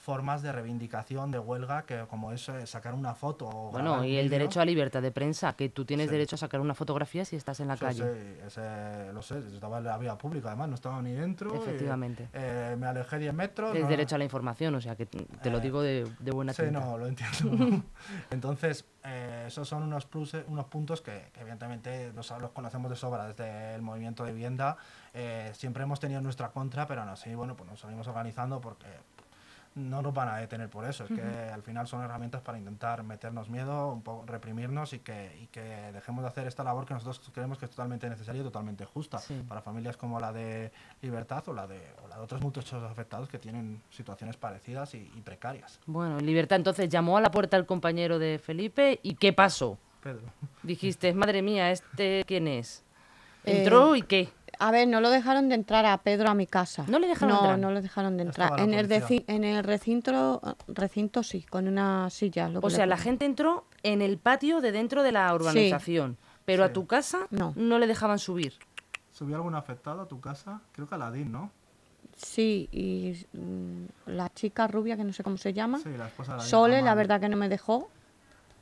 formas 0.08 0.42
de 0.42 0.54
reivindicación, 0.54 1.32
de 1.32 1.40
huelga, 1.40 1.82
que 1.86 2.06
como 2.10 2.32
es 2.32 2.48
eh, 2.48 2.66
sacar 2.66 2.94
una 2.94 3.14
foto. 3.14 3.46
o 3.46 3.72
Bueno, 3.72 4.06
y 4.06 4.16
el 4.16 4.30
derecho 4.30 4.62
a 4.62 4.66
libertad 4.66 5.02
de 5.02 5.12
prensa, 5.12 5.52
que 5.52 5.68
tú 5.68 5.84
tienes 5.84 6.06
Sí. 6.08 6.12
derecho 6.14 6.36
a 6.36 6.40
sacar 6.40 6.62
una 6.62 6.74
fotografía 6.74 7.26
si 7.26 7.36
estás 7.36 7.60
en 7.60 7.68
la 7.68 7.76
Sí, 7.76 7.82
calle. 7.82 8.04
sí, 8.06 8.40
ese- 8.48 9.12
lo 9.12 9.22
sé, 9.22 9.40
estaba 9.54 9.80
en 9.80 9.84
la 9.84 9.98
vía 9.98 10.18
pública, 10.18 10.48
además, 10.48 10.70
no 10.70 10.76
estaba 10.76 11.02
ni 11.02 11.12
dentro. 11.12 11.54
y, 11.54 11.58
Efectivamente. 11.58 12.30
eh, 12.32 12.78
me 12.80 12.88
alejé 12.88 13.18
10 13.20 13.34
metros. 13.34 13.72
Tienes 13.72 13.84
no- 13.84 13.90
derecho 13.90 14.16
a 14.16 14.18
la 14.18 14.24
información, 14.24 14.76
o 14.76 14.80
sea 14.80 14.96
que 14.96 15.06
te 15.06 15.50
lo 15.52 15.58
Eh, 15.58 15.62
digo 15.62 15.82
de, 15.82 16.10
de 16.20 16.32
buena 16.32 16.54
Sí, 16.54 16.64
tinta. 16.64 16.80
no, 16.80 16.98
lo 16.98 17.06
entiendo. 17.08 17.84
Entonces, 18.32 18.86
eh, 19.04 19.44
esos 19.48 19.68
son 19.68 19.84
unos, 19.84 20.06
pluses, 20.06 20.46
unos 20.48 20.68
puntos 20.68 21.02
que, 21.02 21.32
que 21.34 21.42
evidentemente 21.42 22.14
los, 22.14 22.32
los 22.40 22.52
conocemos 22.52 22.90
de 22.90 22.96
sobra 22.96 23.26
desde 23.28 23.76
el 23.76 23.82
movimiento 23.82 24.24
de 24.24 24.32
vivienda. 24.32 24.78
Eh, 25.14 25.52
siempre 25.54 25.84
hemos 25.84 26.00
tenido 26.00 26.22
nuestra 26.22 26.48
contra, 26.52 26.88
pero 26.88 27.02
aún 27.02 27.10
así, 27.10 27.36
bueno, 27.36 27.58
pues 27.58 27.70
nos 27.70 27.82
seguimos 27.82 28.08
organizando 28.08 28.62
porque 28.62 28.88
no 29.78 30.02
nos 30.02 30.14
van 30.14 30.28
a 30.30 30.38
detener 30.38 30.70
por 30.70 30.84
eso. 30.86 31.06
Es 31.06 31.12
que 31.12 31.22
al 31.22 31.62
final 31.62 31.88
son 31.88 32.02
herramientas 32.04 32.42
para 32.42 32.58
intentar 32.58 33.04
meternos 33.04 33.50
miedo, 33.50 33.92
un 33.94 34.02
poco 34.02 34.26
reprimirnos 34.26 34.94
y 34.94 35.00
que, 35.00 35.38
y 35.42 35.48
que 35.48 35.62
dejemos 35.94 36.24
de 36.24 36.30
hacer 36.30 36.48
esta 36.48 36.64
labor 36.64 36.86
que 36.86 36.94
nosotros 36.96 37.22
creemos 37.34 37.58
que 37.58 37.66
es 37.66 37.72
totalmente 37.72 38.10
necesaria 38.10 38.42
y 38.42 38.44
totalmente 38.44 38.86
justa 38.86 39.20
Sí. 39.20 39.42
para 39.48 39.62
familias 39.62 39.96
como 39.98 40.20
la 40.20 40.34
de 40.34 40.72
Libertad 41.02 41.48
o 41.48 41.54
la 41.54 41.68
de, 41.68 41.80
o 42.04 42.08
la 42.08 42.16
de 42.18 42.22
otros 42.22 42.42
muchos 42.42 42.74
afectados 42.74 43.30
que 43.30 43.38
tienen 43.40 43.82
situaciones 43.90 44.36
parecidas 44.38 44.94
y, 44.96 45.12
y 45.16 45.22
precarias. 45.22 45.80
Bueno, 45.86 46.20
Libertad 46.20 46.58
entonces 46.58 46.90
llamó 46.90 47.18
a 47.18 47.22
la 47.22 47.30
puerta 47.32 47.56
al 47.58 47.66
compañero 47.66 48.20
de 48.20 48.40
Felipe 48.40 49.00
y 49.04 49.16
¿qué 49.16 49.32
pasó? 49.34 49.78
Pedro. 50.02 50.22
Dijiste, 50.64 51.14
madre 51.14 51.42
mía, 51.42 51.70
¿este 51.72 52.24
quién 52.26 52.48
es? 52.48 52.84
Eh, 53.48 53.60
¿Entró 53.60 53.96
y 53.96 54.02
qué? 54.02 54.30
A 54.60 54.72
ver, 54.72 54.88
no 54.88 55.02
lo 55.02 55.10
dejaron 55.10 55.50
de 55.50 55.56
entrar 55.56 55.86
a 55.86 55.98
Pedro 56.00 56.30
a 56.30 56.34
mi 56.34 56.48
casa. 56.48 56.86
¿No 56.88 57.00
le 57.00 57.08
dejaron 57.08 57.30
no, 57.36 57.40
entrar? 57.42 57.60
No, 57.60 57.72
le 57.72 57.82
dejaron 57.82 58.18
de 58.18 58.24
entrar. 58.24 58.60
En 58.60 58.74
el, 58.74 58.92
en 58.92 59.44
el 59.44 59.64
recinto, 59.64 60.42
recinto 60.68 61.22
sí, 61.22 61.44
con 61.44 61.68
una 61.68 62.10
silla. 62.10 62.50
lo 62.50 62.60
O 62.62 62.70
sea, 62.70 62.86
la 62.88 62.98
gente 62.98 63.26
entró 63.26 63.66
en 63.84 64.02
el 64.02 64.18
patio 64.18 64.60
de 64.62 64.72
dentro 64.72 65.04
de 65.04 65.12
la 65.12 65.34
urbanización, 65.34 66.18
pero 66.46 66.64
a 66.64 66.74
tu 66.74 66.88
casa 66.88 67.28
No. 67.30 67.54
no 67.56 67.78
le 67.78 67.86
dejaban 67.88 68.18
subir. 68.20 68.54
¿Subió 69.12 69.36
algún 69.36 69.56
afectado 69.56 70.02
a 70.02 70.08
tu 70.08 70.20
casa? 70.20 70.62
Creo 70.72 70.88
que 70.88 70.96
Aladín, 70.96 71.32
¿no? 71.32 71.52
Sí, 72.16 72.68
y 72.72 73.26
mm, 73.38 73.86
la 74.08 74.34
chica 74.34 74.68
rubia, 74.68 74.98
que 74.98 75.04
no 75.04 75.14
sé 75.14 75.24
cómo 75.24 75.38
se 75.38 75.54
llama, 75.54 75.80
Sí, 75.80 75.90
la 75.96 76.08
esposa 76.08 76.32
de 76.34 76.38
la 76.40 76.44
Sole, 76.44 76.82
la 76.82 76.96
verdad 76.96 77.20
que 77.20 77.30
no 77.30 77.38
me 77.38 77.48
dejó. 77.48 77.90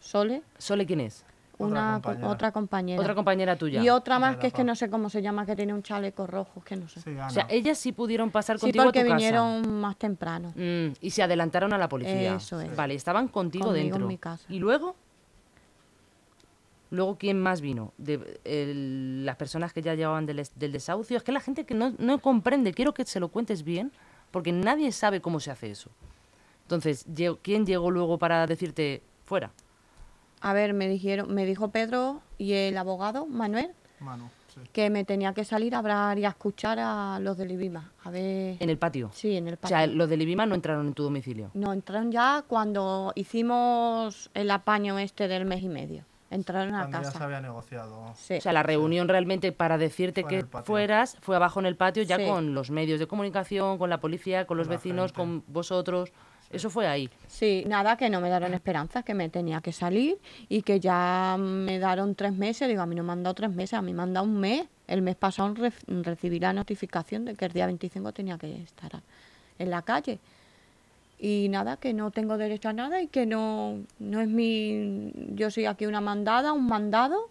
Sole, 0.01 0.43
¿Sole 0.57 0.85
quién 0.85 0.99
es? 0.99 1.23
Otra 1.57 1.65
una 1.67 1.93
compañera. 2.01 2.29
otra 2.29 2.51
compañera. 2.51 3.01
Otra 3.01 3.15
compañera 3.15 3.55
tuya. 3.55 3.81
Y 3.83 3.89
otra 3.89 4.19
más 4.19 4.37
que 4.37 4.47
es 4.47 4.53
que 4.53 4.63
no 4.63 4.75
sé 4.75 4.89
cómo 4.89 5.09
se 5.09 5.21
llama, 5.21 5.45
que 5.45 5.55
tiene 5.55 5.73
un 5.73 5.81
chaleco 5.83 6.27
rojo, 6.27 6.61
que 6.63 6.75
no 6.75 6.87
sé. 6.89 6.99
Sí, 7.01 7.11
Sí. 7.13 7.17
O 7.19 7.29
sea, 7.29 7.47
ellas 7.49 7.77
sí 7.77 7.91
pudieron 7.91 8.29
pasar 8.31 8.59
contigo 8.59 8.83
porque 8.83 8.99
a 8.99 9.03
tu 9.03 9.09
casa. 9.09 9.17
vinieron 9.17 9.79
más 9.79 9.95
temprano. 9.97 10.53
Mm, 10.55 10.93
y 11.01 11.09
se 11.11 11.23
adelantaron 11.23 11.71
a 11.73 11.77
la 11.77 11.87
policía. 11.89 12.35
Eso 12.35 12.59
es. 12.61 12.75
Vale, 12.75 12.93
estaban 12.95 13.27
contigo, 13.27 13.65
Conmigo 13.65 13.85
en 13.85 13.91
dentro. 13.91 14.07
mi 14.07 14.17
casa. 14.17 14.45
¿Y 14.49 14.59
luego? 14.59 14.95
Luego, 16.91 17.17
¿quién 17.17 17.41
más 17.41 17.61
vino? 17.61 17.93
De, 17.97 18.39
el- 18.43 19.25
las 19.25 19.35
personas 19.37 19.73
que 19.73 19.81
ya 19.81 19.95
llevaban 19.95 20.25
del, 20.25 20.39
es- 20.39 20.57
del 20.57 20.71
desahucio. 20.71 21.17
Es 21.17 21.23
que 21.23 21.31
la 21.31 21.39
gente 21.39 21.65
que 21.65 21.73
no, 21.73 21.93
no 21.97 22.19
comprende, 22.19 22.73
quiero 22.73 22.93
que 22.93 23.05
se 23.05 23.19
lo 23.19 23.29
cuentes 23.29 23.63
bien, 23.63 23.91
porque 24.31 24.51
nadie 24.51 24.91
sabe 24.91 25.19
cómo 25.21 25.39
se 25.39 25.51
hace 25.51 25.71
eso. 25.71 25.89
Entonces, 26.63 27.05
¿quién 27.41 27.65
llegó 27.65 27.91
luego 27.91 28.17
para 28.17 28.45
decirte 28.47 29.01
fuera? 29.23 29.51
A 30.41 30.53
ver, 30.53 30.73
me 30.73 30.87
dijeron, 30.87 31.33
me 31.33 31.45
dijo 31.45 31.69
Pedro 31.69 32.21
y 32.37 32.53
el 32.53 32.77
abogado, 32.77 33.25
Manuel, 33.25 33.71
Manu, 33.99 34.29
sí. 34.53 34.59
que 34.73 34.89
me 34.89 35.03
tenía 35.05 35.33
que 35.33 35.43
salir 35.45 35.73
a 35.75 35.79
hablar 35.79 36.19
y 36.19 36.25
a 36.25 36.29
escuchar 36.29 36.77
a 36.79 37.19
los 37.19 37.37
del 37.37 37.51
IBIMA. 37.51 37.91
A 38.03 38.09
ver. 38.11 38.57
En 38.59 38.69
el 38.69 38.77
patio. 38.77 39.09
Sí, 39.13 39.35
en 39.37 39.47
el 39.47 39.55
O 39.55 39.57
patio. 39.57 39.75
sea, 39.77 39.87
los 39.87 40.07
del 40.09 40.21
Ibima 40.21 40.45
no 40.45 40.53
entraron 40.55 40.87
en 40.87 40.93
tu 40.93 41.03
domicilio. 41.03 41.49
No, 41.55 41.73
entraron 41.73 42.11
ya 42.11 42.43
cuando 42.47 43.11
hicimos 43.15 44.29
el 44.33 44.51
apaño 44.51 44.99
este 44.99 45.27
del 45.27 45.45
mes 45.45 45.63
y 45.63 45.69
medio. 45.69 46.03
Entraron 46.31 46.73
a 46.75 46.79
Cuando 46.81 46.97
ya 46.99 47.03
se 47.05 47.11
casa. 47.13 47.23
había 47.25 47.39
negociado. 47.41 48.13
Sí. 48.15 48.35
O 48.35 48.41
sea, 48.41 48.51
la 48.51 48.63
reunión 48.63 49.07
realmente 49.07 49.51
para 49.51 49.77
decirte 49.77 50.23
Fue 50.23 50.29
que 50.29 50.45
fueras 50.63 51.17
fue 51.21 51.35
abajo 51.35 51.59
en 51.59 51.65
el 51.67 51.75
patio 51.77 52.03
ya 52.03 52.17
Sí. 52.17 52.25
con 52.27 52.53
los 52.53 52.71
medios 52.71 52.99
de 52.99 53.07
comunicación, 53.07 53.77
con 53.77 53.89
la 53.89 53.99
policía, 53.99 54.45
con 54.45 54.57
los 54.57 54.67
la 54.67 54.75
vecinos, 54.75 55.11
gente. 55.13 55.17
con 55.17 55.43
vosotros. 55.47 56.11
Eso 56.55 56.69
fue 56.69 56.87
ahí. 56.87 57.09
Sí, 57.27 57.63
nada, 57.67 57.97
que 57.97 58.09
no 58.09 58.21
me 58.21 58.29
dieron 58.29 58.53
esperanzas, 58.53 59.03
que 59.03 59.13
me 59.13 59.29
tenía 59.29 59.61
que 59.61 59.71
salir 59.71 60.17
y 60.49 60.61
que 60.61 60.79
ya 60.79 61.35
me 61.39 61.77
dieron 61.79 62.15
tres 62.15 62.33
meses. 62.33 62.67
Digo, 62.67 62.81
a 62.81 62.85
mí 62.85 62.95
no 62.95 63.03
me 63.03 63.11
han 63.13 63.23
dado 63.23 63.33
tres 63.33 63.51
meses, 63.51 63.73
a 63.73 63.81
mí 63.81 63.93
me 63.93 64.03
han 64.03 64.13
dado 64.13 64.25
un 64.25 64.39
mes. 64.39 64.65
El 64.87 65.01
mes 65.01 65.15
pasado 65.15 65.53
ref- 65.55 65.83
recibí 66.03 66.39
la 66.39 66.53
notificación 66.53 67.25
de 67.25 67.35
que 67.35 67.45
el 67.45 67.51
día 67.53 67.65
25 67.65 68.11
tenía 68.13 68.37
que 68.37 68.61
estar 68.63 69.01
en 69.59 69.69
la 69.69 69.81
calle. 69.81 70.19
Y 71.17 71.47
nada, 71.49 71.77
que 71.77 71.93
no 71.93 72.11
tengo 72.11 72.37
derecho 72.37 72.69
a 72.69 72.73
nada 72.73 73.01
y 73.01 73.07
que 73.07 73.25
no, 73.25 73.79
no 73.99 74.19
es 74.21 74.27
mi... 74.27 75.11
Yo 75.33 75.49
soy 75.49 75.65
aquí 75.65 75.85
una 75.85 76.01
mandada, 76.01 76.51
un 76.53 76.67
mandado, 76.67 77.29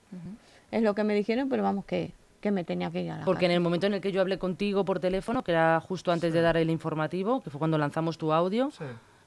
es 0.70 0.82
lo 0.82 0.94
que 0.94 1.04
me 1.04 1.14
dijeron, 1.14 1.48
pero 1.50 1.62
vamos, 1.62 1.84
que, 1.84 2.12
que 2.40 2.50
me 2.50 2.64
tenía 2.64 2.90
que 2.90 3.02
ir 3.02 3.10
a 3.10 3.18
la 3.18 3.24
Porque 3.26 3.44
en 3.44 3.52
el 3.52 3.60
momento 3.60 3.86
en 3.86 3.94
el 3.94 4.00
que 4.00 4.10
yo 4.10 4.22
hablé 4.22 4.38
contigo 4.38 4.84
por 4.86 5.00
teléfono, 5.00 5.44
que 5.44 5.52
era 5.52 5.80
justo 5.80 6.10
antes 6.12 6.32
de 6.32 6.40
dar 6.40 6.56
el 6.56 6.70
informativo, 6.70 7.42
que 7.42 7.50
fue 7.50 7.58
cuando 7.58 7.76
lanzamos 7.78 8.16
tu 8.18 8.32
audio, 8.32 8.70
Sí. 8.70 8.84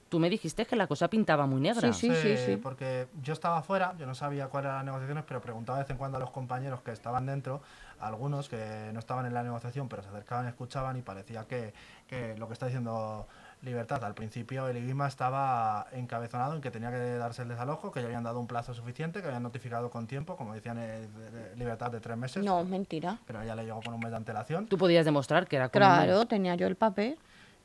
Tú 0.09 0.19
me 0.19 0.29
dijiste 0.29 0.65
que 0.65 0.75
la 0.75 0.87
cosa 0.87 1.07
pintaba 1.09 1.45
muy 1.45 1.61
negra. 1.61 1.93
Sí, 1.93 2.11
sí, 2.15 2.37
sí. 2.37 2.55
Porque 2.57 3.07
yo 3.21 3.33
estaba 3.33 3.57
afuera, 3.57 3.93
yo 3.99 4.05
no 4.05 4.15
sabía 4.15 4.47
cuáles 4.47 4.67
eran 4.69 4.77
las 4.77 4.85
negociaciones, 4.85 5.23
pero 5.27 5.41
preguntaba 5.41 5.77
de 5.79 5.83
vez 5.83 5.91
en 5.91 5.97
cuando 5.97 6.17
a 6.17 6.19
los 6.19 6.31
compañeros 6.31 6.81
que 6.81 6.91
estaban 6.91 7.25
dentro, 7.25 7.61
algunos 7.99 8.49
que 8.49 8.89
no 8.93 8.99
estaban 8.99 9.25
en 9.25 9.33
la 9.33 9.43
negociación, 9.43 9.89
pero 9.89 10.03
se 10.03 10.09
acercaban 10.09 10.45
y 10.45 10.49
escuchaban 10.49 10.97
y 10.97 11.01
parecía 11.01 11.45
que, 11.45 11.73
que 12.07 12.35
lo 12.37 12.47
que 12.47 12.53
está 12.53 12.65
diciendo 12.67 13.27
Libertad, 13.63 14.03
al 14.03 14.13
principio 14.13 14.67
el 14.67 14.77
IBIMA 14.77 15.07
estaba 15.07 15.87
encabezonado 15.91 16.53
en 16.55 16.61
que 16.61 16.69
tenía 16.69 16.91
que 16.91 16.97
darse 17.15 17.41
el 17.41 17.47
desalojo, 17.47 17.91
que 17.91 18.01
ya 18.01 18.05
habían 18.05 18.23
dado 18.23 18.39
un 18.39 18.45
plazo 18.45 18.75
suficiente, 18.75 19.19
que 19.19 19.25
habían 19.27 19.41
notificado 19.41 19.89
con 19.89 20.05
tiempo, 20.05 20.35
como 20.37 20.53
decían 20.53 20.77
eh, 20.77 21.07
de- 21.07 21.31
de- 21.31 21.55
Libertad 21.55 21.89
de 21.89 21.99
tres 21.99 22.15
meses, 22.17 22.45
No, 22.45 22.61
es 22.61 22.67
mentira. 22.67 23.17
pero 23.25 23.43
ya 23.43 23.55
le 23.55 23.65
llegó 23.65 23.81
con 23.81 23.95
un 23.95 23.99
mes 23.99 24.11
de 24.11 24.17
antelación. 24.17 24.67
Tú 24.67 24.77
podías 24.77 25.05
demostrar 25.05 25.47
que 25.47 25.55
era 25.55 25.69
como... 25.69 25.79
Claro, 25.83 26.25
tenía 26.27 26.53
yo 26.53 26.67
el 26.67 26.75
papel. 26.75 27.17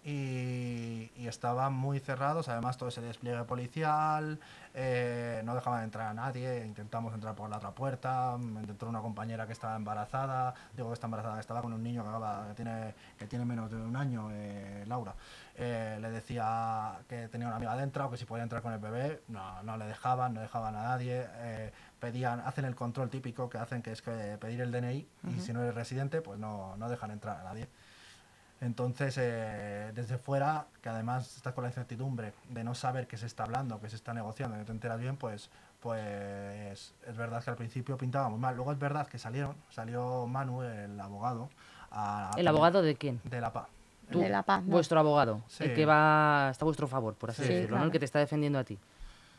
Y, 0.04 1.10
y 1.16 1.26
estaban 1.28 1.72
muy 1.72 2.00
cerrados, 2.00 2.48
además 2.48 2.76
todo 2.76 2.88
ese 2.88 3.00
despliegue 3.00 3.44
policial, 3.44 4.38
eh, 4.74 5.42
no 5.44 5.54
dejaban 5.54 5.84
entrar 5.84 6.08
a 6.08 6.14
nadie, 6.14 6.64
intentamos 6.66 7.14
entrar 7.14 7.34
por 7.34 7.48
la 7.50 7.58
otra 7.58 7.70
puerta, 7.70 8.36
me 8.38 8.60
entró 8.60 8.88
una 8.88 9.00
compañera 9.00 9.46
que 9.46 9.52
estaba 9.52 9.76
embarazada, 9.76 10.54
digo 10.76 10.88
que 10.88 10.94
está 10.94 11.06
embarazada, 11.06 11.38
estaba 11.40 11.62
con 11.62 11.72
un 11.72 11.82
niño 11.82 12.02
que, 12.02 12.08
acaba- 12.08 12.48
que 12.48 12.54
tiene, 12.54 12.94
que 13.18 13.26
tiene 13.26 13.44
menos 13.44 13.70
de 13.70 13.76
un 13.76 13.96
año, 13.96 14.28
eh, 14.32 14.84
Laura, 14.86 15.14
Eh, 15.54 15.98
le 16.00 16.10
decía 16.10 16.98
que 17.06 17.28
tenía 17.28 17.46
una 17.46 17.56
amiga 17.56 17.76
dentro, 17.76 18.10
que 18.10 18.16
si 18.16 18.24
podía 18.24 18.42
entrar 18.42 18.62
con 18.62 18.72
el 18.72 18.78
bebé, 18.78 19.20
no, 19.28 19.62
no 19.62 19.76
le 19.76 19.84
dejaban, 19.84 20.32
no 20.32 20.40
dejaban 20.40 20.74
a 20.74 20.82
nadie, 20.82 21.26
pedían, 22.00 22.40
hacen 22.40 22.64
el 22.64 22.74
control 22.74 23.10
típico 23.10 23.50
que 23.50 23.58
hacen, 23.58 23.82
que 23.82 23.92
es 23.92 24.00
que 24.00 24.38
pedir 24.40 24.62
el 24.62 24.72
DNI, 24.72 25.06
y 25.28 25.40
si 25.40 25.52
no 25.52 25.60
eres 25.62 25.74
residente, 25.74 26.22
pues 26.22 26.38
no, 26.38 26.74
no 26.78 26.88
dejan 26.88 27.10
entrar 27.10 27.36
a 27.40 27.44
nadie. 27.44 27.68
Entonces, 28.62 29.16
eh, 29.18 29.90
desde 29.92 30.18
fuera, 30.18 30.66
que 30.80 30.88
además 30.88 31.36
estás 31.36 31.52
con 31.52 31.64
la 31.64 31.70
incertidumbre 31.70 32.32
de 32.48 32.62
no 32.62 32.76
saber 32.76 33.08
qué 33.08 33.16
se 33.16 33.26
está 33.26 33.42
hablando, 33.42 33.80
qué 33.80 33.90
se 33.90 33.96
está 33.96 34.14
negociando, 34.14 34.54
que 34.54 34.60
no 34.60 34.66
te 34.66 34.70
enteras 34.72 35.00
bien, 35.00 35.16
pues, 35.16 35.50
pues 35.80 36.94
es 37.08 37.16
verdad 37.16 37.42
que 37.42 37.50
al 37.50 37.56
principio 37.56 37.96
pintaba 37.98 38.28
muy 38.28 38.38
mal. 38.38 38.54
Luego 38.54 38.70
es 38.70 38.78
verdad 38.78 39.08
que 39.08 39.18
salieron, 39.18 39.56
salió 39.70 40.28
Manu, 40.28 40.62
el 40.62 40.98
abogado, 41.00 41.48
a- 41.90 42.30
¿El 42.36 42.46
abogado 42.46 42.82
de 42.82 42.94
quién? 42.94 43.20
de 43.24 43.40
la 43.40 43.52
PA. 43.52 43.66
Tú, 44.12 44.20
De 44.20 44.28
La 44.28 44.44
¿no? 44.46 44.62
Vuestro 44.62 45.00
abogado, 45.00 45.40
Sí. 45.48 45.64
el 45.64 45.74
que 45.74 45.84
va 45.84 46.48
está 46.52 46.64
a 46.64 46.66
vuestro 46.66 46.86
favor, 46.86 47.14
por 47.14 47.30
así 47.30 47.42
Sí, 47.42 47.48
decirlo. 47.52 47.82
El 47.82 47.90
que 47.90 47.98
te 47.98 48.04
está 48.04 48.20
defendiendo 48.20 48.58
a 48.60 48.64
ti. 48.64 48.78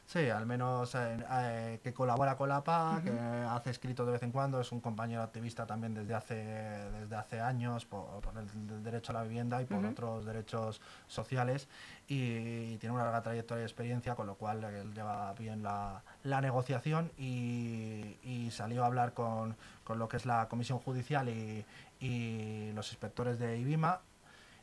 Sí, 0.06 0.30
al 0.30 0.46
menos 0.46 0.94
eh, 0.96 1.18
eh, 1.32 1.80
que 1.82 1.94
colabora 1.94 2.36
con 2.36 2.50
la 2.50 2.63
PA, 2.63 3.02
que 3.04 3.10
hace 3.10 3.72
escritos 3.72 4.06
de 4.06 4.12
vez 4.12 4.24
en 4.24 4.32
cuando, 4.32 4.60
es 4.60 4.72
un 4.72 4.82
compañero 4.82 5.24
activista 5.24 5.66
también 5.66 5.94
desde 5.94 6.13
hace, 6.13 6.36
desde 6.36 7.16
hace 7.16 7.39
años 7.39 7.86
por, 7.86 8.22
por 8.22 8.38
el, 8.38 8.48
el 8.70 8.84
derecho 8.84 9.12
a 9.12 9.16
la 9.16 9.24
vivienda 9.24 9.62
y 9.62 9.66
por 9.66 9.84
otros 9.86 10.26
derechos 10.26 10.82
sociales 11.08 11.68
y, 12.08 12.78
tiene 12.78 12.96
una 12.96 13.06
larga 13.06 13.24
trayectoria 13.24 13.63
y 13.63 13.66
experiencia, 13.66 14.16
con 14.16 14.28
lo 14.28 14.36
cual 14.36 14.63
él 14.66 14.94
lleva 14.94 15.34
bien 15.34 15.63
la, 15.63 16.04
la 16.24 16.42
negociación 16.42 17.12
y, 17.18 18.18
y 18.24 18.50
salió 18.52 18.84
a 18.84 18.88
hablar 18.88 19.13
con, 19.13 19.56
con 19.84 20.00
lo 20.00 20.08
que 20.10 20.18
es 20.18 20.26
la 20.26 20.48
Comisión 20.50 20.80
Judicial 20.80 21.30
y, 21.30 21.66
y 22.00 22.72
los 22.74 22.92
inspectores 22.92 23.39
de 23.39 23.58
IBIMA 23.58 24.02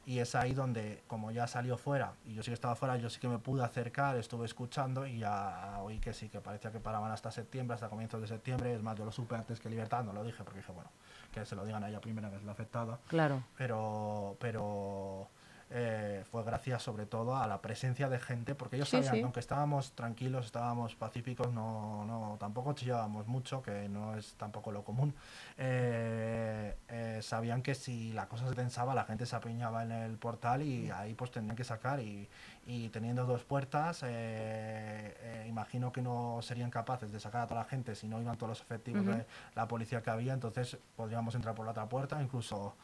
y 0.07 0.19
es 0.19 0.35
ahí 0.35 0.55
donde, 0.55 1.03
como 1.07 1.31
ya 1.31 1.47
salió 1.47 1.77
fuera, 1.77 2.15
y 2.25 2.35
yo 2.35 2.43
sí 2.43 2.51
que 2.51 2.55
estaba 2.55 2.75
fuera, 2.75 2.97
yo 2.97 3.11
sí 3.11 3.21
que 3.21 3.29
me 3.29 3.39
pude 3.39 3.63
acercar, 3.63 4.17
estuve 4.17 4.47
escuchando 4.47 5.07
y 5.07 5.19
ya 5.19 5.79
oí 5.81 5.99
que 5.99 6.13
sí, 6.13 6.29
que 6.29 6.41
parecía 6.41 6.73
que 6.73 6.81
paraban 6.81 7.13
hasta 7.13 7.31
septiembre, 7.31 7.75
hasta 7.75 7.89
comienzos 7.89 8.21
de 8.21 8.27
septiembre. 8.27 8.75
Es 8.75 8.83
más, 8.83 8.97
yo 8.97 9.05
lo 9.05 9.13
supe 9.13 9.35
antes 9.35 9.61
que 9.61 9.69
Libertad, 9.69 10.03
no 10.05 10.13
lo 10.13 10.25
dije 10.25 10.43
porque 10.43 10.61
dije, 10.61 10.73
bueno, 10.73 10.91
que 11.33 11.45
se 11.45 11.55
lo 11.55 11.65
digan 11.65 11.85
a 11.85 11.89
ella 11.89 12.01
primera, 12.01 12.31
que 12.31 12.37
es 12.37 12.43
la 12.45 12.53
afectada. 12.53 12.99
Claro. 13.09 13.43
Pero, 13.57 14.37
pero 14.41 15.29
eh, 15.73 16.25
fue 16.31 16.43
gracias 16.43 16.83
sobre 16.83 17.07
todo 17.07 17.37
a 17.37 17.47
la 17.47 17.61
presencia 17.63 18.09
de 18.09 18.19
gente, 18.19 18.55
porque 18.55 18.77
ellos 18.77 18.89
Sí, 18.89 18.97
sabían 18.97 19.13
sí. 19.15 19.19
que 19.21 19.25
aunque 19.25 19.41
estábamos 19.41 19.93
tranquilos, 19.93 20.47
estábamos 20.47 20.95
pacíficos, 20.97 21.53
no, 21.53 22.05
no, 22.07 22.37
tampoco 22.41 22.73
chillábamos 22.73 23.27
mucho, 23.29 23.63
que 23.63 23.89
no 23.89 24.17
es 24.17 24.35
tampoco 24.35 24.73
lo 24.73 24.83
común. 24.85 25.15
eh, 25.59 26.77
eh, 26.89 27.21
sabían 27.23 27.63
que 27.63 27.75
si 27.75 28.13
la 28.13 28.27
cosa 28.29 28.49
se 28.49 28.55
tensaba, 28.55 28.95
la 28.95 29.05
gente 29.05 29.27
se 29.27 29.37
apiñaba 29.37 29.83
en 29.83 29.93
el 29.93 30.17
portal 30.19 30.63
y 30.63 30.91
ahí 30.91 31.15
pues 31.15 31.31
tenían 31.31 31.55
que 31.57 31.65
sacar 31.65 32.01
y, 32.01 32.29
y 32.67 32.89
teniendo 32.89 33.25
dos 33.25 33.45
puertas, 33.45 34.03
eh, 34.03 34.09
eh, 34.09 35.47
imagino 35.49 35.93
que 35.93 36.03
no 36.03 36.41
serían 36.43 36.71
capaces 36.71 37.13
de 37.13 37.21
sacar 37.21 37.43
a 37.43 37.47
toda 37.47 37.61
la 37.61 37.67
gente 37.69 37.95
si 37.95 38.09
no 38.09 38.21
iban 38.21 38.37
todos 38.37 38.49
los 38.51 38.61
efectivos 38.61 39.05
de 39.07 39.27
la 39.55 39.69
policía 39.69 40.03
que 40.03 40.11
había, 40.11 40.33
entonces 40.33 40.77
podríamos 40.97 41.35
entrar 41.35 41.55
por 41.55 41.65
la 41.65 41.73
otra 41.73 41.89
puerta, 41.89 42.21
incluso 42.23 42.75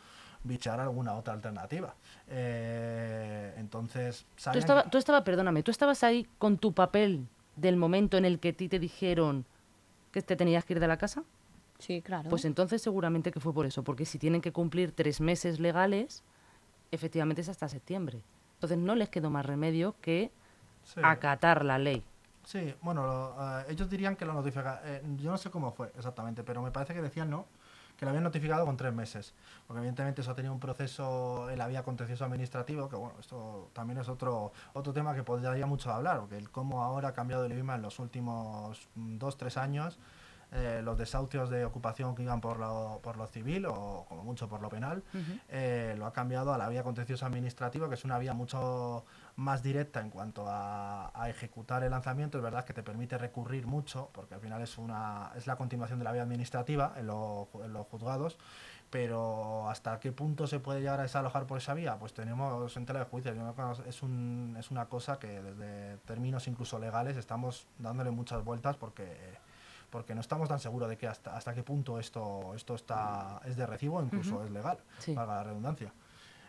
bichear 0.45 0.81
alguna 0.81 1.15
otra 1.15 1.35
alternativa. 1.35 1.95
Eh, 2.29 3.55
entonces, 3.57 4.27
Tú 4.37 4.51
que- 4.53 4.85
tú 4.91 4.99
estaba, 4.99 5.25
perdóname, 5.25 5.63
tú 5.63 5.71
estabas 5.71 6.03
ahí 6.05 6.27
con 6.39 6.59
tu 6.59 6.73
papel 6.73 7.27
del 7.57 7.77
momento 7.77 8.17
en 8.17 8.25
el 8.25 8.39
que 8.39 8.51
a 8.51 8.53
ti 8.53 8.69
te 8.69 8.79
dijeron 8.79 9.45
que 10.13 10.23
te 10.23 10.37
tenías 10.37 10.65
que 10.65 10.75
ir 10.75 10.81
de 10.81 10.89
la 10.89 10.97
casa. 10.97 11.25
Sí, 11.79 12.01
claro. 12.03 12.31
Pues 12.31 12.45
entonces 12.45 12.81
seguramente 12.83 13.31
que 13.33 13.41
fue 13.41 13.53
por 13.53 13.67
eso, 13.67 13.83
porque 13.83 14.05
si 14.07 14.19
tienen 14.19 14.41
que 14.41 14.53
cumplir 14.53 14.93
tres 14.93 15.21
meses 15.21 15.61
legales, 15.61 16.23
efectivamente 16.91 17.43
es 17.43 17.49
hasta 17.49 17.69
septiembre. 17.69 18.21
Entonces 18.55 18.79
no 18.79 18.95
les 18.95 19.09
quedó 19.11 19.29
más 19.31 19.45
remedio 19.45 19.95
que 20.01 20.31
Sí. 20.85 21.01
acatar 21.03 21.65
la 21.65 21.79
ley. 21.79 22.03
Sí, 22.45 22.73
bueno, 22.81 23.05
lo- 23.07 23.59
eh, 23.61 23.65
ellos 23.71 23.91
dirían 23.91 24.15
que 24.17 24.25
lo 24.25 24.33
notifica. 24.33 24.81
eh, 24.85 25.03
yo 25.17 25.31
no 25.33 25.37
sé 25.37 25.51
cómo 25.51 25.73
fue 25.73 25.91
exactamente, 25.97 26.45
pero 26.45 26.63
me 26.63 26.71
parece 26.71 26.95
que 26.95 27.03
decían 27.03 27.29
no, 27.29 27.47
que 27.97 28.05
lo 28.05 28.11
habían 28.11 28.25
notificado 28.25 28.65
con 28.67 28.77
tres 28.77 28.93
meses. 28.93 29.35
Porque 29.67 29.79
evidentemente 29.79 30.21
eso 30.21 30.31
ha 30.31 30.35
tenido 30.35 30.53
un 30.53 30.61
proceso 30.61 31.49
en 31.51 31.59
la 31.59 31.67
vía 31.67 31.83
contencioso 31.83 32.25
administrativo, 32.25 32.89
que 32.89 32.97
bueno, 32.97 33.15
esto 33.19 33.71
también 33.73 33.99
es 33.99 34.09
otro 34.09 34.53
otro 34.75 34.93
tema 34.93 35.15
que 35.15 35.23
podría 35.23 35.67
mucho 35.67 35.93
hablar, 35.93 36.21
porque 36.21 36.37
el 36.37 36.51
cómo 36.51 36.83
ahora 36.83 37.09
ha 37.09 37.13
cambiado 37.13 37.45
el 37.47 37.53
IBIMA 37.53 37.77
en 37.77 37.83
los 37.83 37.99
últimos 37.99 38.89
mm, 38.95 39.19
dos, 39.19 39.37
tres 39.37 39.57
años. 39.57 39.99
eh, 40.53 40.81
los 40.83 40.97
desahucios 40.97 41.51
de 41.51 41.65
ocupación 41.65 42.15
que 42.15 42.23
iban 42.23 42.41
por 42.41 42.59
lo, 42.59 43.01
por 43.03 43.17
lo 43.17 43.27
civil 43.27 43.67
o 43.67 44.07
como 44.09 44.23
mucho 44.23 44.49
por 44.49 44.61
lo 44.63 44.69
penal, 44.69 45.03
eh, 45.49 45.95
lo 45.99 46.07
ha 46.07 46.13
cambiado 46.13 46.55
a 46.55 46.59
la 46.59 46.69
vía 46.69 46.85
contencioso 46.85 47.27
administrativo, 47.27 47.89
que 47.89 47.95
es 47.97 48.05
una 48.05 48.17
vía 48.19 48.33
mucho 48.33 49.05
más 49.37 49.63
directa 49.63 50.01
en 50.01 50.09
cuanto 50.11 50.47
a, 50.49 51.11
a 51.15 51.29
ejecutar 51.29 51.83
el 51.83 51.91
lanzamiento, 51.91 52.39
es 52.39 52.45
verdad 52.45 52.65
que 52.65 52.73
te 52.73 52.83
permite 52.83 53.19
recurrir 53.19 53.67
mucho, 53.67 54.09
porque 54.13 54.35
al 54.35 54.41
final 54.41 54.63
es, 54.63 54.79
una, 54.79 55.31
es 55.37 55.47
la 55.47 55.57
continuación 55.57 55.99
de 55.99 56.05
la 56.05 56.13
vía 56.13 56.23
administrativa 56.23 56.95
en, 56.97 57.07
lo- 57.09 57.49
en 57.63 57.73
los 57.75 57.87
juzgados, 57.87 58.39
pero 58.91 59.69
hasta 59.69 60.01
qué 60.01 60.13
punto 60.13 60.47
se 60.47 60.59
puede 60.61 60.81
llegar 60.81 61.01
a 61.01 61.03
desalojar 61.03 61.47
por 61.47 61.59
esa 61.59 61.75
vía, 61.75 61.99
pues 61.99 62.15
tenemos 62.15 62.75
en 62.79 62.87
tela 62.87 63.01
de 63.01 63.05
juicio. 63.05 63.33
Es, 63.87 64.03
un, 64.03 64.57
es 64.59 64.71
una 64.71 64.87
cosa 64.87 65.19
que 65.19 65.43
desde 65.43 65.99
términos 66.07 66.49
incluso 66.49 66.79
legales 66.79 67.17
estamos 67.17 67.67
dándole 67.79 68.11
muchas 68.11 68.43
vueltas 68.45 68.77
porque 68.77 69.37
porque 69.91 70.15
no 70.17 70.21
estamos 70.21 70.49
tan 70.49 70.59
seguros 70.59 70.89
de 70.89 70.99
que 70.99 71.07
hasta, 71.07 71.37
hasta 71.37 71.55
qué 71.55 71.63
punto 71.63 72.01
esto, 72.01 72.55
esto 72.57 72.75
está, 72.75 73.41
es 73.45 73.57
de 73.57 73.67
recibo, 73.67 74.03
incluso 74.03 74.43
es 74.45 74.51
legal, 74.51 74.79
Sí. 74.99 75.15
valga 75.15 75.37
la 75.37 75.45
redundancia. 75.45 75.93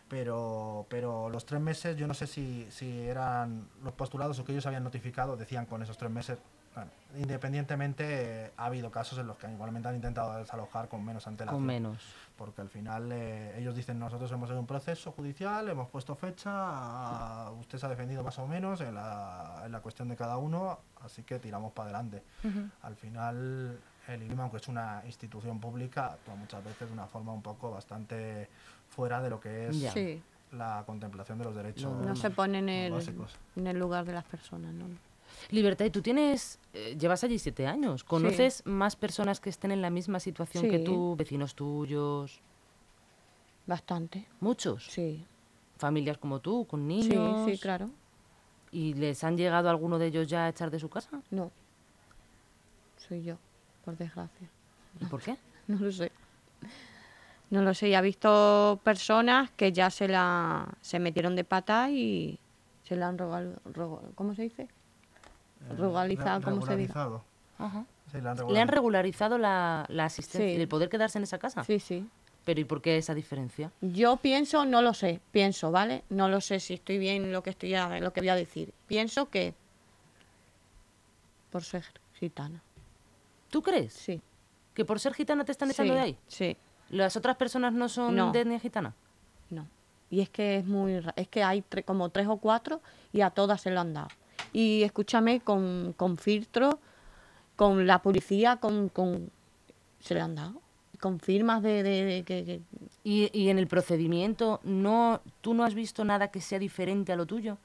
Pero, 0.08 0.86
pero 0.88 1.28
los 1.28 1.44
tres 1.44 1.60
meses, 1.60 1.96
yo 1.96 2.06
no 2.06 2.14
sé 2.14 2.26
si, 2.26 2.66
si 2.70 3.02
eran 3.02 3.68
los 3.84 3.92
postulados 3.92 4.38
o 4.38 4.44
que 4.44 4.52
ellos 4.52 4.64
habían 4.66 4.84
notificado, 4.84 5.36
decían 5.36 5.66
con 5.66 5.82
esos 5.82 5.98
tres 5.98 6.10
meses. 6.10 6.38
Bueno, 6.74 6.90
independientemente, 7.18 8.52
ha 8.56 8.66
habido 8.66 8.90
casos 8.90 9.18
en 9.18 9.26
los 9.26 9.36
que 9.36 9.50
igualmente 9.50 9.88
han 9.88 9.96
intentado 9.96 10.36
desalojar 10.38 10.88
con 10.88 11.04
menos 11.04 11.26
antelación 11.26 11.58
Con 11.60 11.66
menos. 11.66 11.98
porque 12.36 12.60
al 12.60 12.68
final 12.68 13.10
eh, 13.10 13.58
ellos 13.58 13.74
dicen 13.74 13.98
nosotros 13.98 14.30
hemos 14.30 14.48
hecho 14.48 14.60
un 14.60 14.66
proceso 14.66 15.10
judicial, 15.12 15.68
hemos 15.68 15.88
puesto 15.88 16.14
fecha, 16.14 17.50
usted 17.52 17.78
se 17.78 17.86
ha 17.86 17.88
defendido 17.88 18.22
más 18.22 18.38
o 18.38 18.46
menos 18.46 18.80
en 18.80 18.94
la, 18.94 19.62
en 19.64 19.72
la 19.72 19.80
cuestión 19.80 20.08
de 20.08 20.16
cada 20.16 20.36
uno, 20.36 20.78
así 21.02 21.22
que 21.24 21.38
tiramos 21.38 21.72
para 21.72 21.90
adelante. 21.90 22.22
Al 22.82 22.94
final 22.96 23.78
el 24.08 24.22
IBIM, 24.22 24.40
aunque 24.40 24.56
es 24.56 24.68
una 24.68 25.02
institución 25.06 25.60
pública, 25.60 26.06
actúa 26.14 26.34
muchas 26.34 26.64
veces 26.64 26.88
de 26.88 26.92
una 26.94 27.06
forma 27.06 27.32
un 27.32 27.42
poco 27.42 27.70
bastante 27.70 28.48
fuera 28.88 29.20
de 29.22 29.30
lo 29.30 29.38
que 29.40 29.68
es. 29.68 29.76
Sí, 29.92 30.20
la 30.52 30.82
contemplación 30.86 31.38
de 31.38 31.44
los 31.44 31.54
derechos 31.54 31.92
no 32.04 32.16
se 32.16 32.30
pone 32.30 32.58
en 32.58 32.68
el, 32.70 32.92
básicos. 32.92 33.34
en 33.56 33.66
el 33.66 33.78
lugar 33.78 34.04
de 34.06 34.14
las 34.14 34.24
personas, 34.24 34.72
¿no? 34.72 34.86
Libertad, 35.50 35.84
y 35.84 35.90
tú 35.90 36.00
tienes, 36.00 36.58
eh, 36.72 36.96
llevas 36.98 37.22
allí 37.22 37.38
siete 37.38 37.66
años. 37.66 38.02
¿Conoces 38.02 38.64
más 38.66 38.96
personas 38.96 39.40
que 39.40 39.50
estén 39.50 39.70
en 39.72 39.82
la 39.82 39.90
misma 39.90 40.20
situación 40.20 40.68
que 40.70 40.78
Sí. 40.78 40.84
tú, 40.84 41.14
vecinos 41.16 41.54
tuyos? 41.54 42.40
Bastante, 43.66 44.26
Muchos. 44.40 44.86
sí. 44.86 45.24
Familias 45.76 46.18
como 46.18 46.40
tú, 46.40 46.66
con 46.66 46.80
Sí, 46.80 46.86
niños. 46.86 47.48
sí, 47.48 47.58
claro. 47.58 47.90
¿Y 48.72 48.94
les 48.94 49.22
han 49.22 49.36
llegado 49.36 49.70
alguno 49.70 49.98
de 49.98 50.06
ellos 50.06 50.26
ya 50.26 50.46
a 50.46 50.48
echar 50.48 50.70
de 50.70 50.80
su 50.80 50.88
casa? 50.88 51.22
No. 51.30 51.52
Soy 52.96 53.22
yo, 53.22 53.36
por 53.88 53.96
desgracia. 53.96 54.48
¿Y 55.00 55.04
por 55.06 55.22
qué? 55.22 55.34
No 55.66 55.78
lo 55.78 55.90
sé. 55.92 56.10
No 57.50 57.62
lo 57.62 57.72
sé. 57.74 57.88
Ya 57.90 57.98
he 58.00 58.02
visto 58.02 58.78
personas 58.84 59.50
que 59.52 59.72
ya 59.72 59.88
se 59.90 60.08
la 60.08 60.66
se 60.82 60.98
metieron 60.98 61.36
de 61.36 61.44
pata 61.44 61.90
y 61.90 62.38
se 62.84 62.96
la 62.96 63.08
han 63.08 63.16
rogal, 63.18 63.58
rogo- 63.64 64.02
¿cómo 64.14 64.34
se 64.34 64.42
dice? 64.42 64.62
Eh, 64.62 64.68
Regularizado, 65.76 66.38
re- 66.40 66.44
¿cómo 66.44 66.66
se 66.66 66.76
dice? 66.76 66.92
regularizado. 66.92 67.24
Ajá. 67.58 67.84
Sí, 68.12 68.12
le 68.12 68.18
han 68.18 68.24
¿Le 68.24 68.30
han 68.30 68.36
regularizado. 68.38 68.74
regularizado 68.74 69.38
la, 69.38 69.86
la 69.88 70.04
asistencia, 70.06 70.54
Sí. 70.54 70.60
el 70.60 70.68
poder 70.68 70.88
quedarse 70.90 71.16
en 71.18 71.24
esa 71.24 71.38
casa? 71.38 71.64
Sí, 71.64 71.80
sí. 71.80 72.06
Pero 72.44 72.60
¿y 72.60 72.64
por 72.64 72.80
qué 72.82 72.96
esa 72.98 73.14
diferencia? 73.14 73.70
Yo 73.82 74.16
pienso, 74.18 74.64
no 74.66 74.80
lo 74.82 74.92
sé, 74.94 75.20
pienso, 75.32 75.70
¿vale? 75.70 76.04
No 76.10 76.28
lo 76.28 76.40
sé 76.42 76.60
si 76.60 76.74
estoy 76.74 76.98
bien 76.98 77.30
lo 77.32 77.42
que 77.42 77.50
estoy 77.50 77.74
a- 77.74 78.00
lo 78.00 78.12
que 78.12 78.20
voy 78.20 78.28
a 78.30 78.36
decir. 78.36 78.72
Pienso 78.86 79.28
que 79.30 79.54
por 81.50 81.62
ser 81.62 81.84
gitana. 82.14 82.62
¿Tú 83.50 83.62
crees? 83.62 83.92
Sí. 83.92 84.20
¿Que 84.74 84.84
por 84.84 85.00
ser 85.00 85.14
gitana 85.14 85.44
te 85.44 85.52
están 85.52 85.70
echando 85.70 85.92
sí, 85.92 85.96
de 85.96 86.02
ahí? 86.02 86.18
Sí. 86.28 86.56
¿Las 86.90 87.16
otras 87.16 87.36
personas 87.36 87.72
no 87.72 87.88
son 87.88 88.14
No. 88.16 88.32
de 88.32 88.40
etnia 88.40 88.60
gitana? 88.60 88.94
No. 89.50 89.66
Y 90.10 90.20
es 90.20 90.30
que 90.30 90.56
es 90.56 90.66
muy 90.66 91.02
es 91.16 91.28
que 91.28 91.42
hay 91.42 91.62
tre- 91.68 91.84
como 91.84 92.08
tres 92.10 92.26
o 92.28 92.36
cuatro 92.38 92.80
y 93.12 93.20
a 93.20 93.30
todas 93.30 93.60
se 93.60 93.70
lo 93.70 93.80
han 93.80 93.92
dado. 93.94 94.08
Y 94.52 94.82
escúchame, 94.82 95.40
con, 95.40 95.92
con 95.96 96.16
filtro, 96.16 96.78
con 97.56 97.86
la 97.86 98.00
policía, 98.02 98.56
con, 98.56 98.88
con 98.88 99.30
se 100.00 100.14
le 100.14 100.20
han 100.20 100.34
dado. 100.34 100.60
Con 101.00 101.20
firmas 101.20 101.62
de, 101.62 101.82
de- 101.82 102.04
de 102.04 102.22
que, 102.24 102.44
que- 102.44 102.60
¿Y, 103.04 103.30
y 103.38 103.50
en 103.50 103.58
el 103.58 103.66
procedimiento 103.66 104.60
no, 104.64 105.20
tú 105.40 105.54
no 105.54 105.64
has 105.64 105.74
visto 105.74 106.04
nada 106.04 106.28
que 106.30 106.40
sea 106.40 106.58
diferente 106.58 107.12
a 107.12 107.16
lo 107.16 107.26
tuyo? 107.26 107.58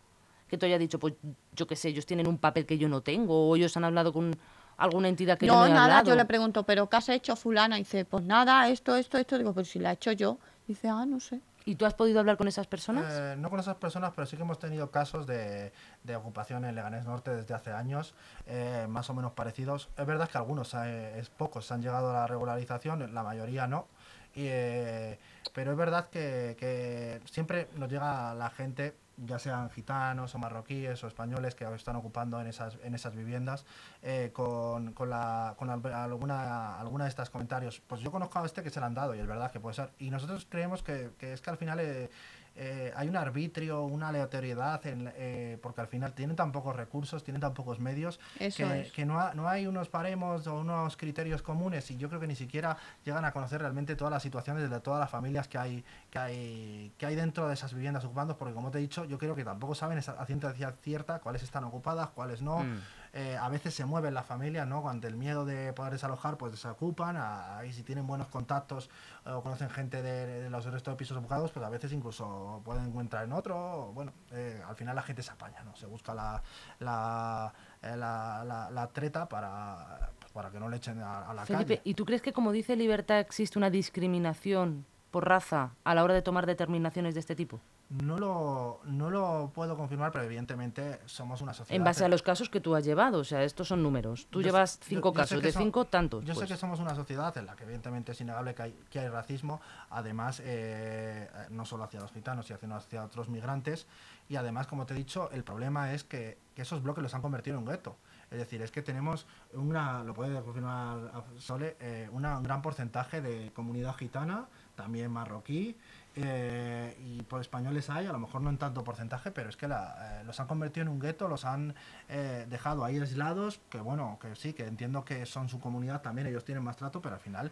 Que 0.47 0.57
te 0.57 0.65
haya 0.67 0.77
dicho, 0.77 0.99
pues 0.99 1.13
yo 1.55 1.65
qué 1.65 1.75
sé, 1.75 1.89
ellos 1.89 2.05
tienen 2.05 2.27
un 2.27 2.37
papel 2.37 2.65
que 2.65 2.77
yo 2.77 2.87
no 2.89 3.01
tengo, 3.01 3.47
o 3.49 3.55
ellos 3.55 3.75
han 3.77 3.85
hablado 3.85 4.11
con 4.13 4.35
alguna 4.77 5.07
entidad 5.09 5.37
que 5.37 5.47
yo 5.47 5.53
no, 5.53 5.59
no 5.61 5.65
he 5.67 5.69
nada, 5.69 5.83
hablado. 5.85 6.09
yo 6.09 6.15
le 6.15 6.25
pregunto, 6.25 6.63
¿pero 6.63 6.89
qué 6.89 6.97
has 6.97 7.09
hecho 7.09 7.35
fulana? 7.35 7.77
Y 7.77 7.81
dice, 7.83 8.05
pues 8.05 8.23
nada, 8.23 8.67
esto, 8.69 8.95
esto, 8.95 9.17
esto. 9.17 9.37
Digo, 9.37 9.53
pues 9.53 9.69
si 9.69 9.79
la 9.79 9.91
he 9.91 9.93
hecho 9.93 10.11
yo. 10.11 10.37
Dice, 10.67 10.87
ah, 10.89 11.05
no 11.05 11.19
sé. 11.19 11.41
¿Y 11.65 11.75
tú 11.75 11.85
has 11.85 11.93
podido 11.93 12.19
hablar 12.19 12.35
con 12.35 12.47
esas 12.47 12.67
personas? 12.67 13.05
Eh, 13.09 13.35
no 13.37 13.49
con 13.49 13.59
esas 13.59 13.75
personas, 13.77 14.11
pero 14.13 14.25
sí 14.25 14.35
que 14.35 14.41
hemos 14.43 14.59
tenido 14.59 14.91
casos 14.91 15.25
de, 15.25 15.71
de 16.03 16.15
ocupación 16.15 16.65
en 16.65 16.75
Leganés 16.75 17.05
Norte 17.05 17.33
desde 17.33 17.53
hace 17.53 17.71
años, 17.71 18.15
eh, 18.47 18.85
más 18.89 19.09
o 19.09 19.13
menos 19.13 19.31
parecidos. 19.31 19.89
Es 19.97 20.05
verdad 20.05 20.29
que 20.29 20.37
algunos, 20.37 20.73
eh, 20.73 21.19
es 21.19 21.29
pocos, 21.29 21.71
han 21.71 21.81
llegado 21.81 22.09
a 22.09 22.13
la 22.13 22.27
regularización, 22.27 23.13
la 23.13 23.23
mayoría 23.23 23.67
no. 23.67 23.87
Y, 24.35 24.47
eh, 24.47 25.19
pero 25.53 25.71
es 25.71 25.77
verdad 25.77 26.09
que, 26.09 26.57
que 26.59 27.21
siempre 27.31 27.69
nos 27.77 27.89
llega 27.89 28.33
la 28.33 28.49
gente, 28.49 28.95
ya 29.17 29.37
sean 29.39 29.69
gitanos 29.69 30.33
o 30.35 30.39
marroquíes 30.39 31.03
o 31.03 31.07
españoles 31.07 31.55
que 31.55 31.65
están 31.75 31.95
ocupando 31.95 32.39
en 32.41 32.47
esas, 32.47 32.77
en 32.83 32.95
esas 32.95 33.15
viviendas, 33.15 33.65
eh, 34.01 34.31
con, 34.33 34.93
con, 34.93 35.09
la, 35.09 35.55
con 35.57 35.69
al- 35.69 35.85
alguna, 35.93 36.79
alguna 36.79 37.03
de 37.05 37.09
estas 37.09 37.29
comentarios. 37.29 37.79
Pues 37.81 38.01
yo 38.01 38.11
conozco 38.11 38.39
a 38.39 38.45
este 38.45 38.63
que 38.63 38.69
se 38.69 38.79
le 38.79 38.85
han 38.87 38.93
dado 38.95 39.13
y 39.15 39.19
es 39.19 39.27
verdad 39.27 39.51
que 39.51 39.59
puede 39.59 39.75
ser. 39.75 39.91
Y 39.99 40.09
nosotros 40.09 40.47
creemos 40.49 40.83
que, 40.83 41.11
que 41.17 41.33
es 41.33 41.41
que 41.41 41.49
al 41.49 41.57
final 41.57 41.79
eh, 41.79 42.09
eh, 42.55 42.93
hay 42.95 43.07
un 43.09 43.15
arbitrio, 43.15 43.83
una 43.83 44.09
aleatoriedad, 44.09 44.85
en, 44.85 45.11
eh, 45.15 45.57
porque 45.61 45.81
al 45.81 45.87
final 45.87 46.13
tienen 46.13 46.35
tan 46.35 46.51
pocos 46.51 46.75
recursos, 46.75 47.23
tienen 47.23 47.41
tan 47.41 47.53
pocos 47.53 47.79
medios, 47.79 48.19
Eso 48.39 48.57
que, 48.67 48.81
es. 48.81 48.91
que 48.91 49.05
no, 49.05 49.19
ha- 49.19 49.33
no 49.33 49.47
hay 49.49 49.65
unos 49.67 49.89
paremos 49.89 50.45
o 50.47 50.59
unos 50.59 50.95
criterios 50.97 51.41
comunes 51.41 51.89
y 51.91 51.97
yo 51.97 52.09
creo 52.09 52.19
que 52.21 52.27
ni 52.27 52.35
siquiera 52.35 52.77
llegan 53.03 53.25
a 53.25 53.31
conocer 53.31 53.59
realmente 53.61 53.95
todas 53.95 54.11
las 54.13 54.21
situaciones 54.23 54.69
de 54.69 54.79
todas 54.81 54.99
las 54.99 55.09
familias 55.09 55.47
que 55.47 55.57
hay, 55.57 55.83
que 56.11 56.19
hay, 56.19 56.93
que 56.97 57.05
hay 57.05 57.15
dentro 57.15 57.47
de 57.47 57.53
esas 57.55 57.73
viviendas 57.73 58.05
ocupando, 58.05 58.37
porque 58.37 58.53
como 58.53 58.69
te 58.71 58.77
he 58.77 58.81
dicho, 58.81 59.05
yo 59.05 59.17
creo 59.17 59.35
que 59.35 59.43
tampoco 59.43 59.73
saben 59.75 59.97
esa- 59.97 60.13
a 60.13 60.25
ciencia 60.25 60.53
cierta 60.81 61.19
cuáles 61.19 61.41
están 61.43 61.63
ocupadas, 61.63 62.09
cuáles 62.09 62.41
no. 62.41 62.59
Mm. 62.59 62.79
Eh, 63.15 63.37
a 63.39 63.47
veces 63.47 63.75
se 63.75 63.85
mueven 63.85 64.15
las 64.15 64.25
familias, 64.25 64.67
¿no? 64.67 64.89
Ante 64.89 65.07
el 65.07 65.15
miedo 65.15 65.45
de 65.45 65.71
poder 65.73 65.93
desalojar, 65.93 66.35
pues 66.35 66.51
desocupan. 66.53 67.15
a- 67.15 67.59
Ahí 67.59 67.71
si 67.71 67.83
tienen 67.83 68.07
buenos 68.07 68.27
contactos 68.27 68.89
eh, 69.25 69.29
o 69.29 69.43
conocen 69.43 69.69
gente 69.69 70.01
de, 70.01 70.25
de 70.41 70.49
los 70.49 70.65
restos 70.65 70.93
de 70.93 70.97
pisos 70.97 71.15
ocupados, 71.15 71.51
pues 71.51 71.63
a 71.63 71.69
veces 71.69 71.93
incluso 71.93 72.61
pueden 72.65 72.85
encontrar 72.87 73.25
en 73.25 73.33
otro. 73.33 73.55
o 73.89 73.93
Bueno, 73.93 74.13
eh, 74.31 74.59
al 74.67 74.75
final 74.75 74.95
la 74.95 75.03
gente 75.03 75.21
se 75.21 75.31
apaña, 75.31 75.61
¿no? 75.63 75.75
Se 75.75 75.85
busca 75.85 76.15
la, 76.15 76.41
la, 76.79 77.53
eh, 77.83 77.95
la, 77.95 78.43
la- 78.45 78.71
la 78.71 78.87
treta 78.87 79.29
para, 79.29 80.09
pues, 80.19 80.31
para 80.31 80.49
que 80.49 80.59
no 80.59 80.67
le 80.67 80.77
echen 80.77 80.99
a, 81.01 81.29
a 81.29 81.33
la 81.35 81.45
Felipe, 81.45 81.77
calle. 81.77 81.81
¿y 81.83 81.93
tú 81.93 82.05
crees 82.05 82.23
que 82.23 82.33
como 82.33 82.51
dice 82.51 82.75
Libertad 82.75 83.19
existe 83.19 83.59
una 83.59 83.69
discriminación 83.69 84.85
por 85.11 85.27
raza 85.27 85.71
a 85.83 85.93
la 85.93 86.03
hora 86.03 86.15
de 86.15 86.23
tomar 86.23 86.47
determinaciones 86.47 87.13
de 87.13 87.19
este 87.19 87.35
tipo? 87.35 87.59
No 88.01 88.17
lo, 88.17 88.79
no 88.85 89.11
lo 89.11 89.51
puedo 89.53 89.77
confirmar, 89.77 90.11
pero 90.11 90.23
evidentemente 90.23 90.99
somos 91.05 91.41
una 91.41 91.53
sociedad. 91.53 91.75
En 91.77 91.83
base 91.83 92.03
a 92.03 92.07
los 92.07 92.23
casos 92.23 92.49
que 92.49 92.59
tú 92.59 92.73
has 92.75 92.83
llevado, 92.83 93.19
o 93.19 93.23
sea, 93.23 93.43
estos 93.43 93.67
son 93.67 93.83
números. 93.83 94.25
Tú 94.31 94.41
Yo 94.41 94.47
llevas 94.47 94.79
yo- 94.79 94.85
cinco 94.87 95.09
yo 95.09 95.13
casos, 95.13 95.41
de 95.43 95.51
son- 95.51 95.61
cinco 95.63 95.85
tantos. 95.85 96.25
Yo 96.25 96.33
pues. 96.33 96.47
sé 96.47 96.53
que 96.53 96.59
somos 96.59 96.79
una 96.79 96.95
sociedad 96.95 97.37
en 97.37 97.45
la 97.45 97.55
que 97.55 97.65
evidentemente 97.65 98.13
es 98.13 98.21
innegable 98.21 98.55
que 98.55 98.61
hay, 98.63 98.79
que 98.89 98.99
hay 98.99 99.09
racismo, 99.09 99.61
además 99.91 100.39
eh, 100.39 101.29
eh, 101.31 101.45
no 101.51 101.65
solo 101.65 101.83
hacia 101.83 101.99
los 101.99 102.11
gitanos, 102.11 102.47
sino 102.59 102.75
hacia 102.75 103.03
otros 103.03 103.29
migrantes, 103.29 103.85
y 104.27 104.37
además, 104.37 104.65
como 104.65 104.85
te 104.87 104.95
he 104.95 104.97
dicho, 104.97 105.29
el 105.31 105.43
problema 105.43 105.93
es 105.93 106.03
que, 106.03 106.39
que 106.55 106.63
esos 106.63 106.81
bloques 106.81 107.03
los 107.03 107.13
han 107.13 107.21
convertido 107.21 107.57
en 107.57 107.63
un 107.63 107.69
gueto. 107.69 107.95
Es 108.31 108.39
decir, 108.39 108.63
es 108.63 108.71
que 108.71 108.81
tenemos 108.81 109.27
una, 109.53 110.03
lo 110.03 110.15
puede 110.15 110.41
confirmar 110.41 111.11
Sole, 111.37 111.77
eh, 111.79 112.09
una- 112.11 112.37
un 112.37 112.43
gran 112.43 112.63
porcentaje 112.63 113.21
de 113.21 113.51
comunidad 113.53 113.93
gitana, 113.95 114.47
también 114.75 115.11
marroquí, 115.11 115.75
eh, 116.15 116.95
y 117.03 117.23
por 117.23 117.41
españoles 117.41 117.89
hay, 117.89 118.05
a 118.05 118.11
lo 118.11 118.19
mejor 118.19 118.41
no 118.41 118.49
en 118.49 118.57
tanto 118.57 118.83
porcentaje, 118.83 119.31
pero 119.31 119.49
es 119.49 119.57
que 119.57 119.65
eh, 119.65 120.23
los 120.25 120.39
han 120.39 120.47
convertido 120.47 120.83
en 120.83 120.89
un 120.89 120.99
gueto, 120.99 121.27
los 121.27 121.43
han 121.43 121.73
eh, 122.07 122.45
dejado 122.49 122.85
ahí 122.85 122.99
aislados, 122.99 123.59
que 123.69 123.79
bueno, 123.79 124.19
que 124.21 124.35
sí, 124.35 124.53
que 124.53 124.65
entiendo 124.65 125.03
que 125.03 125.25
son 125.25 125.49
su 125.49 125.59
comunidad 125.59 126.01
también, 126.01 126.27
ellos 126.27 126.45
tienen 126.45 126.63
más 126.63 126.77
trato, 126.77 127.01
pero 127.01 127.15
al 127.15 127.21
final 127.21 127.51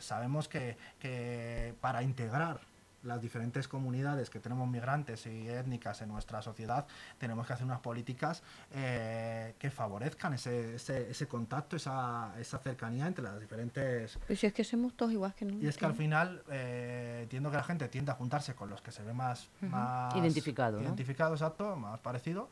sabemos 0.00 0.48
que, 0.48 0.76
que 0.98 1.74
para 1.80 2.02
integrar 2.02 2.60
las 3.06 3.20
diferentes 3.20 3.68
comunidades 3.68 4.28
que 4.30 4.40
tenemos 4.40 4.68
migrantes 4.68 5.26
y 5.26 5.48
étnicas 5.48 6.02
en 6.02 6.08
nuestra 6.08 6.42
sociedad, 6.42 6.86
tenemos 7.18 7.46
que 7.46 7.52
hacer 7.52 7.64
unas 7.64 7.80
políticas 7.80 8.42
eh, 8.72 9.54
que 9.58 9.70
favorezcan 9.70 10.34
ese, 10.34 10.74
ese, 10.74 11.10
ese 11.10 11.26
contacto, 11.28 11.76
esa, 11.76 12.34
esa 12.38 12.58
cercanía 12.58 13.06
entre 13.06 13.24
las 13.24 13.38
diferentes 13.40 14.18
Pues 14.26 14.40
si 14.40 14.46
es 14.46 14.52
que 14.52 14.64
somos 14.64 14.94
todos 14.94 15.12
igual 15.12 15.34
que 15.34 15.44
no. 15.44 15.54
y 15.62 15.66
es 15.66 15.76
que 15.76 15.86
al 15.86 15.94
final 15.94 16.42
eh, 16.50 17.20
entiendo 17.22 17.50
que 17.50 17.56
la 17.56 17.64
gente 17.64 17.88
tiende 17.88 18.10
a 18.12 18.14
juntarse 18.14 18.54
con 18.54 18.68
los 18.68 18.82
que 18.82 18.90
se 18.92 19.02
ve 19.02 19.12
más, 19.12 19.48
Ujú. 19.62 19.70
más 19.70 20.14
Identificado, 20.16 20.78
¿no? 20.78 20.82
identificado, 20.84 21.34
exacto, 21.34 21.76
más 21.76 21.98
parecido. 22.00 22.48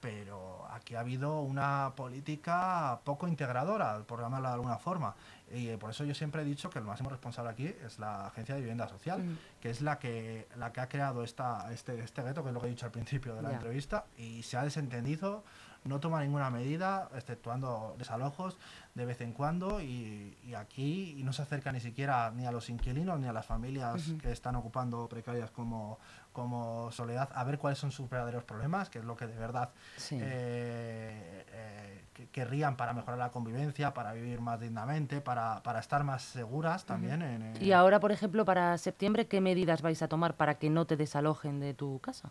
Pero 0.00 0.66
aquí 0.70 0.94
ha 0.94 1.00
habido 1.00 1.40
una 1.40 1.92
política 1.96 3.00
poco 3.04 3.28
integradora, 3.28 4.02
por 4.06 4.20
llamarla 4.20 4.50
de 4.50 4.54
alguna 4.54 4.78
forma. 4.78 5.14
Y 5.52 5.68
eh, 5.68 5.78
por 5.78 5.90
eso 5.90 6.04
yo 6.04 6.14
siempre 6.14 6.42
he 6.42 6.44
dicho 6.44 6.70
que 6.70 6.78
el 6.78 6.84
máximo 6.84 7.08
responsable 7.10 7.50
aquí 7.50 7.66
es 7.84 7.98
la 7.98 8.26
Agencia 8.26 8.54
de 8.54 8.60
Vivienda 8.60 8.88
Social, 8.88 9.22
Mm. 9.22 9.38
que 9.60 9.70
es 9.70 9.80
la 9.80 9.98
que, 9.98 10.48
la 10.56 10.72
que 10.72 10.80
ha 10.80 10.88
creado 10.88 11.22
esta, 11.24 11.72
este, 11.72 12.00
este 12.00 12.22
gueto, 12.22 12.42
que 12.42 12.48
es 12.50 12.54
lo 12.54 12.60
que 12.60 12.66
he 12.66 12.70
dicho 12.70 12.86
al 12.86 12.92
principio 12.92 13.34
de 13.34 13.42
la 13.42 13.52
entrevista, 13.52 14.04
y 14.18 14.42
se 14.42 14.56
ha 14.56 14.64
desentendido, 14.64 15.44
no 15.84 16.00
toma 16.00 16.20
ninguna 16.20 16.50
medida, 16.50 17.08
exceptuando 17.14 17.94
desalojos 17.96 18.58
de 18.96 19.06
vez 19.06 19.20
en 19.20 19.32
cuando, 19.32 19.80
y, 19.80 20.36
y 20.42 20.54
aquí 20.54 21.14
y 21.16 21.22
no 21.22 21.32
se 21.32 21.42
acerca 21.42 21.70
ni 21.70 21.78
siquiera 21.80 22.32
ni 22.32 22.44
a 22.44 22.50
los 22.50 22.68
inquilinos 22.70 23.20
ni 23.20 23.28
a 23.28 23.32
las 23.32 23.46
familias 23.46 24.02
que 24.20 24.32
están 24.32 24.56
ocupando 24.56 25.08
precarias 25.08 25.50
como, 25.52 26.00
como 26.36 26.92
Soledad, 26.92 27.30
a 27.34 27.44
ver 27.44 27.56
cuáles 27.56 27.78
son 27.78 27.90
sus 27.90 28.10
verdaderos 28.10 28.44
problemas, 28.44 28.90
que 28.90 28.98
es 28.98 29.04
lo 29.06 29.16
que 29.16 29.26
de 29.26 29.38
verdad 29.38 29.70
Sí. 29.96 30.18
eh, 30.20 31.46
eh, 31.50 32.04
que- 32.12 32.26
querrían 32.28 32.76
para 32.76 32.92
mejorar 32.92 33.18
la 33.18 33.30
convivencia, 33.30 33.94
para 33.94 34.12
vivir 34.12 34.42
más 34.42 34.60
dignamente, 34.60 35.22
para, 35.22 35.62
para 35.62 35.80
estar 35.80 36.04
más 36.04 36.22
seguras 36.22 36.84
también. 36.84 37.22
en, 37.22 37.40
eh, 37.42 37.64
Y 37.64 37.72
ahora, 37.72 38.00
por 38.00 38.12
ejemplo, 38.12 38.44
para 38.44 38.76
septiembre, 38.76 39.26
¿qué 39.26 39.40
medidas 39.40 39.80
vais 39.80 40.02
a 40.02 40.08
tomar 40.08 40.34
para 40.34 40.56
que 40.56 40.68
no 40.68 40.84
te 40.84 40.98
desalojen 40.98 41.58
de 41.58 41.72
tu 41.72 42.00
casa? 42.00 42.30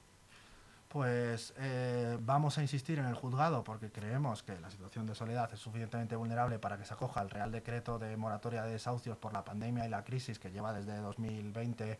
Pues 0.95 1.53
eh, 1.57 2.17
vamos 2.21 2.57
a 2.57 2.61
insistir 2.61 2.99
en 2.99 3.05
el 3.05 3.15
juzgado 3.15 3.65
porque 3.65 3.91
creemos 3.91 4.43
que 4.43 4.57
la 4.61 4.69
situación 4.69 5.05
de 5.05 5.13
soledad 5.13 5.49
es 5.51 5.59
suficientemente 5.59 6.15
vulnerable 6.15 6.57
para 6.57 6.77
que 6.77 6.85
se 6.85 6.93
acoja 6.93 7.21
el 7.21 7.29
Real 7.29 7.51
Decreto 7.51 7.99
de 7.99 8.15
moratoria 8.15 8.63
de 8.63 8.71
desahucios 8.71 9.17
por 9.17 9.33
la 9.33 9.43
pandemia 9.43 9.85
y 9.85 9.89
la 9.89 10.05
crisis 10.05 10.39
que 10.39 10.51
lleva 10.51 10.71
desde 10.71 10.95
2020 10.95 11.99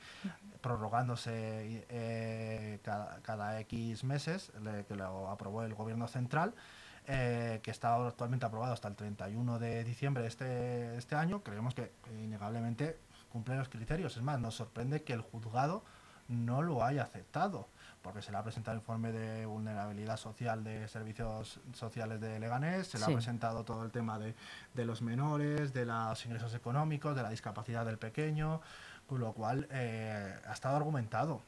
prorrogándose 0.61 1.85
eh, 1.89 2.79
cada, 2.81 3.59
X 3.59 4.05
meses, 4.05 4.53
que 4.87 4.95
lo 4.95 5.29
aprobó 5.29 5.63
el 5.63 5.73
Gobierno 5.73 6.07
Central. 6.07 6.53
eh, 7.05 7.59
que 7.63 7.71
está 7.71 7.95
actualmente 7.95 8.45
aprobado 8.45 8.71
hasta 8.71 8.87
el 8.87 8.95
31 8.95 9.59
de 9.59 9.83
diciembre 9.83 10.23
de 10.23 10.29
este, 10.29 10.95
este 10.95 11.15
año, 11.15 11.43
creemos 11.43 11.75
que 11.75 11.91
innegablemente 12.23 12.97
cumple 13.29 13.57
los 13.57 13.67
criterios. 13.67 14.15
Es 14.15 14.23
más, 14.23 14.39
nos 14.39 14.55
sorprende 14.55 15.03
que 15.03 15.11
el 15.11 15.21
juzgado 15.21 15.83
no 16.29 16.61
lo 16.61 16.83
haya 16.83 17.03
aceptado, 17.03 17.67
porque 18.05 18.21
se 18.21 18.31
le 18.31 18.37
ha 18.37 18.43
presentado 18.43 18.75
el 18.75 18.81
informe 18.81 19.11
de 19.11 19.47
vulnerabilidad 19.47 20.17
social 20.17 20.63
de 20.63 20.87
servicios 20.87 21.59
sociales 21.73 22.21
de 22.21 22.39
Leganés, 22.39 22.85
se 22.85 22.99
le 22.99 23.05
Sí. 23.05 23.11
ha 23.11 23.15
presentado 23.15 23.63
todo 23.65 23.83
el 23.83 23.89
tema 23.91 24.19
de, 24.19 24.35
de 24.75 24.85
los 24.85 25.01
menores, 25.01 25.73
de 25.73 25.85
los 25.87 26.23
ingresos 26.23 26.53
económicos, 26.53 27.15
de 27.15 27.23
la 27.23 27.29
discapacidad 27.31 27.83
del 27.83 27.97
pequeño, 27.97 28.61
con 29.07 29.19
lo 29.21 29.33
cual 29.33 29.67
eh, 29.71 30.35
ha 30.47 30.53
estado 30.53 30.75
argumentado. 30.75 31.41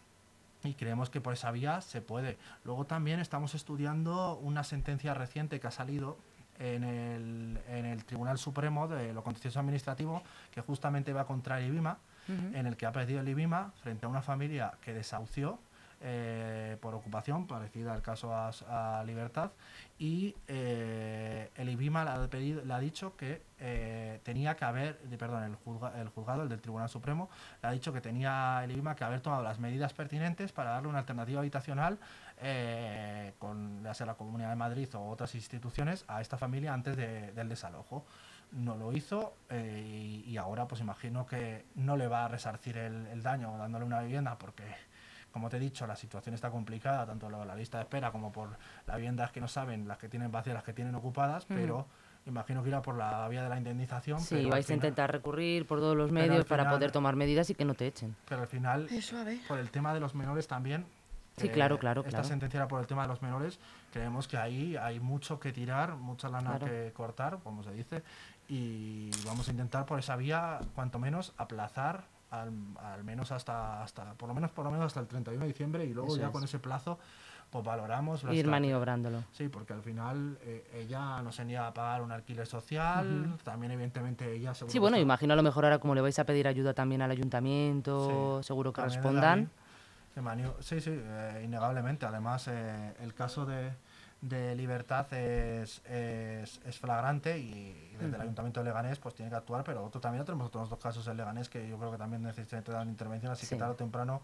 Y 0.63 0.73
creemos 0.73 1.11
que 1.11 1.21
por 1.21 1.33
esa 1.33 1.51
vía 1.51 1.79
se 1.81 2.01
puede. 2.01 2.39
Luego 2.65 2.85
también 2.85 3.19
estamos 3.19 3.53
estudiando 3.53 4.35
una 4.37 4.63
sentencia 4.63 5.13
reciente 5.13 5.59
que 5.59 5.67
ha 5.67 5.71
salido 5.71 6.17
en 6.57 6.83
el, 6.83 7.59
en 7.69 7.85
el 7.85 8.03
Tribunal 8.03 8.39
Supremo 8.39 8.87
de 8.87 9.13
lo 9.13 9.23
Contencioso 9.23 9.59
Administrativo, 9.59 10.23
que 10.49 10.61
justamente 10.61 11.13
va 11.13 11.27
contra 11.27 11.59
el 11.59 11.67
IBIMA, 11.67 11.99
en 12.29 12.65
el 12.65 12.75
que 12.75 12.87
ha 12.87 12.91
perdido 12.91 13.19
el 13.21 13.29
IBIMA 13.29 13.73
frente 13.83 14.07
a 14.07 14.09
una 14.09 14.23
familia 14.23 14.73
que 14.81 14.93
desahució 14.93 15.59
eh, 16.01 16.77
por 16.81 16.93
ocupación, 16.95 17.47
parecida 17.47 17.93
al 17.93 18.01
caso 18.01 18.33
a, 18.35 19.03
Libertad, 19.05 19.51
y 19.97 20.35
eh, 20.47 21.49
el 21.55 21.69
IBIMA 21.69 22.03
le 22.03 22.09
ha, 22.11 22.27
pedido- 22.29 22.63
le 22.63 22.73
ha 22.73 22.79
dicho 22.79 23.15
que 23.17 23.41
eh, 23.59 24.19
tenía 24.23 24.55
que 24.55 24.65
haber, 24.65 24.97
perdón, 25.17 25.43
el, 25.43 25.57
juzga- 25.57 25.95
el 25.99 26.09
juzgado, 26.09 26.43
el 26.43 26.49
del 26.49 26.61
Tribunal 26.61 26.89
Supremo, 26.89 27.29
le 27.63 27.69
ha 27.69 27.71
dicho 27.71 27.91
que 27.93 28.01
tenía 28.01 28.61
el 28.63 28.71
IBIMA 28.71 28.95
que 28.95 29.03
haber 29.03 29.21
tomado 29.21 29.41
las 29.43 29.59
medidas 29.59 29.93
pertinentes 29.93 30.51
para 30.51 30.71
darle 30.71 30.89
una 30.89 30.99
alternativa 30.99 31.39
habitacional 31.39 31.97
con 33.39 33.83
ya 33.83 34.05
la 34.05 34.13
Comunidad 34.15 34.49
de 34.49 34.55
Madrid 34.55 34.87
o 34.95 35.09
otras 35.09 35.33
instituciones 35.35 36.05
a 36.07 36.21
esta 36.21 36.37
familia 36.37 36.73
antes 36.73 36.95
de- 36.95 37.31
del 37.31 37.49
desalojo. 37.49 38.05
No 38.51 38.75
lo 38.77 38.93
hizo 38.93 39.33
y, 39.51 40.37
ahora 40.37 40.67
pues 40.67 40.79
imagino 40.81 41.25
que 41.25 41.65
no 41.75 41.97
le 41.97 42.07
va 42.07 42.25
a 42.25 42.27
resarcir 42.27 42.77
el 42.77 43.21
daño 43.21 43.57
dándole 43.57 43.83
una 43.85 44.01
vivienda 44.01 44.37
porque 44.37 44.63
como 45.37 45.49
te 45.49 45.57
he 45.57 45.59
dicho, 45.59 45.85
la 45.85 45.95
situación 45.95 46.33
está 46.33 46.49
complicada, 46.49 47.05
tanto 47.05 47.29
de 47.29 47.45
la 47.45 47.53
lista 47.55 47.77
de 47.77 47.83
espera 47.83 48.11
como 48.11 48.31
por 48.31 48.57
las 48.87 48.95
viviendas 48.97 49.31
que 49.31 49.39
no 49.39 49.47
saben, 49.47 49.87
las 49.87 49.99
que 49.99 50.09
tienen 50.09 50.31
vacías, 50.31 50.55
las 50.55 50.63
que 50.63 50.73
tienen 50.73 50.95
ocupadas, 50.95 51.45
pero 51.45 51.85
imagino 52.25 52.63
que 52.63 52.69
irá 52.69 52.81
por 52.81 52.97
la 52.97 53.27
vía 53.29 53.43
de 53.43 53.49
la 53.49 53.57
indemnización. 53.57 54.19
Sí, 54.19 54.35
pero 54.37 54.49
vais 54.49 54.67
a 54.69 54.73
intentar 54.73 55.11
recurrir 55.11 55.67
por 55.67 55.77
todos 55.79 55.95
los 55.95 56.11
medios 56.11 56.43
para 56.45 56.67
poder 56.71 56.91
tomar 56.91 57.15
medidas 57.15 57.51
y 57.51 57.53
que 57.55 57.65
no 57.65 57.75
te 57.75 57.85
echen. 57.85 58.15
Pero 58.27 58.41
al 58.41 58.47
final, 58.47 58.87
Eso, 58.89 59.15
a 59.19 59.23
ver. 59.23 59.37
por 59.47 59.59
el 59.59 59.69
tema 59.69 59.93
de 59.93 59.99
los 59.99 60.15
menores 60.15 60.47
también. 60.47 60.81
eh, 60.81 61.41
Sí, 61.41 61.49
claro, 61.49 61.77
claro, 61.77 62.01
Esta 62.01 62.09
claro. 62.09 62.23
sentencia 62.27 62.57
era 62.57 62.67
por 62.67 62.81
el 62.81 62.87
tema 62.87 63.03
de 63.03 63.09
los 63.09 63.21
menores. 63.21 63.59
Creemos 63.93 64.27
que 64.27 64.37
ahí 64.37 64.75
hay 64.75 64.99
mucho 64.99 65.39
que 65.39 65.53
tirar, 65.53 65.95
mucha 65.97 66.29
lana 66.29 66.57
Claro. 66.57 66.65
que 66.65 66.91
cortar, 66.93 67.37
como 67.43 67.61
se 67.63 67.71
dice. 67.73 68.01
Y 68.49 69.11
vamos 69.23 69.47
a 69.47 69.51
intentar 69.51 69.85
por 69.85 69.99
esa 69.99 70.15
vía, 70.15 70.59
cuanto 70.73 70.97
menos, 70.97 71.33
aplazar 71.37 72.05
al, 72.31 72.51
al 72.77 73.03
menos 73.03 73.31
hasta, 73.31 73.83
hasta, 73.83 74.13
por 74.13 74.27
lo 74.27 74.35
menos, 74.35 74.51
por 74.51 74.65
lo 74.65 74.71
menos 74.71 74.87
hasta 74.87 74.99
el 74.99 75.07
31 75.07 75.41
de 75.43 75.47
diciembre 75.47 75.85
y 75.85 75.93
luego 75.93 76.09
Eso 76.09 76.17
ya 76.19 76.27
es. 76.27 76.31
con 76.31 76.43
ese 76.43 76.59
plazo, 76.59 76.99
pues 77.49 77.63
valoramos. 77.63 78.23
Ir 78.31 78.47
maniobrándolo. 78.47 79.23
Sí, 79.31 79.47
porque 79.49 79.73
al 79.73 79.81
final 79.81 80.37
eh, 80.41 80.69
ella 80.73 81.21
no 81.21 81.31
se 81.31 81.45
niega 81.45 81.67
a 81.67 81.73
pagar 81.73 82.01
un 82.01 82.11
alquiler 82.11 82.45
social, 82.45 83.37
también 83.43 83.71
evidentemente 83.71 84.31
ella 84.33 84.53
seguro 84.53 84.71
Sí, 84.71 84.79
bueno, 84.79 84.97
imagino 84.97 85.33
a 85.33 85.35
lo 85.37 85.43
mejor 85.43 85.63
ahora 85.65 85.79
como 85.79 85.95
le 85.95 86.01
vais 86.01 86.19
a 86.19 86.25
pedir 86.25 86.47
ayuda 86.47 86.73
también 86.73 87.01
al 87.01 87.11
ayuntamiento, 87.11 88.39
Sí, 88.41 88.47
seguro 88.47 88.73
que 88.73 88.81
respondan. 88.81 89.49
Sí, 90.61 90.81
sí, 90.81 90.89
eh, 90.91 91.41
innegablemente. 91.45 92.05
Además, 92.05 92.47
eh, 92.47 92.93
el 93.01 93.13
caso 93.13 93.45
de, 93.45 93.71
de 94.21 94.55
Libertad 94.55 95.11
es, 95.13 95.81
es, 95.85 96.59
es 96.65 96.79
flagrante 96.79 97.37
y 97.37 97.91
desde 97.99 98.15
el 98.15 98.21
Ayuntamiento 98.21 98.61
de 98.61 98.65
Leganés 98.65 98.97
pues 98.99 99.13
tiene 99.15 99.29
que 99.29 99.37
actuar, 99.37 99.63
pero 99.63 99.83
otro, 99.83 100.01
también 100.01 100.25
tenemos 100.25 100.47
otros 100.47 100.69
dos 100.69 100.79
casos 100.79 101.07
en 101.07 101.17
Leganés 101.17 101.49
que 101.49 101.67
yo 101.69 101.77
creo 101.77 101.91
que 101.91 101.97
también 101.97 102.23
necesitan 102.23 102.89
intervención, 102.89 103.31
así 103.31 103.45
Sí. 103.45 103.55
que 103.55 103.59
tarde 103.59 103.73
o 103.73 103.75
temprano, 103.75 104.21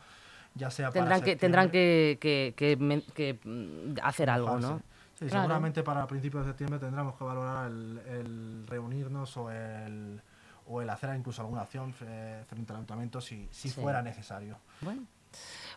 ya 0.55 0.71
sea 0.71 0.89
Tendrán 0.91 1.19
para 1.19 1.25
que, 1.25 1.35
tendrán 1.35 1.69
que, 1.69 2.17
que, 2.19 2.53
que 2.55 3.03
que, 3.15 3.39
mm, 3.43 3.95
hacer 4.03 4.29
algo, 4.29 4.57
¿no? 4.59 4.81
Sí, 5.19 5.27
Claro. 5.27 5.43
seguramente 5.43 5.83
para 5.83 6.05
principios 6.07 6.43
de 6.45 6.49
septiembre 6.51 6.79
tendremos 6.79 7.15
que 7.15 7.23
valorar 7.23 7.67
el, 7.69 8.01
el 8.07 8.65
reunirnos 8.67 9.37
o 9.37 9.51
el, 9.51 10.19
o 10.65 10.81
el 10.81 10.89
hacer 10.89 11.15
incluso 11.15 11.41
alguna 11.43 11.61
acción 11.61 11.93
eh, 12.01 12.43
frente 12.47 12.71
al 12.71 12.77
ayuntamiento 12.77 13.21
si, 13.21 13.47
si 13.51 13.69
Sí. 13.69 13.79
fuera 13.79 14.01
necesario. 14.01 14.57
Bueno, 14.81 15.03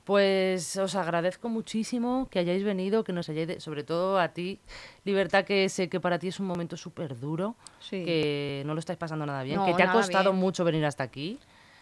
pues 0.04 0.76
os 0.76 0.94
agradezco 0.94 1.48
muchísimo 1.48 2.28
que 2.30 2.38
hayáis 2.38 2.62
venido, 2.64 3.02
que 3.04 3.12
nos 3.12 3.28
hayáis, 3.28 3.62
sobre 3.62 3.82
todo 3.84 4.18
a 4.20 4.28
ti, 4.28 4.60
Libertad, 5.04 5.44
que 5.44 5.68
sé 5.68 5.88
que 5.88 6.00
para 6.00 6.18
ti 6.18 6.28
es 6.28 6.38
un 6.40 6.46
momento 6.46 6.76
súper 6.76 7.18
duro, 7.18 7.56
Sí. 7.80 8.04
que 8.04 8.62
no 8.66 8.74
lo 8.74 8.80
estáis 8.80 8.98
pasando 8.98 9.26
nada 9.26 9.42
bien, 9.42 9.56
No, 9.56 9.66
que 9.66 9.74
te 9.74 9.82
ha 9.82 9.92
costado 9.92 10.30
bien. 10.30 10.40
mucho 10.40 10.64
venir 10.64 10.84
hasta 10.84 11.02
aquí 11.04 11.38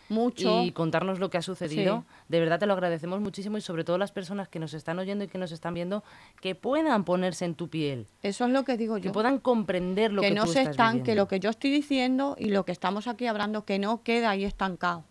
Mucho. 0.08 0.62
y 0.62 0.72
contarnos 0.72 1.18
lo 1.18 1.28
que 1.30 1.38
ha 1.38 1.42
sucedido. 1.42 2.04
Sí. 2.08 2.14
De 2.28 2.40
verdad 2.40 2.58
te 2.58 2.66
lo 2.66 2.72
agradecemos 2.74 3.20
muchísimo 3.20 3.58
y 3.58 3.60
sobre 3.60 3.84
todo 3.84 3.98
las 3.98 4.12
personas 4.12 4.48
que 4.48 4.58
nos 4.58 4.72
están 4.74 4.98
oyendo 4.98 5.24
y 5.24 5.28
que 5.28 5.38
nos 5.38 5.52
están 5.52 5.74
viendo, 5.74 6.02
que 6.40 6.54
puedan 6.54 7.04
ponerse 7.04 7.44
en 7.44 7.54
tu 7.54 7.68
piel, 7.68 8.06
Eso 8.22 8.44
es 8.46 8.50
lo 8.52 8.64
que 8.64 8.76
digo 8.76 8.96
que 8.96 9.02
yo. 9.02 9.12
puedan 9.12 9.38
comprender 9.38 10.12
lo 10.12 10.22
que, 10.22 10.28
que 10.28 10.34
no 10.34 10.44
tú 10.44 10.52
se 10.52 10.60
estás 10.60 10.70
estanque 10.72 10.98
viviendo. 11.00 11.22
lo 11.22 11.28
que 11.28 11.40
yo 11.40 11.50
estoy 11.50 11.70
diciendo 11.70 12.36
y 12.38 12.50
lo 12.50 12.64
que 12.64 12.72
estamos 12.72 13.06
aquí 13.06 13.26
hablando, 13.26 13.64
que 13.64 13.78
no 13.78 14.02
queda 14.02 14.30
ahí 14.30 14.44
estancado. 14.44 15.04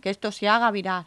Que 0.00 0.08
esto 0.08 0.32
se 0.32 0.48
haga 0.48 0.70
virar. 0.70 1.06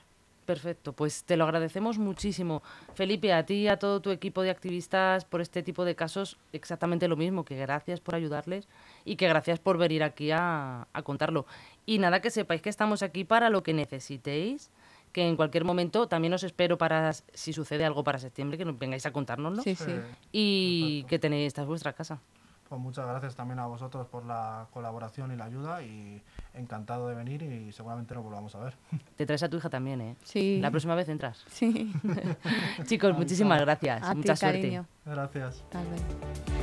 Perfecto, 0.52 0.92
pues 0.92 1.24
te 1.24 1.38
lo 1.38 1.46
agradecemos 1.46 1.98
muchísimo. 1.98 2.62
Felipe, 2.94 3.32
a 3.32 3.46
ti 3.46 3.54
y 3.54 3.68
a 3.70 3.80
todo 3.80 4.02
tu 4.02 4.10
equipo 4.10 4.42
de 4.42 4.50
activistas 4.50 5.24
por 5.24 5.40
este 5.40 5.64
tipo 5.64 5.86
de 5.86 5.96
casos, 5.96 6.38
exactamente 6.52 7.08
lo 7.08 7.16
mismo, 7.16 7.46
que 7.46 7.56
gracias 7.56 8.02
por 8.02 8.16
ayudarles 8.16 8.68
y 9.06 9.16
que 9.16 9.30
gracias 9.30 9.60
por 9.60 9.78
venir 9.78 10.04
aquí 10.04 10.30
a, 10.32 10.90
a 10.92 11.02
contarlo. 11.04 11.46
Y 11.86 12.00
nada, 12.00 12.20
que 12.20 12.30
sepáis 12.30 12.62
que 12.62 12.68
estamos 12.68 13.02
aquí 13.02 13.24
para 13.24 13.50
lo 13.50 13.64
que 13.64 13.74
necesitéis, 13.74 14.72
que 15.14 15.26
en 15.26 15.38
cualquier 15.38 15.64
momento 15.64 16.10
también 16.10 16.34
os 16.34 16.44
espero 16.44 16.78
para, 16.78 17.14
si 17.14 17.54
sucede 17.54 17.86
algo 17.86 18.04
para 18.04 18.20
septiembre, 18.20 18.58
que 18.58 18.66
nos 18.66 18.78
vengáis 18.78 19.06
a 19.06 19.14
contárnoslo. 19.14 19.64
Sí, 19.64 19.76
sí. 19.76 19.94
Y 20.34 21.04
perfecto. 21.04 21.08
que 21.08 21.20
tenéis, 21.20 21.48
esta 21.48 21.62
es 21.62 21.68
vuestra 21.70 21.94
casa. 21.94 22.20
Pues 22.72 22.82
muchas 22.82 23.06
gracias 23.06 23.36
también 23.36 23.60
a 23.60 23.66
vosotros 23.66 24.08
por 24.08 24.26
la 24.26 24.66
colaboración 24.72 25.34
y 25.34 25.36
la 25.36 25.44
ayuda 25.44 25.84
y 25.84 26.22
encantado 26.54 27.10
de 27.10 27.16
venir 27.16 27.44
y 27.44 27.70
seguramente 27.74 28.16
nos 28.16 28.24
volvamos 28.24 28.56
a 28.56 28.60
ver. 28.60 28.78
Te 29.18 29.26
traes 29.26 29.44
a 29.44 29.50
tu 29.50 29.58
hija 29.58 29.70
también, 29.70 30.00
¿eh? 30.00 30.16
Sí. 30.24 30.58
La 30.62 30.72
próxima 30.72 30.96
vez 30.96 31.10
entras. 31.10 31.44
Sí. 31.50 31.92
Chicos, 32.86 33.14
muchísimas 33.18 33.60
gracias. 33.60 34.02
A 34.04 34.12
ti, 34.12 34.20
Mucha 34.20 34.38
suerte. 34.38 34.60
cariño. 34.60 34.86
Gracias. 35.06 35.66
Tal 35.70 35.86
vez. 35.88 36.61